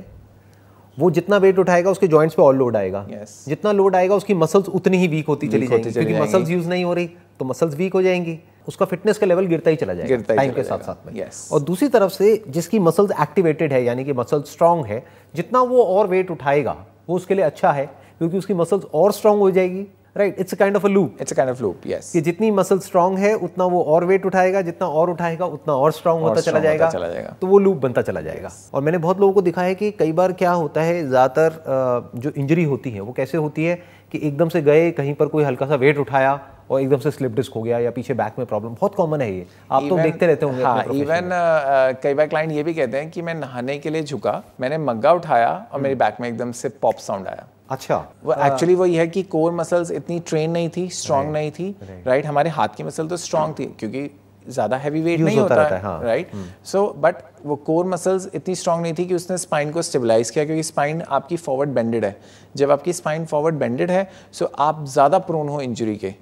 वो 0.98 1.10
जितना 1.12 1.38
वेट 1.38 1.60
उठाएगा 1.60 1.92
उसके 1.92 2.08
जॉइंट्स 2.08 2.36
पे 2.36 2.42
और 2.42 2.56
लोड 2.56 2.76
आएगा। 2.78 3.06
Yes. 3.08 3.30
जितना 3.48 3.72
लोड 3.72 3.96
आएगा 3.96 4.16
उसकी 4.16 4.34
मसल्स 4.34 4.68
उतनी 4.70 4.98
ही 4.98 5.08
वीक 5.08 5.28
होती 5.28 5.48
चली 5.48 5.68
जाएँगी। 5.68 5.92
क्योंकि 5.92 6.20
मसल्स 6.20 6.50
यूज़ 6.50 6.68
नहीं 6.70 6.84
हो 6.84 6.94
रही 6.94 7.10
तो 7.40 7.46
मसल्स 7.46 7.76
वीक 7.76 7.94
हो 7.94 8.02
जाएँगी। 8.02 8.38
उसका 8.68 8.86
फिटनेस 8.86 9.18
का 9.18 9.26
लेवल 9.26 9.46
गिरता 9.46 9.70
ही 9.70 9.76
चला 9.76 9.94
जाएगा 9.94 10.16
टाइम 10.28 10.52
के 10.54 10.64
साथ 10.64 10.80
साथ 10.80 11.08
में। 11.08 11.14
Yes. 11.14 11.52
और 11.52 11.60
दूसरी 11.62 11.88
तरफ़ 11.88 12.12
से 12.12 12.44
जिसकी 12.50 12.80
मसल्स 12.80 13.12
एक्टिवेटेड 13.22 13.74
है 13.74 13.84
यानी 13.84 14.06
कि 14.06 14.14
मसल 14.14 14.42
स्ट्रांग 14.48 14.86
है 14.86 15.04
जितना 15.36 15.62
वो 15.64 15.84
और 15.84 16.08
वेट 16.08 16.32
उठाएगा 16.32 16.76
वो 17.10 17.16
उसके 17.16 17.36
लिए 17.36 17.46
अच्छा 17.46 17.72
है। 17.72 17.90
क्योंकि 18.20 18.38
उसकी 18.38 18.54
मसल्स 18.54 18.86
और 18.94 19.12
स्ट्रांग 19.12 19.40
हो 19.40 19.52
जाएगी 19.52 19.86
right 20.18 20.40
it's 20.40 20.54
kind 20.54 20.76
of 20.76 20.86
a 20.86 20.90
loop 20.90 21.22
it's 21.22 21.34
kind 21.34 21.52
of 21.52 21.62
loop 21.62 21.88
yes 21.88 22.12
कि 22.12 22.22
जितनी 22.22 22.50
मसल 22.52 22.80
स्ट्रांग 22.80 23.18
है 23.18 23.34
उतना 23.38 23.66
वो 23.66 23.82
और 23.84 24.06
वेट 24.06 24.26
उठाएगा 24.26 24.62
जितना 24.62 24.88
और 24.88 25.10
उठाएगा 25.10 25.46
उतना 25.48 25.74
और 25.76 25.92
स्ट्रांग 25.92 26.22
होता 26.22 26.42
चला 26.42 26.60
जाएगा। 26.60 26.90
चला 26.90 27.08
जाएगा। 27.08 27.36
तो 27.42 27.48
वो 27.48 27.60
लूप 27.60 27.78
बनता 27.78 28.02
चला 28.02 28.22
जाएगा। 28.22 28.50
yes. 28.50 28.74
और 28.74 28.82
मैंने 28.82 28.98
बहुत 28.98 29.20
लोगों 29.20 29.34
को 29.34 29.42
दिखा 29.42 29.62
है 29.62 29.76
कि 29.76 29.90
कई 29.92 30.12
बार 30.12 30.34
क्या 30.34 30.52
होता 30.52 30.82
है 30.82 31.08
ज़्यादातर 31.08 32.12
जो 32.16 32.32
इंजरी 32.32 32.64
होती 32.64 32.92
है 32.92 33.02
वो 33.02 33.14
कैसे 33.14 33.38
होती 33.38 33.66
है 33.66 33.76
कि 34.12 34.20
एकदम 34.24 34.50
से 34.50 34.62
गए 34.62 34.92
कहीं 34.92 35.14
पर 35.14 35.28
कोई 35.28 35.44
हल्का 35.44 35.68
सा 35.68 35.76
वेट 35.76 35.98
उठाया 35.98 36.40
और 36.72 36.82
एकदम 36.82 36.98
से 36.98 37.12
स्लिप 37.12 37.32
डिस्क 37.32 37.54
हो 37.56 37.62
गया 37.62 37.80
या 37.80 37.92
पीछे 37.92 38.14
बैक 38.14 38.34
में 38.40 38.46
प्रॉब्लम 38.48 38.74
बहुत 38.74 38.96
कॉमन 38.96 39.22
है 39.22 39.34
ये। 39.34 39.46
आप 39.72 39.82
even, 39.82 39.90
तो 39.90 39.98
देखते 40.04 40.28
रहते 40.28 40.46
होंगे 40.46 40.64
हाँ 40.64 40.84
इवन 40.84 41.30
uh, 41.30 42.02
कई 42.04 42.14
बार 42.14 42.28
क्लाइंट 42.28 42.52
ये 42.52 42.64
भी 42.64 42.74
कहते 42.74 42.98
हैं 42.98 43.10
कि 43.12 43.22
मैं 43.22 43.36
नहाने 43.36 43.78
के 43.78 43.90
लिए 43.90 44.04
झुका 44.04 44.42
मैंने 44.60 44.78
मग्गा 44.78 45.14
उठाया 45.14 45.52
और 45.74 45.82
मेरी 45.82 45.96
बैक 45.96 46.22
में 46.22 46.30
एकदम 46.30 46.52
से 46.52 46.70
पॉप 46.82 46.96
साउंड 47.00 47.28
आया। 47.28 47.48
अच्छा। 47.74 47.98
वो 48.24 48.34
एक्चुअली 48.36 48.76
वो 48.76 48.86
ये 48.86 49.00
है 49.00 49.08
कि 49.08 49.24
कोर 49.30 49.52
मसल्स 49.54 49.92
इतनी 49.92 50.20
ट्रेन 50.22 50.52
नहीं 50.52 50.70
थी 50.70 50.88
स्ट्रांग 50.92 51.32
नहीं 51.32 51.52
थी 51.52 51.76
राइट 52.08 52.26
हमारे 52.26 52.50
हाथ 52.52 52.76
की 52.78 52.84
मसल 52.84 53.08
तो 53.08 53.18
स्ट्रांग 53.20 53.54
थी 53.60 53.66
क्योंकि 53.80 54.10
ज़्यादा 54.46 54.78
हैवी 54.78 55.02
वेट 55.02 55.20
नहीं 55.20 55.38
होता, 55.38 55.56
होता 55.56 55.76
है 55.78 56.04
राइट 56.04 56.32
सो 56.66 56.86
बट 56.98 57.16
वो 57.46 57.56
कोर 57.68 57.86
मसल्स 57.86 58.30
इतनी 58.36 58.56
स्ट्रांग 58.56 58.82
नहीं 58.82 58.94
थी 58.94 59.06
कि 59.06 59.16
उसने 59.16 59.38
स्पाइन 59.38 59.72
को 59.72 59.82
स्टेबलाइज 59.82 60.30
किया 60.30 60.46
क्योंकि 60.46 60.64
स्पाइन 60.64 61.02
आपकी 61.02 61.38
फॉरवर्ड 61.38 61.70
बेंडेड 61.70 62.06
है। 62.06 62.16
जब 62.56 62.72
आपकी 62.72 62.94
स्पाइन 62.94 63.26
फॉरवर्ड 63.26 63.56
बेंडेड 63.56 63.92
है 63.92 64.10
सो 64.34 64.52
आप 64.60 64.86
ज़्यादा 64.88 65.20
प्रोन 65.22 65.50
हो 65.50 65.62
इंजरी 65.62 65.96
के। 65.96 66.14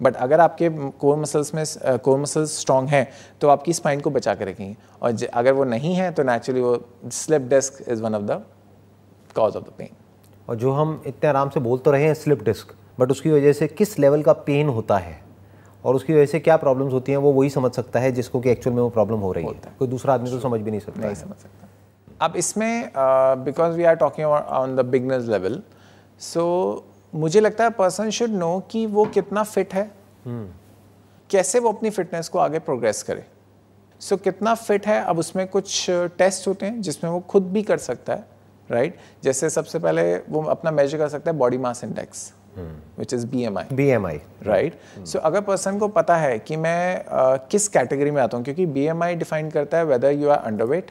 बट 0.00 0.16
अगर 0.16 0.40
आपके 0.40 0.68
कोर 1.00 1.16
मसल्स 1.16 1.54
में 1.54 1.64
कोर 1.98 2.18
मसल्स 2.18 2.58
स्ट्रांग 2.60 2.88
हैं 2.88 3.06
तो 3.40 3.48
आपकी 3.48 3.72
स्पाइन 3.72 4.00
को 4.00 4.10
बचा 4.10 4.34
के 4.34 4.44
रखेंगे। 4.44 4.76
और 5.02 5.26
अगर 5.34 5.52
वो 5.52 5.64
नहीं 5.66 5.94
है 5.94 6.10
तो 6.12 6.22
नेचुरली 6.22 6.60
वो 6.60 6.78
slip 7.12 7.42
disc 7.50 7.84
is 7.88 8.02
one 8.02 8.14
of 8.14 8.22
the 8.22 8.42
cause 9.36 9.56
of 9.56 9.64
the 9.64 9.72
pain 9.78 9.96
और 10.48 10.56
जो 10.56 10.72
हम 10.72 11.02
इतने 11.06 11.28
आराम 11.28 11.48
से 11.48 11.60
बोल 11.60 11.78
तो 11.78 11.90
रहे 11.90 12.04
हैं 12.04 12.14
स्लिप 12.14 12.42
डिस्क 12.42 12.74
बट 13.00 13.10
उसकी 13.10 13.30
वजह 13.30 13.52
से 13.52 13.66
किस 13.68 13.98
लेवल 13.98 14.22
का 14.22 14.32
पेन 14.32 14.68
होता 14.68 14.98
है 14.98 15.18
और 15.84 15.94
उसकी 15.94 16.12
वजह 16.12 16.26
से 16.26 16.40
क्या 16.40 16.56
प्रॉब्लम्स 16.56 16.92
होती 16.92 17.12
हैं 17.12 17.18
वो 17.18 17.32
वही 17.32 17.50
समझ 17.50 17.72
सकता 17.72 18.00
है 18.00 18.12
जिसको 18.12 18.40
कि 18.40 18.50
एक्चुअल 18.50 18.76
में 18.76 18.82
वो 18.82 18.88
प्रॉब्लम 18.88 19.18
हो 19.18 19.32
रही 19.32 19.44
है। 19.44 19.72
कोई 19.78 19.88
दूसरा 19.88 20.14
आदमी 20.14 20.30
तो 20.30 20.40
समझ 20.40 20.60
भी 20.60 20.70
नहीं 20.70 20.80
सकता 20.80 21.00
नहीं 21.00 21.14
समझ 21.14 21.36
सकता। 21.36 21.68
अब 22.20 22.36
इसमें 22.36 22.90
because 23.44 23.76
we 23.76 23.84
are 23.84 23.94
talking 23.94 24.26
on 24.26 24.76
the 24.76 24.80
beginners 24.80 25.28
level 25.28 25.62
so 26.20 26.44
मुझे 27.14 27.40
लगता 27.40 27.64
है 27.64 27.70
पर्सन 27.70 28.10
शुड 28.10 28.30
नो 28.30 28.58
कि 28.70 28.86
वो 28.86 29.04
कितना 29.04 29.42
फिट 29.42 29.74
है। 29.74 29.90
hmm. 29.90 30.46
कैसे 31.30 31.58
वो 31.58 31.72
अपनी 31.72 31.90
फिटनेस 31.90 32.28
को 32.28 32.38
आगे 32.38 32.58
प्रोग्रेस 32.58 33.02
करे। 33.02 33.24
सो 34.00 34.16
so, 34.16 34.22
कितना 34.22 34.54
फिट 34.54 34.86
है 34.86 35.02
अब 35.04 35.18
उसमें 35.18 35.46
कुछ 35.48 35.86
टेस्ट 35.90 36.48
होते 36.48 36.66
हैं 36.66 36.80
जिसमें 36.80 37.10
वो 37.10 37.20
खुद 37.20 37.50
भी 37.52 37.62
कर 37.62 37.78
सकता 37.78 38.14
है। 38.14 38.33
Right 38.70 38.94
right? 38.94 39.24
जैसे 39.24 39.50
सबसे 39.50 39.78
पहले 39.78 40.16
वो 40.16 40.42
अपना 40.42 40.70
मेजर 40.70 40.98
कर 40.98 41.08
सकता 41.08 41.30
है 41.30 41.36
body 41.36 41.58
mass 41.58 41.84
index 41.84 42.32
which 42.98 43.14
is 43.14 43.26
B 43.26 43.44
M 43.44 43.58
I 43.58 43.64
B 43.72 43.88
M 43.88 44.06
I 44.06 44.20
right 44.42 44.78
so 45.06 45.18
अगर 45.18 45.40
पर्सन 45.40 45.78
को 45.78 45.88
पता 45.88 46.16
है 46.16 46.38
कि 46.38 46.56
मैं 46.56 47.04
uh, 47.04 47.38
किस 47.50 47.68
कैटेगरी 47.68 48.10
में 48.10 48.22
आता 48.22 48.36
हूँ 48.36 48.44
क्योंकि 48.44 48.66
बी 48.66 48.84
एम 48.86 49.02
आई 49.02 49.14
डिफाइन 49.14 49.50
करता 49.50 49.78
है 49.78 49.84
whether 49.84 50.12
you 50.12 50.28
are 50.28 50.38
underweight 50.64 50.90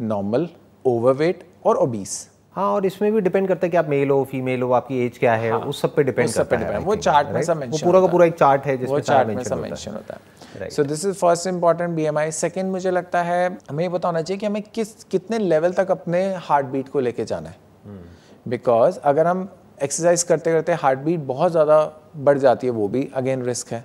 normal 0.00 0.48
overweight 0.84 1.44
और 1.66 1.76
ओबीस 1.76 2.30
हाँ 2.52 2.66
और 2.72 2.86
इसमें 2.86 3.12
भी 3.12 3.20
डिपेंड 3.20 3.48
करता 3.48 3.66
है 3.66 3.70
कि 3.70 3.76
आप 3.76 3.88
मेल 3.88 4.10
हो 4.10 4.22
फीमेल 4.24 4.62
हो 4.62 4.72
आपकी 4.72 4.98
एज 5.06 5.16
क्या 5.18 5.34
है 5.34 5.50
हाँ, 5.50 5.58
उस 5.60 5.80
सब 5.82 5.94
पे 5.94 6.02
डिपेंड 6.02 6.30
करता 6.32 6.56
है 6.56 6.78
वो 6.78 6.96
चार्ट 6.96 7.28
में 7.28 7.42
सब 7.42 7.56
मेंशन 7.56 7.86
पूरा 7.86 8.00
का 8.00 8.06
पूरा 8.06 8.26
एक 8.26 8.34
चार्ट 8.34 8.66
है 8.66 8.76
जिसमें 8.76 9.00
चार्ट 9.00 9.28
में 9.28 9.42
सब 9.44 9.58
मेंशन 9.58 9.92
होता 9.92 10.14
है। 10.14 10.20
So 10.62 10.84
this 10.84 11.04
is 11.04 11.14
first 11.14 11.46
important 11.46 11.90
BMI 11.90 12.30
second 12.30 12.70
मुझे 12.72 12.90
लगता 12.90 13.22
है 13.22 13.58
हमें 13.70 13.84
ये 13.84 13.90
पता 13.90 14.08
होना 14.08 14.22
चाहिए 14.22 14.38
कि 14.40 14.46
हमें 14.46 14.62
किस 14.62 15.04
कितने 15.04 15.38
लेवल 15.38 15.72
तक 15.72 15.90
अपने 15.90 16.24
हार्ट 16.34 16.66
बीट 16.66 16.88
को 16.88 17.00
लेके 17.00 17.24
जाना 17.24 17.48
है। 17.48 17.56
Because 18.48 18.94
hmm. 18.94 19.04
अगर 19.04 19.26
हम 19.26 19.48
एक्सरसाइज 19.82 20.22
करते 20.22 20.52
करते 20.52 20.72
हार्ट 20.72 20.98
बीट 20.98 21.20
बहुत 21.20 21.52
ज़्यादा 21.52 21.78
बढ़ 22.16 22.38
जाती 22.38 22.66
है 22.66 22.72
वो 22.72 22.88
भी 22.88 23.08
अगेन 23.14 23.42
रिस्क 23.44 23.72
है। 23.72 23.84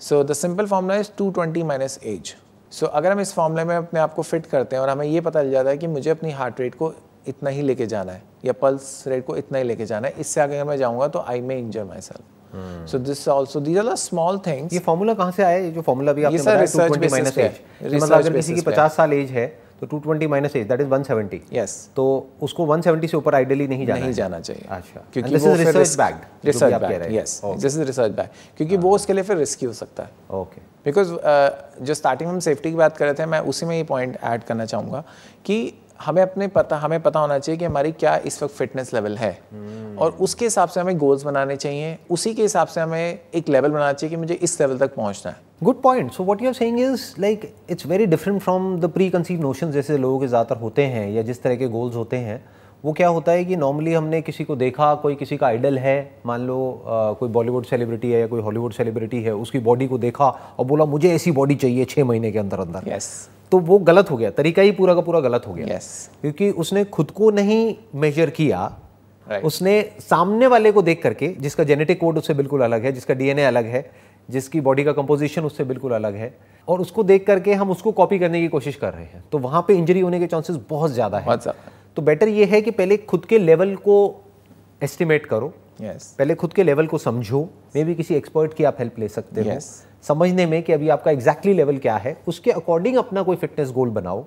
So 0.00 0.24
the 0.24 0.32
simple 0.32 0.66
formula 0.66 0.94
is 0.94 1.10
two 1.18 1.30
twenty 1.30 1.62
minus 1.62 1.98
age 2.04 2.34
so 2.72 2.86
अगर 2.86 3.12
हम 3.12 3.20
इस 3.20 3.32
फॉर्मूले 3.32 3.64
में 3.64 3.76
अपने 3.76 4.00
आप 4.00 4.14
को 4.14 4.22
फिट 4.22 4.46
करते 4.46 4.76
हैं 4.76 4.82
और 4.82 4.88
हमें 4.88 5.06
ये 5.06 5.20
पता 5.20 5.42
चल 5.42 5.50
जाता 5.50 5.70
है 5.70 5.78
कि 5.78 5.86
मुझे 5.86 6.10
अपनी 6.10 6.30
हार्ट 6.30 6.60
रेट 6.60 6.74
को 6.74 6.92
इतना 7.28 7.50
ही 7.50 7.62
लेके 7.62 7.86
जाना 7.86 8.12
है 8.12 8.22
या 8.44 8.52
पल्स 8.52 9.04
रेट 9.06 9.26
को 9.26 9.36
इतना 9.36 9.58
ही 9.58 9.64
लेके 9.64 9.86
जाना 9.86 10.08
है 10.08 10.14
इससे 10.18 10.40
आगे 10.40 10.58
अगर 10.58 10.68
मैं 10.68 10.76
जाऊँगा 10.76 11.08
तो 11.08 11.24
I 11.28 11.40
may 11.40 11.58
injure 11.58 11.84
myself 12.00 12.41
so 12.54 12.98
this 13.00 13.28
also 13.30 13.60
these 13.60 13.78
are 13.78 13.94
small 13.96 14.38
things 14.46 14.72
ये 14.72 14.78
फॉर्मूला 14.86 15.14
कहाँ 15.14 15.32
से 15.32 15.42
आया? 15.42 15.58
ये 15.58 15.70
जो 15.70 15.82
फॉर्मूला 15.82 16.12
भी 16.12 16.24
आपने 16.24 16.38
बताया 16.38 16.66
220 16.66 17.10
माइनस 17.10 17.38
एज 17.38 17.94
मतलब 17.94 18.12
अगर 18.12 18.32
किसी 18.32 18.54
की 18.54 18.60
50 18.62 18.96
साल 18.96 19.12
एज 19.12 19.30
है 19.30 19.46
तो 19.80 19.86
220 19.88 20.28
minus 20.30 20.56
age 20.56 20.66
that 20.68 20.80
is 20.80 20.88
170 20.88 21.38
yes 21.52 21.76
तो 21.96 22.04
उसको 22.42 22.66
170 22.66 23.08
से 23.10 23.16
ऊपर 23.16 23.34
आइडियली 23.34 23.66
नहीं 23.68 23.86
जाना 23.86 24.00
नहीं 24.00 24.12
जाना 24.14 24.40
चाहिए। 24.40 24.66
अच्छा। 24.70 25.00
क्योंकि 25.12 25.30
this 25.30 25.44
is 25.44 25.58
research 25.58 25.96
backed 25.98 26.46
research 26.46 26.74
backed 26.82 27.12
yes 27.14 27.40
this 27.44 27.76
is 27.76 27.82
research 27.82 28.12
back 28.16 28.30
क्योंकि 28.56 28.76
वो 28.76 28.94
उसके 28.94 29.12
लिए 29.12 29.24
फिर 29.24 29.36
रिस्की 29.36 29.66
हो 29.66 29.72
सकता 29.72 30.02
है। 30.02 30.10
ओके 30.40 30.60
बिकॉज़ 30.84 31.12
जो 31.84 31.94
स्टार्टिंग 31.94 32.28
में 32.28 32.34
हम 32.34 32.40
सेफ्टी 32.40 32.70
की 32.70 32.76
बात 32.76 32.96
कर 32.96 33.04
रहे 33.04 33.14
थे 33.14 33.26
मैं 33.26 33.40
उसी 33.52 33.66
में 33.66 33.76
ये 33.76 33.82
पॉइंट 33.84 34.18
ऐड 34.24 34.44
करना 34.44 34.64
चाहूँगा 34.64 35.02
कि 35.44 35.56
हमें 36.00 36.22
अपने 36.22 36.48
पता 36.48 36.76
हमें 36.76 37.02
पता 37.02 37.20
होना 37.20 37.38
चाहिए 37.38 37.58
कि 37.58 37.64
हमारी 37.64 37.92
क्या 37.92 38.16
इस 38.16 38.42
वक्त 38.42 38.54
फिटनेस 38.54 38.92
लेवल 38.94 39.16
है। 39.16 39.32
hmm. 39.38 39.98
और 39.98 40.16
उसके 40.20 40.44
हिसाब 40.44 40.68
से 40.68 40.80
हमें 40.80 40.98
गोल्स 40.98 41.22
बनाने 41.22 41.56
चाहिए 41.56 41.98
उसी 42.10 42.34
के 42.34 42.42
हिसाब 42.42 42.66
से 42.66 42.80
हमें 42.80 43.18
एक 43.34 43.48
लेवल 43.48 43.70
बनाना 43.70 43.92
चाहिए 43.92 44.10
कि 44.10 44.16
मुझे 44.16 44.34
इस 44.34 44.60
लेवल 44.60 44.78
तक 44.78 44.94
पहुँचना 44.94 45.32
है। 45.32 45.36
Good 45.62 45.82
point 45.82 46.12
so 46.12 46.24
what 46.24 46.42
you're 46.42 46.54
saying 46.54 46.80
is 46.80 47.02
like 47.20 47.54
it's 47.70 47.86
very 47.86 48.06
different 48.06 48.40
from 48.40 48.80
the 48.80 48.90
pre 48.90 49.10
conceive 49.10 49.40
notion 49.40 49.70
जैसे 49.72 49.98
लोगों 49.98 50.20
के 50.20 50.26
ज़्यादातर 50.26 50.60
होते 50.60 50.86
हैं 50.86 51.08
या 51.10 51.22
जिस 51.22 51.42
तरह 51.42 51.56
के 51.56 51.68
गोल्स 51.68 51.96
होते 51.96 52.16
हैं। 52.16 52.44
वो 52.84 52.92
क्या 52.92 53.08
होता 53.08 53.32
है 53.32 53.44
कि 53.44 53.56
नॉर्मली 53.56 53.92
हमने 53.92 54.20
किसी 54.22 54.44
को 54.44 54.56
देखा 54.56 54.94
कोई 54.94 55.14
किसी 55.14 55.36
का 55.36 55.46
आइडल 55.46 55.78
है 55.78 55.94
मान 56.26 56.40
लो 56.40 56.56
आ, 56.86 57.12
कोई 57.12 57.28
बॉलीवुड 57.28 57.66
सेलिब्रिटी 57.66 58.10
है 58.12 58.20
या 58.20 58.26
कोई 58.26 58.40
हॉलीवुड 58.40 58.72
सेलिब्रिटी 58.72 59.22
है 59.22 59.34
उसकी 59.34 59.58
बॉडी 59.58 59.86
को 59.86 59.98
देखा 59.98 60.28
और 60.58 60.66
बोला 60.66 60.84
मुझे 60.84 61.14
ऐसी 61.14 61.32
बॉडी 61.32 61.54
चाहिए 61.54 61.84
छः 61.84 62.04
महीने 62.04 62.32
के 62.32 62.38
अंदर 62.38 62.60
अंदर 62.60 62.90
yes. 62.90 63.08
तो 63.52 63.58
वो 63.60 63.78
गलत 63.80 64.10
हो 64.10 64.16
गया 64.16 64.30
तरीका 64.32 64.62
ही 64.62 64.70
पूरा 64.72 64.94
का 64.94 65.00
पूरा 65.00 65.20
गलत 65.20 65.46
हो 65.46 65.54
गया। 65.54 65.66
Yes. 65.68 65.86
क्योंकि 66.20 66.50
उसने 66.62 66.84
खुद 66.86 67.10
को 67.10 67.30
नहीं 67.30 67.74
मेजर 67.94 68.30
किया 68.30 68.60
right. 69.26 69.44
उसने 69.44 69.80
सामने 70.00 70.46
वाले 70.46 70.72
को 70.72 70.82
देख 70.82 71.02
करके 71.02 71.28
जिसका 71.40 71.64
जेनेटिक 71.64 72.00
कोड 72.00 72.18
उससे 72.18 72.34
बिल्कुल 72.34 72.60
अलग 72.62 72.84
है 72.84 72.92
जिसका 72.92 73.14
डीएनए 73.14 73.44
अलग 73.44 73.66
है 73.66 73.90
जिसकी 74.28 74.60
बॉडी 74.60 74.84
का 74.84 74.92
कंपोजिशन 74.92 75.44
उससे 75.44 75.64
बिल्कुल 75.64 75.92
अलग 75.92 76.14
है 76.14 76.34
और 76.68 76.80
उसको 76.80 77.02
देख 77.04 77.26
करके 77.26 77.54
हम 77.54 77.70
उसको 77.70 77.92
कॉपी 77.92 78.18
करने 78.18 78.40
की 78.40 78.48
कोशिश 78.48 78.76
कर 78.76 78.92
रहे 78.92 79.04
हैं। 79.04 79.22
तो 79.32 79.38
वहाँ 79.38 79.64
पे 79.68 79.74
इंजरी 79.74 80.00
होने 80.00 80.20
के 80.20 80.26
चांसेस 80.26 80.58
बहुत 80.70 80.90
ज़्यादा 80.90 81.18
है। 81.18 81.36
तो 81.96 82.02
बेटर 82.02 82.28
ये 82.30 82.44
है 82.44 82.60
कि 82.62 82.70
पहले 82.72 82.96
खुद 82.96 83.24
के 83.24 83.38
लेवल 83.38 83.74
को 83.76 83.98
एस्टिमेट 84.82 85.26
करो। 85.26 85.52
Yes. 85.82 86.04
पहले 86.18 86.34
खुद 86.34 86.52
के 86.52 86.62
लेवल 86.62 86.86
को 86.86 86.98
समझो। 87.00 87.48
मे 87.76 87.84
भी 87.84 87.94
किसी 87.94 88.14
एक्सपर्ट 88.14 88.54
की 88.54 88.64
आप 88.64 88.76
हेल्प 88.78 88.98
ले 88.98 89.08
सकते 89.10 89.40
हो। 89.40 89.58
समझने 90.04 90.46
में 90.46 90.62
कि 90.62 90.72
अभी 90.72 90.88
आपका 90.88 91.10
एग्जैक्टली 91.10 91.52
लेवल 91.52 91.78
क्या 91.78 91.96
है 91.96 92.16
उसके 92.28 92.50
अकॉर्डिंग 92.50 92.96
अपना 92.96 93.22
कोई 93.22 93.36
फिटनेस 93.36 93.70
गोल 93.70 93.90
बनाओ 93.90 94.24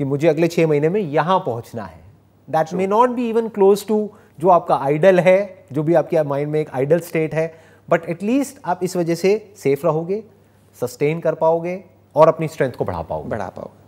कि 0.00 0.04
मुझे 0.04 0.28
अगले 0.28 0.48
छः 0.48 0.66
महीने 0.66 0.88
में 0.88 1.00
यहाँ 1.00 1.38
पहुँचना 1.38 1.84
है। 1.84 2.00
That 2.48 2.72
may 2.74 2.86
not 2.86 3.10
be 3.10 3.28
even 3.28 3.48
close 3.48 3.86
to 3.86 4.08
जो 4.38 4.48
आपका 4.48 4.76
आइडल 4.76 5.20
है 5.20 5.66
जो 5.72 5.82
भी 5.82 5.94
आपके 5.94 6.22
माइंड 6.22 6.50
में 6.52 6.60
एक 6.60 6.70
आइडल 6.70 7.00
स्टेट 7.00 7.34
है 7.34 7.52
बट 7.88 8.08
एटलीस्ट 8.08 8.58
आप 8.64 8.80
इस 8.82 8.96
वजह 8.96 9.14
से 9.14 9.38
सेफ़ 9.56 9.86
रहोगे 9.86 10.22
सस्टेन 10.76 11.20
कर 11.20 11.34
पाओगे 11.34 11.82
और 12.16 12.28
अपनी 12.28 12.48
स्ट्रेंथ 12.48 12.72
को 12.72 12.84
बढ़ा 12.84 13.02
पाओगे। 13.02 13.28
बढ़ा 13.28 13.48
पाओगे। 13.48 13.82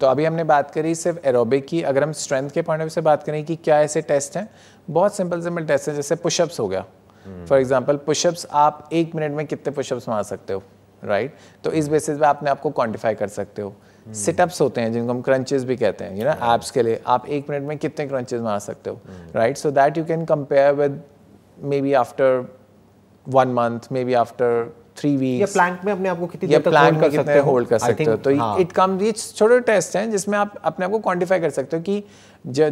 तो 0.00 0.06
अभी 0.06 0.24
हमने 0.24 0.44
बात 0.44 0.70
करी 0.70 0.94
सिर्फ़ 0.94 1.18
एरोबिक 1.26 1.66
की। 1.66 1.82
अगर 1.82 2.02
हम 2.02 2.12
स्ट्रेंथ 2.12 2.50
के 2.50 2.62
पॉइंट 2.62 2.82
ऑफ़ 2.82 2.90
से 2.90 3.00
बात 3.00 3.22
करें 3.22 3.44
कि 3.44 3.56
क्या 3.56 3.80
ऐसे 3.80 4.02
टेस्ट 4.02 4.36
हैं 4.36 4.48
बहुत 4.90 5.16
सिंपल 5.16 5.40
सिंपल 5.42 5.64
टेस्ट 5.64 5.88
हैं 5.88 5.94
जैसे 5.96 6.14
पुशअप्स 6.16 6.60
हो 6.60 6.68
गया। 6.68 6.84
फॉर 7.48 7.58
एग्ज़ाम्पल 7.58 7.96
पुशअप्स 8.06 8.46
आप 8.52 8.88
एक 8.92 9.14
मिनट 9.14 9.36
में 9.36 9.46
कितने 9.46 9.72
पुशअप्स 9.72 10.08
मार 10.08 10.22
सकते 10.22 10.52
हो 10.52 10.62
राइट 11.02 11.30
right? 11.30 11.64
तो 11.64 11.72
इस 11.72 11.88
बेसिस 11.88 12.18
पे 12.18 12.26
आपने 12.26 12.50
आपको 12.50 12.70
क्वांटिफाई 12.70 13.14
कर 13.14 13.28
सकते 13.28 13.62
हो। 13.62 13.74
सिटअप्स 14.06 14.60
होते 14.60 14.80
हैं 14.80 14.92
जिनको 14.92 15.12
हम 15.12 15.20
क्रंचेस 15.22 15.64
भी 15.64 15.76
कहते 15.76 16.04
हैं 16.04 16.16
यू 16.16 16.24
नो 16.24 16.54
एप्स 16.54 16.70
के 16.70 16.82
लिए 16.82 17.00
आप 17.06 17.26
एक 17.28 17.50
मिनट 17.50 17.68
में 17.68 17.76
कितने 17.78 18.06
क्रंचेस 18.06 18.40
मार 18.40 18.58
सकते 18.58 18.90
हो 18.90 19.00
right 19.34 19.56
so 19.56 19.70
that 19.70 19.98
you 19.98 20.04
can 20.04 20.24
compare 20.24 20.72
with 20.74 21.00
maybe 21.80 21.92
after 22.00 22.44
one 23.26 23.48
month 23.52 23.92
maybe 24.04 24.14
after 24.14 24.72
three 24.96 25.16
week 25.16 25.40
या 25.40 25.46
प्लैंक 25.46 25.84
में 25.84 25.92
अपने 25.92 26.08
आप 26.08 26.18
को 26.20 26.26
कितनी 26.26 26.48
देर 26.48 26.60
तक 26.60 26.74
होल्ड 26.74 27.00
कर 27.00 27.10
सकते 27.10 27.38
हो 27.38 27.50
होल्ड 27.50 27.68
कर 27.68 27.78
सकते 27.78 28.04
हो। 28.04 28.16
तो 28.16 28.30
इट 28.60 28.72
कम 28.72 28.98
ये 29.00 29.12
छोटे 29.12 29.60
टेस्ट 29.70 29.96
हैं 29.96 30.10
जिसमें 30.10 30.38
आप 30.38 30.54
अपने 30.64 30.86
आप 30.86 30.90
को 30.92 30.98
क्वांटिफाई 30.98 31.40
कर 31.40 31.50
सकते 31.50 31.76
हो 31.76 31.82
कि 31.82 32.02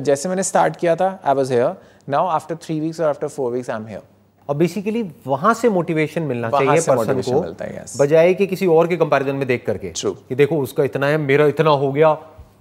जैसे 0.00 0.28
मैंने 0.28 0.42
स्टार्ट 0.42 0.76
किया 0.76 0.96
था 0.96 1.18
I 1.24 1.34
was 1.34 1.52
here 1.52 1.74
now 2.08 2.26
after 2.28 2.56
three 2.62 2.80
weeks 2.80 3.00
और 3.00 3.08
after 3.08 3.28
four 3.28 3.52
weeks 3.52 3.70
I 3.70 3.76
am 3.76 3.86
here 3.86 4.15
और 4.48 4.56
बेसिकली 4.56 5.02
वहाँ 5.26 5.52
से 5.54 5.68
मोटिवेशन 5.68 6.22
मिलना 6.22 6.50
चाहिए 6.50 6.80
पर्सन 6.80 7.20
को 7.22 7.40
बजाय 7.98 8.34
कि 8.34 8.46
किसी 8.46 8.66
और 8.66 8.86
के 8.86 8.96
कंपैरिजन 8.96 9.36
में 9.36 9.46
देख 9.48 9.64
करके 9.66 9.92
True. 9.92 10.14
कि 10.28 10.34
देखो 10.34 10.58
उसका 10.58 10.84
इतना 10.84 11.06
है 11.06 11.18
मेरा 11.18 11.46
इतना 11.46 11.70
हो 11.70 11.92
गया 11.92 12.16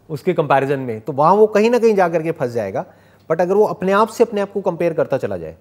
उसके 0.09 0.33
कंपैरिजन 0.33 0.79
में 0.79 0.99
तो 1.01 1.13
वहाँ 1.13 1.33
वो 1.35 1.47
कहीं 1.47 1.69
ना 1.69 1.79
कहीं 1.79 1.95
जा 1.95 2.07
करके 2.09 2.31
फंस 2.31 2.51
जाएगा 2.51 2.85
बट 3.29 3.41
अगर 3.41 3.53
वो 3.53 3.65
अपने 3.65 3.91
आप 3.91 4.07
से 4.07 4.23
अपने 4.23 4.41
आप 4.41 4.51
को 4.51 4.61
कंपेयर 4.61 4.93
करता 4.93 5.17
चला 5.17 5.37
जाए 5.37 5.55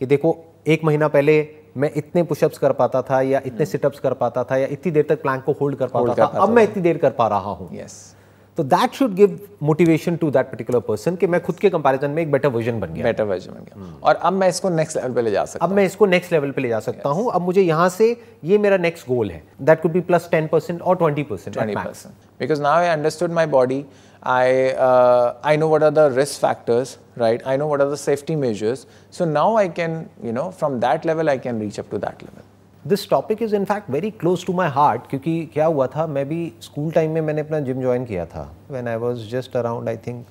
कि 0.00 0.06
देखो 0.06 0.36
एक 0.66 0.84
महीना 0.84 1.08
पहले 1.08 1.36
मैं 1.76 1.90
इतने 1.96 2.22
पुशअप्स 2.22 2.58
कर 2.58 2.72
पाता 2.72 3.02
था 3.02 3.20
या 3.22 3.40
इतने 3.46 3.66
सिटअप्स 3.66 3.98
कर 4.00 4.12
पाता 4.14 4.44
था 4.44 4.56
या 4.56 4.66
इतनी 4.70 4.92
देर 4.92 5.06
तक 5.08 5.22
प्लैंक 5.22 5.44
को 5.44 5.52
होल्ड 5.60 5.76
कर 5.78 5.86
पाता 5.86 6.14
था 6.16 6.26
अब 6.42 6.50
मैं 6.50 6.62
इतनी 6.62 6.82
देर 6.82 6.98
कर 6.98 7.10
पा 7.10 7.28
रहा 7.28 7.50
हूँ 7.52 7.70
yes. 7.78 8.13
तो 8.58 8.62
that 8.64 8.94
should 8.94 9.14
give 9.14 9.38
motivation 9.62 10.16
to 10.16 10.30
that 10.30 10.50
particular 10.50 10.80
person 10.88 11.16
कि 11.16 11.26
मैं 11.26 11.40
खुद 11.42 11.56
के 11.58 11.70
कंपैरिजन 11.70 12.10
में 12.10 12.22
एक 12.22 12.30
बेटर 12.32 12.48
वर्जन 12.48 12.80
बन 12.80 12.94
गया 12.94 13.04
बेटर 13.04 13.24
वर्जन 13.24 13.52
बन 13.52 13.64
गया 13.64 13.92
और 14.02 14.14
अब 14.14 14.32
मैं 14.32 14.48
इसको 14.48 14.70
नेक्स्ट 14.70 14.96
लेवल 14.96 15.14
पे 15.14 15.22
ले 15.22 15.30
जा 15.30 15.44
सकता 15.44 15.66
अब 15.66 15.72
मैं 15.72 15.84
इसको 15.86 16.06
नेक्स्ट 16.06 16.32
लेवल 16.32 16.50
पे 16.50 16.62
ले 16.62 16.68
जा 16.68 16.80
सकता 16.80 17.10
yes. 17.10 17.18
हूँ 17.18 17.32
अब 17.32 17.42
मुझे 17.42 17.62
यहाँ 17.62 17.88
से 17.88 18.16
ये 18.44 18.58
मेरा 18.58 18.76
नेक्स्ट 18.76 19.08
गोल 19.08 19.30
है 19.30 19.42
that 19.62 19.82
could 19.82 19.92
be 19.92 20.00
plus 20.10 20.28
ten 20.30 20.46
percent 20.52 20.82
और 20.82 20.96
twenty 20.96 21.22
percent 21.22 21.54
twenty 21.56 21.74
percent 21.74 22.14
because 22.40 22.62
now 22.62 22.80
I 22.80 22.88
understood 22.88 23.32
my 23.32 23.46
body 23.56 23.84
I 24.24 24.70
uh, 24.72 25.36
I 25.44 25.56
know 25.56 25.68
what 25.68 25.82
are 25.82 25.90
the 25.90 26.10
risk 26.10 26.40
factors, 26.40 26.96
right? 27.14 27.42
I 27.46 27.56
know 27.56 27.66
what 27.66 27.82
are 27.82 27.90
the 27.90 27.96
safety 27.98 28.34
measures. 28.34 28.86
So 29.10 29.26
now 29.26 29.56
I 29.56 29.68
can, 29.68 30.08
you 30.22 30.32
know, 30.32 30.50
from 30.50 30.80
that 30.80 31.04
level 31.04 31.28
I 31.28 31.36
can 31.36 31.60
reach 31.60 31.78
up 31.78 31.90
to 31.90 31.98
that 31.98 32.22
level. 32.22 32.42
This 32.86 33.08
topic 33.10 33.42
is 33.42 33.54
in 33.56 33.64
fact 33.64 33.90
very 33.90 34.10
close 34.10 34.44
to 34.46 34.52
my 34.52 34.68
heart 34.68 35.06
क्योंकि 35.10 35.44
क्या 35.54 35.66
हुआ 35.66 35.86
था 35.86 36.06
मैं 36.06 36.28
भी 36.28 36.52
school 36.62 36.90
time 36.92 37.10
में 37.10 37.20
मैंने 37.20 37.40
अपना 37.40 37.60
gym 37.60 37.80
join 37.80 38.04
किया 38.04 38.24
था। 38.26 38.42
When 38.70 38.88
I 38.88 38.96
was 38.96 39.28
just 39.30 39.56
around 39.56 39.88
I 39.88 39.96
think 39.96 40.24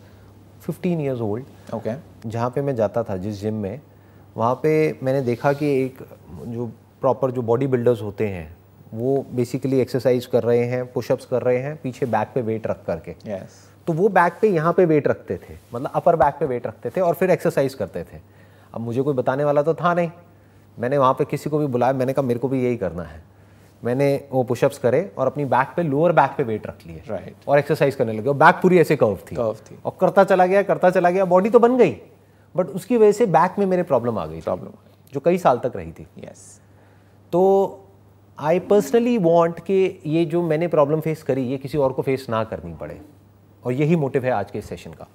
fifteen 0.61 1.01
years 1.01 1.21
old 1.21 1.73
okay 1.75 1.93
जहाँ 2.29 2.49
पे 2.49 2.61
मैं 2.61 2.75
जाता 2.75 3.03
था 3.03 3.17
जिस 3.17 3.41
जिम 3.41 3.53
में 3.53 3.79
वहाँ 4.37 4.53
पे 4.63 4.99
मैंने 5.03 5.21
देखा 5.21 5.53
कि 5.53 5.71
एक 5.83 5.97
जो 6.47 6.65
प्रॉपर 7.01 7.31
जो 7.31 7.41
बॉडी 7.41 7.67
बिल्डर्स 7.67 8.01
होते 8.01 8.27
हैं 8.27 8.55
वो 8.93 9.25
बेसिकली 9.31 9.79
एक्सरसाइज 9.79 10.25
कर 10.25 10.43
रहे 10.43 10.63
हैं 10.65 10.85
पुशअप्स 10.93 11.25
कर 11.25 11.41
रहे 11.41 11.57
हैं 11.57 11.75
पीछे 11.83 12.05
बैक 12.05 12.31
पे 12.35 12.41
वेट 12.41 12.67
रख 12.67 12.83
करके। 12.87 13.13
Yes. 13.13 13.49
तो 13.87 13.93
वो 13.93 14.09
बैक 14.09 14.33
पे 14.41 14.49
यहाँ 14.49 14.73
पे 14.73 14.85
वेट 14.85 15.07
रखते 15.07 15.37
थे 15.37 15.55
मतलब 15.73 15.91
अपर 15.95 16.15
बैक 16.15 16.35
पे 16.39 16.45
वेट 16.45 16.67
रखते 16.67 16.89
थे 16.89 17.01
और 17.01 17.13
फिर 17.13 17.31
एक्सरसाइज 17.31 17.73
करते 17.73 18.03
थे। 18.03 18.19
अब 18.73 18.81
मुझे 18.81 19.01
कोई 19.01 19.13
बताने 19.13 19.43
वाला 19.43 19.61
तो 19.61 19.73
था 19.73 19.93
नहीं। 19.93 20.09
मैंने 20.79 20.97
वहाँ 20.97 21.13
पे 21.13 21.25
किसी 21.25 21.49
को 21.49 21.57
भी 21.57 21.65
बुलाया 21.65 21.93
मैंने 21.93 22.13
कहा 22.13 22.25
मेरे 22.25 22.39
को 22.39 22.47
भी 22.47 22.63
यही 22.63 22.77
करना 22.77 23.03
है। 23.03 23.23
मैंने 23.83 24.27
वो 24.31 24.43
पुशअप्स 24.43 24.77
करे 24.77 25.11
और 25.17 25.27
अपनी 25.27 25.45
बैक 25.45 25.73
पे 25.75 25.83
लोअर 25.83 26.11
बैक 26.11 26.33
पे 26.37 26.43
वेट 26.43 26.67
रख 26.67 26.87
लिए 26.87 27.01
right. 27.09 27.47
और 27.47 27.59
एक्सरसाइज 27.59 27.95
करने 27.95 28.13
लगे। 28.13 28.29
और 28.29 28.35
बैक 28.35 28.55
पूरी 28.55 28.79
ऐसे 28.79 28.95
कर्व 28.95 29.17
थी। 29.31 29.35
कर्व 29.35 29.53
थी। 29.53 29.79
और 29.85 29.97
करता 30.01 30.23
चला 30.23 30.45
गया 30.45 30.63
करता 30.63 30.89
चला 30.89 31.09
गया 31.09 31.25
बॉडी 31.25 31.49
तो 31.49 31.59
बन 31.59 31.77
गई। 31.77 31.97
बट 32.55 32.67
उसकी 32.67 32.97
वजह 32.97 33.11
से 33.11 33.25
बैक 33.25 33.55
में 33.59 33.65
मेरे 33.65 33.83
प्रॉब्लम 33.83 34.17
आ 34.17 34.25
गई 34.25 34.41
प्रॉब्लम 34.41 34.69
जो 35.13 35.19
कई 35.19 35.37
साल 35.37 35.59
तक 35.59 35.71
रही 35.75 35.91
थी। 35.91 36.07
Yes 36.17 36.59
yes. 36.59 36.61
तो 37.31 37.83
आई 38.39 38.59
पर्सनली 38.59 39.17
वॉन्ट 39.17 39.59
कि 39.59 40.01
ये 40.05 40.25
जो 40.25 40.43
मैंने 40.43 40.67
प्रॉब्लम 40.67 40.99
फेस 40.99 41.23
करी 41.23 41.43
ये 41.43 41.57
किसी 41.57 41.77
और 41.77 41.93
को 41.93 42.01
फेस 42.01 42.27
ना 42.29 42.43
करनी 42.43 42.73
पड़े। 42.73 43.01
और 43.65 43.71
यही 43.71 43.95
मोटिव 43.95 44.25
है 44.25 44.31
आज 44.31 44.51
के 44.51 44.61
सेशन 44.61 44.91
का। 44.91 45.07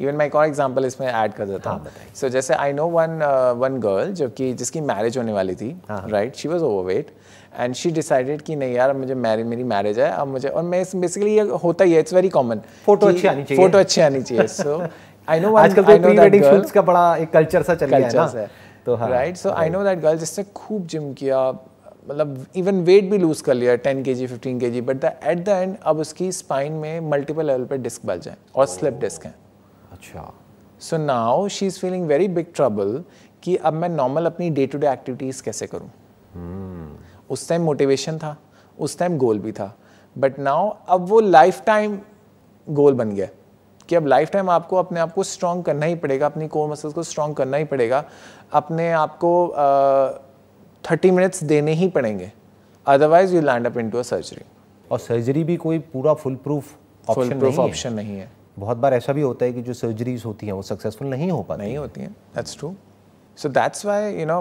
इवन 0.00 0.14
मैं 0.14 0.26
एक 0.26 0.34
और 0.34 0.46
एग्ज़ाम्पल 0.46 0.84
इसमें 0.86 1.06
ऐड 1.06 1.32
कर 1.32 1.46
देता 1.46 1.70
हूँ। 1.70 1.90
सो 2.14 2.28
जैसे 2.28 2.54
I 2.54 2.72
know 2.72 2.86
one 2.88 3.18
one 3.58 3.80
girl 3.80 4.12
जो 4.12 4.28
कि 4.30 4.52
जिसकी 4.54 4.80
मैरिज 4.82 5.18
होने 5.18 5.32
वाली 5.32 5.54
थी 5.54 5.70
right 5.90 6.36
she 6.36 6.48
was 6.48 6.62
overweight 6.84 7.10
and 7.54 7.74
she 7.74 7.90
decided 7.90 8.42
कि 8.42 8.56
नहीं 8.56 8.74
यार 8.74 8.92
मुझे 8.96 9.14
मैरिज 9.16 9.46
मेरी 9.46 9.64
मैरिज 9.66 9.98
है 10.00 10.10
अब 10.10 10.28
मुझे 10.28 10.48
और 10.48 10.62
मैं 10.64 10.84
बेसिकली 10.96 11.36
ये 11.36 11.42
होता 11.62 11.84
ही 11.84 11.92
है 11.92 12.00
इट्स 12.00 12.14
वेरी 12.14 12.28
कॉमन 12.30 12.60
फ़ोटो 12.86 13.06
अच्छी 13.06 13.28
आनी 13.28 13.44
चाहिए। 13.44 13.62
फ़ोटो 13.62 13.78
अच्छी 13.78 14.00
आनी 14.00 14.22
चाहिए। 14.22 14.46
सो 14.48 14.82
आई 15.28 15.40
नो 15.40 15.54
आजकल 15.56 15.84
तो 15.84 15.98
प्री 15.98 16.18
वेडिंग 16.18 16.44
शूट्स 16.44 16.70
का 16.72 16.82
बड़ा 16.82 17.16
एक 17.16 17.32
कल्चर 17.32 17.62
सा 17.62 17.74
चल 17.74 17.96
गया 17.96 18.06
है 18.06 18.14
ना। 18.14 18.46
तो 18.86 18.96
right 19.02 19.36
so 19.36 19.50
I 19.50 19.70
know 19.70 19.82
that 19.84 20.00
girl 20.00 20.18
जिसने 20.18 20.44
खूब 20.54 20.86
जिम 20.86 21.12
किया 21.14 21.50
मतलब 21.50 22.46
इवन 22.56 22.80
वेट 22.84 23.10
भी 23.10 23.18
लूज 23.18 23.40
कर 23.40 23.54
लिया 23.54 23.74
ten 23.84 24.02
K 24.02 24.14
G 24.14 24.26
fifteen 24.26 24.60
K 24.60 24.70
G 24.70 24.80
but 24.80 25.00
the 25.00 25.12
at 25.24 25.44
the 25.44 25.48
end 25.48 25.76
अब 25.82 25.98
उसकी 26.00 26.30
स्पाइन 26.32 26.72
में 26.74 27.10
मल्टीपल 27.10 27.46
लेवल 27.46 27.64
पर 27.64 27.76
डिस्क 27.78 28.06
बल 28.06 28.20
जाए 28.20 28.36
और 28.54 28.66
स्लिप 28.68 28.94
डिस्क 29.00 29.24
है। 29.24 29.34
अच्छा। 29.92 30.32
So 30.80 30.96
now 30.96 31.48
she 31.48 31.66
is 31.66 31.78
feeling 31.80 32.06
very 32.06 32.28
big 32.28 32.46
trouble 32.54 33.02
कि 33.42 33.56
अब 33.56 33.72
मैं 33.72 33.88
नॉर्मल 33.88 34.26
अपनी 34.26 34.50
डे 34.50 34.66
टू 34.66 34.78
डे 34.78 34.92
एक्टिविटीज़ 34.92 35.42
कैसे 35.42 35.66
करूँ? 35.66 35.88
hmm. 35.88 37.30
उस 37.30 37.48
टाइम 37.48 37.62
मोटिवेशन 37.62 38.18
था 38.18 38.36
उस 38.78 38.98
टाइम 38.98 39.18
गोल 39.18 39.38
भी 39.38 39.52
था। 39.52 39.76
बट 40.18 40.38
नाउ 40.38 40.76
अब 40.88 41.00
वो 41.00 41.20
लाइफ 41.20 41.62
टाइम 41.66 41.98
गोल 42.68 42.94
बन 42.94 43.10
गया। 43.10 43.28
कि 43.88 43.96
अब 43.96 44.06
लाइफ 44.06 44.30
टाइम 44.30 44.50
आपको 44.50 44.76
अपने 44.76 45.00
आप 45.00 45.12
को 45.12 45.22
स्ट्रॉन्ग 45.22 45.64
करना 45.64 45.86
ही 45.86 45.94
पड़ेगा 45.94 46.26
अपनी 46.26 46.48
कोर 46.48 46.70
मसल्स 46.70 46.92
को 46.94 47.02
स्ट्रॉन्ग 47.02 47.36
करना 47.36 47.56
ही 47.56 47.64
पड़ेगा। 47.64 48.04
अपने 48.52 48.90
आप 48.92 49.18
को 49.24 49.30
थर्टी 50.90 51.10
मिनट्स 51.10 51.44
देने 51.44 51.72
ही 51.72 51.88
पड़ेंगे। 51.88 52.32
Otherwise 52.86 53.34
you 53.34 53.40
land 53.40 53.66
up 53.66 53.78
into 53.90 53.98
a 53.98 54.02
surgery 54.02 54.44
और 54.90 54.98
सर्जरी 54.98 55.44
भी 55.44 55.56
कोई 55.56 55.78
पूरा 55.78 56.14
full 56.14 56.34
proof 56.34 56.76
full 57.14 57.32
proof 57.32 57.58
option 57.58 57.92
नहीं 57.92 58.18
है। 58.18 58.39
बहुत 58.60 58.76
बार 58.76 58.94
ऐसा 58.94 59.12
भी 59.12 59.22
होता 59.22 59.44
है 59.44 59.52
कि 59.52 59.62
जो 59.62 59.74
सर्जरीज 59.74 60.24
होती 60.24 60.46
हैं 60.46 60.52
वो 60.52 60.62
सक्सेसफुल 60.62 61.08
नहीं 61.08 61.30
हो 61.30 61.42
पाती 61.42 61.62
नहीं 61.62 61.76
होती 61.76 62.00
हैं। 62.00 62.10
That's 62.34 62.58
true 62.58 62.74
so 63.38 63.48
that's 63.48 63.86
why 63.86 64.12
you 64.14 64.26
know 64.26 64.40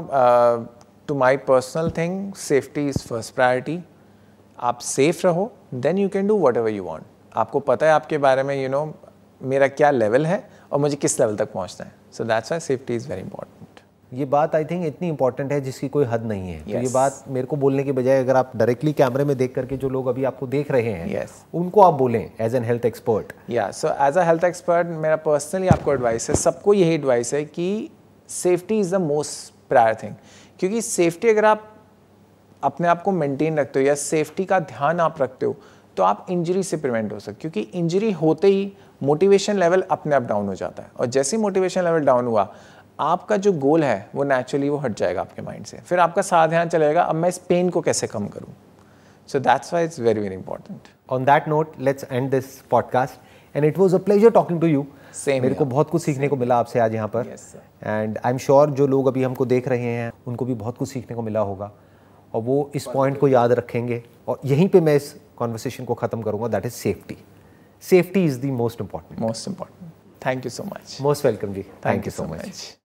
to 1.08 1.15
my 1.15 1.38
personal 1.47 1.89
thing 1.97 2.34
safety 2.38 2.88
is 2.89 2.97
first 3.08 3.36
priority 3.36 3.79
आप 4.60 4.79
सेफ़ 4.79 5.25
रहो 5.27 5.51
then 5.75 5.97
you 5.97 6.10
can 6.10 6.27
do 6.27 6.38
whatever 6.58 6.69
you 6.69 6.84
want 6.84 7.05
आपको 7.36 7.60
पता 7.60 7.86
है 7.86 7.91
आपके 7.91 8.17
बारे 8.17 8.43
में 8.43 8.55
यू 8.55 8.62
you 8.63 8.71
नो 8.71 8.86
know, 8.86 8.95
मेरा 9.41 9.67
क्या 9.67 9.91
लेवल 9.91 10.25
है 10.25 10.43
और 10.71 10.79
मुझे 10.79 10.95
किस 10.95 11.19
लेवल 11.19 11.36
तक 11.38 11.51
पहुँचना 11.51 11.86
है। 11.86 11.93
So 12.12 12.23
that's 12.23 12.51
why 12.51 12.60
safety 12.60 12.95
is 12.95 13.08
very 13.10 13.21
important 13.21 13.59
ये 14.12 14.26
बात 14.26 14.56
आई 14.56 14.65
थिंक 14.65 14.86
इतनी 14.86 15.08
इंपॉर्टेंट 15.08 15.52
है 15.52 15.60
जिसकी 15.62 15.88
कोई 15.89 16.06
हद 16.06 16.24
नहीं 16.26 16.50
है 16.50 16.60
yes. 16.60 16.72
तो 16.72 16.80
ये 16.80 16.89
बात 16.93 17.24
मेरे 17.28 17.48
को 17.48 17.56
बोलने 17.56 17.84
के 17.84 17.91
बजाय 17.91 18.19
अगर 18.19 18.36
आप 18.36 18.52
डायरेक्टली 18.56 18.93
कैमरे 18.93 19.24
में 19.24 19.36
देख 19.38 19.54
करके 19.56 19.78
जो 19.78 19.89
लोग 19.89 20.08
अभी 20.08 20.24
आपको 20.24 20.48
देख 20.48 20.72
रहे 20.72 20.91
हैं 20.91 21.08
yes. 21.10 21.32
उनको 21.54 21.82
आप 21.82 21.93
बोलें 21.93 22.32
एज 22.41 22.56
एन 22.56 22.63
हेल्थ 22.63 22.86
एक्सपर्ट 22.86 23.34
या 23.50 23.69
so 23.72 23.88
as 24.08 24.17
a 24.17 24.24
health 24.24 24.43
expert 24.43 24.88
मेरा 24.98 25.15
पर्सनली 25.26 25.67
आपको 25.67 25.93
एडवाइस 25.93 26.30
है 26.30 26.36
सबको 26.36 26.74
यही 26.74 26.93
एडवाइस 26.93 27.34
है 27.34 27.43
कि 27.45 27.69
safety 28.30 28.80
is 28.80 28.95
the 28.95 29.02
most 29.02 29.54
prior 29.69 29.95
thing 30.04 30.13
क्योंकि 30.60 30.82
सेफ्टी 30.82 31.30
अगर 31.30 31.45
आप 31.45 31.69
अपने 32.63 32.88
आप 32.88 33.02
को 33.02 33.12
मेंटेन 33.12 33.60
रखते 33.60 33.80
हो 33.80 33.86
या 33.86 33.95
सेफ्टी 33.95 34.45
का 34.45 34.60
ध्यान 34.69 35.00
आप 35.00 35.22
रखते 35.22 35.45
हो 35.45 35.56
तो 35.98 36.04
आप 36.04 36.26
इंजरी 36.30 36.63
से 36.63 36.78
प्रिवेंट 36.78 37.12
हो 37.13 37.19
सकते 37.19 37.39
क्योंकि 37.41 37.62
इंजरी 37.80 38.12
होते 38.15 38.48
ही 38.48 38.72
मोटिवेशन 39.04 39.58
लेवल 39.58 39.82
अपने 39.91 40.15
आप 40.15 40.24
डाउन 40.24 40.48
हो 40.48 40.56
जाता 40.56 40.84
है 40.84 40.91
और 41.00 41.06
जैसे 41.06 41.36
ही 41.38 41.41
मोटिवेशन 41.41 41.84
लेवल 41.84 42.06
डाउन 42.06 42.28
हुआ 42.28 42.43
आपका 42.99 43.38
जो 43.38 43.51
गोल 43.53 43.83
है 43.83 44.09
वो 44.15 44.23
नेचुरली 44.23 44.69
वो 44.69 44.77
हट 44.77 44.97
जाएगा 44.97 45.21
आपके 45.21 45.41
माइंड 45.41 45.65
से। 45.65 45.77
फिर 45.79 45.99
आपका 45.99 46.21
साथ 46.21 46.47
ध्यान 46.47 46.69
चलेगा 46.69 47.01
अब 47.03 47.15
मैं 47.15 47.29
इस 47.29 47.38
पेन 47.49 47.69
को 47.69 47.81
कैसे 47.81 48.07
कम 48.07 48.27
करूँ? 48.27 48.53
So 49.29 49.39
that's 49.39 49.73
why 49.73 49.85
it's 49.85 49.99
very 49.99 50.21
very 50.21 50.35
important 50.35 50.88
on 51.09 51.25
that 51.25 51.47
note 51.47 51.79
let's 51.79 52.05
end 52.12 52.29
this 52.31 52.55
podcast 52.71 53.55
and 53.55 53.65
it 53.65 53.77
was 53.77 53.95
a 53.95 53.99
pleasure 53.99 54.29
talking 54.29 54.62
to 54.62 54.67
you 54.67 54.85
same 55.15 55.41
मेरे 55.43 55.55
को 55.55 55.65
बहुत 55.65 55.89
कुछ 55.89 56.01
सीखने 56.01 56.27
को 56.27 56.35
मिला 56.35 56.57
आपसे 56.57 56.79
आज 56.79 56.93
यहाँ 56.95 57.07
पर। 57.07 57.35
एंड 57.83 58.17
आई 58.17 58.31
एम 58.31 58.38
श्योर 58.38 58.69
जो 58.71 58.88
लोग 58.88 59.07
अभी 59.07 59.23
हमको 59.23 59.45
देख 59.45 59.67
रहे 59.67 59.91
हैं 59.93 60.12
उनको 60.27 60.45
भी 60.45 60.53
बहुत 60.55 60.77
कुछ 60.77 60.89
सीखने 60.89 61.15
को 61.15 61.21
मिला 61.21 61.39
होगा। 61.41 61.71
और 62.33 62.41
वो 62.41 62.69
इस 62.75 62.85
पॉइंट 62.85 63.17
को 63.19 63.27
याद 63.27 63.51
रखेंगे। 63.51 64.03
और 64.27 64.39
यहीं 64.45 64.67
पे 64.69 64.81
मैं 64.81 64.95
इस 64.95 65.13
कॉन्वर्सेशन 65.38 65.85
को 65.85 65.93
ख़त्म 65.93 66.21
करूँगा। 66.21 66.47
That 66.47 66.65
is 66.65 66.73
safety 66.73 67.17
safety 67.83 68.25
is 68.25 68.39
the 68.41 68.51
most 68.57 68.81
important 68.81 69.19
most 69.21 69.47
important 69.47 69.91
thank 70.25 70.45
you 70.45 70.51
so 70.51 70.63
much 70.65 70.97
most 71.01 71.25
welcome 71.25 71.53
ji. 71.53 71.65
Thank 71.85 72.05
you 72.05 72.12
so 72.12 72.25
much 72.25 72.79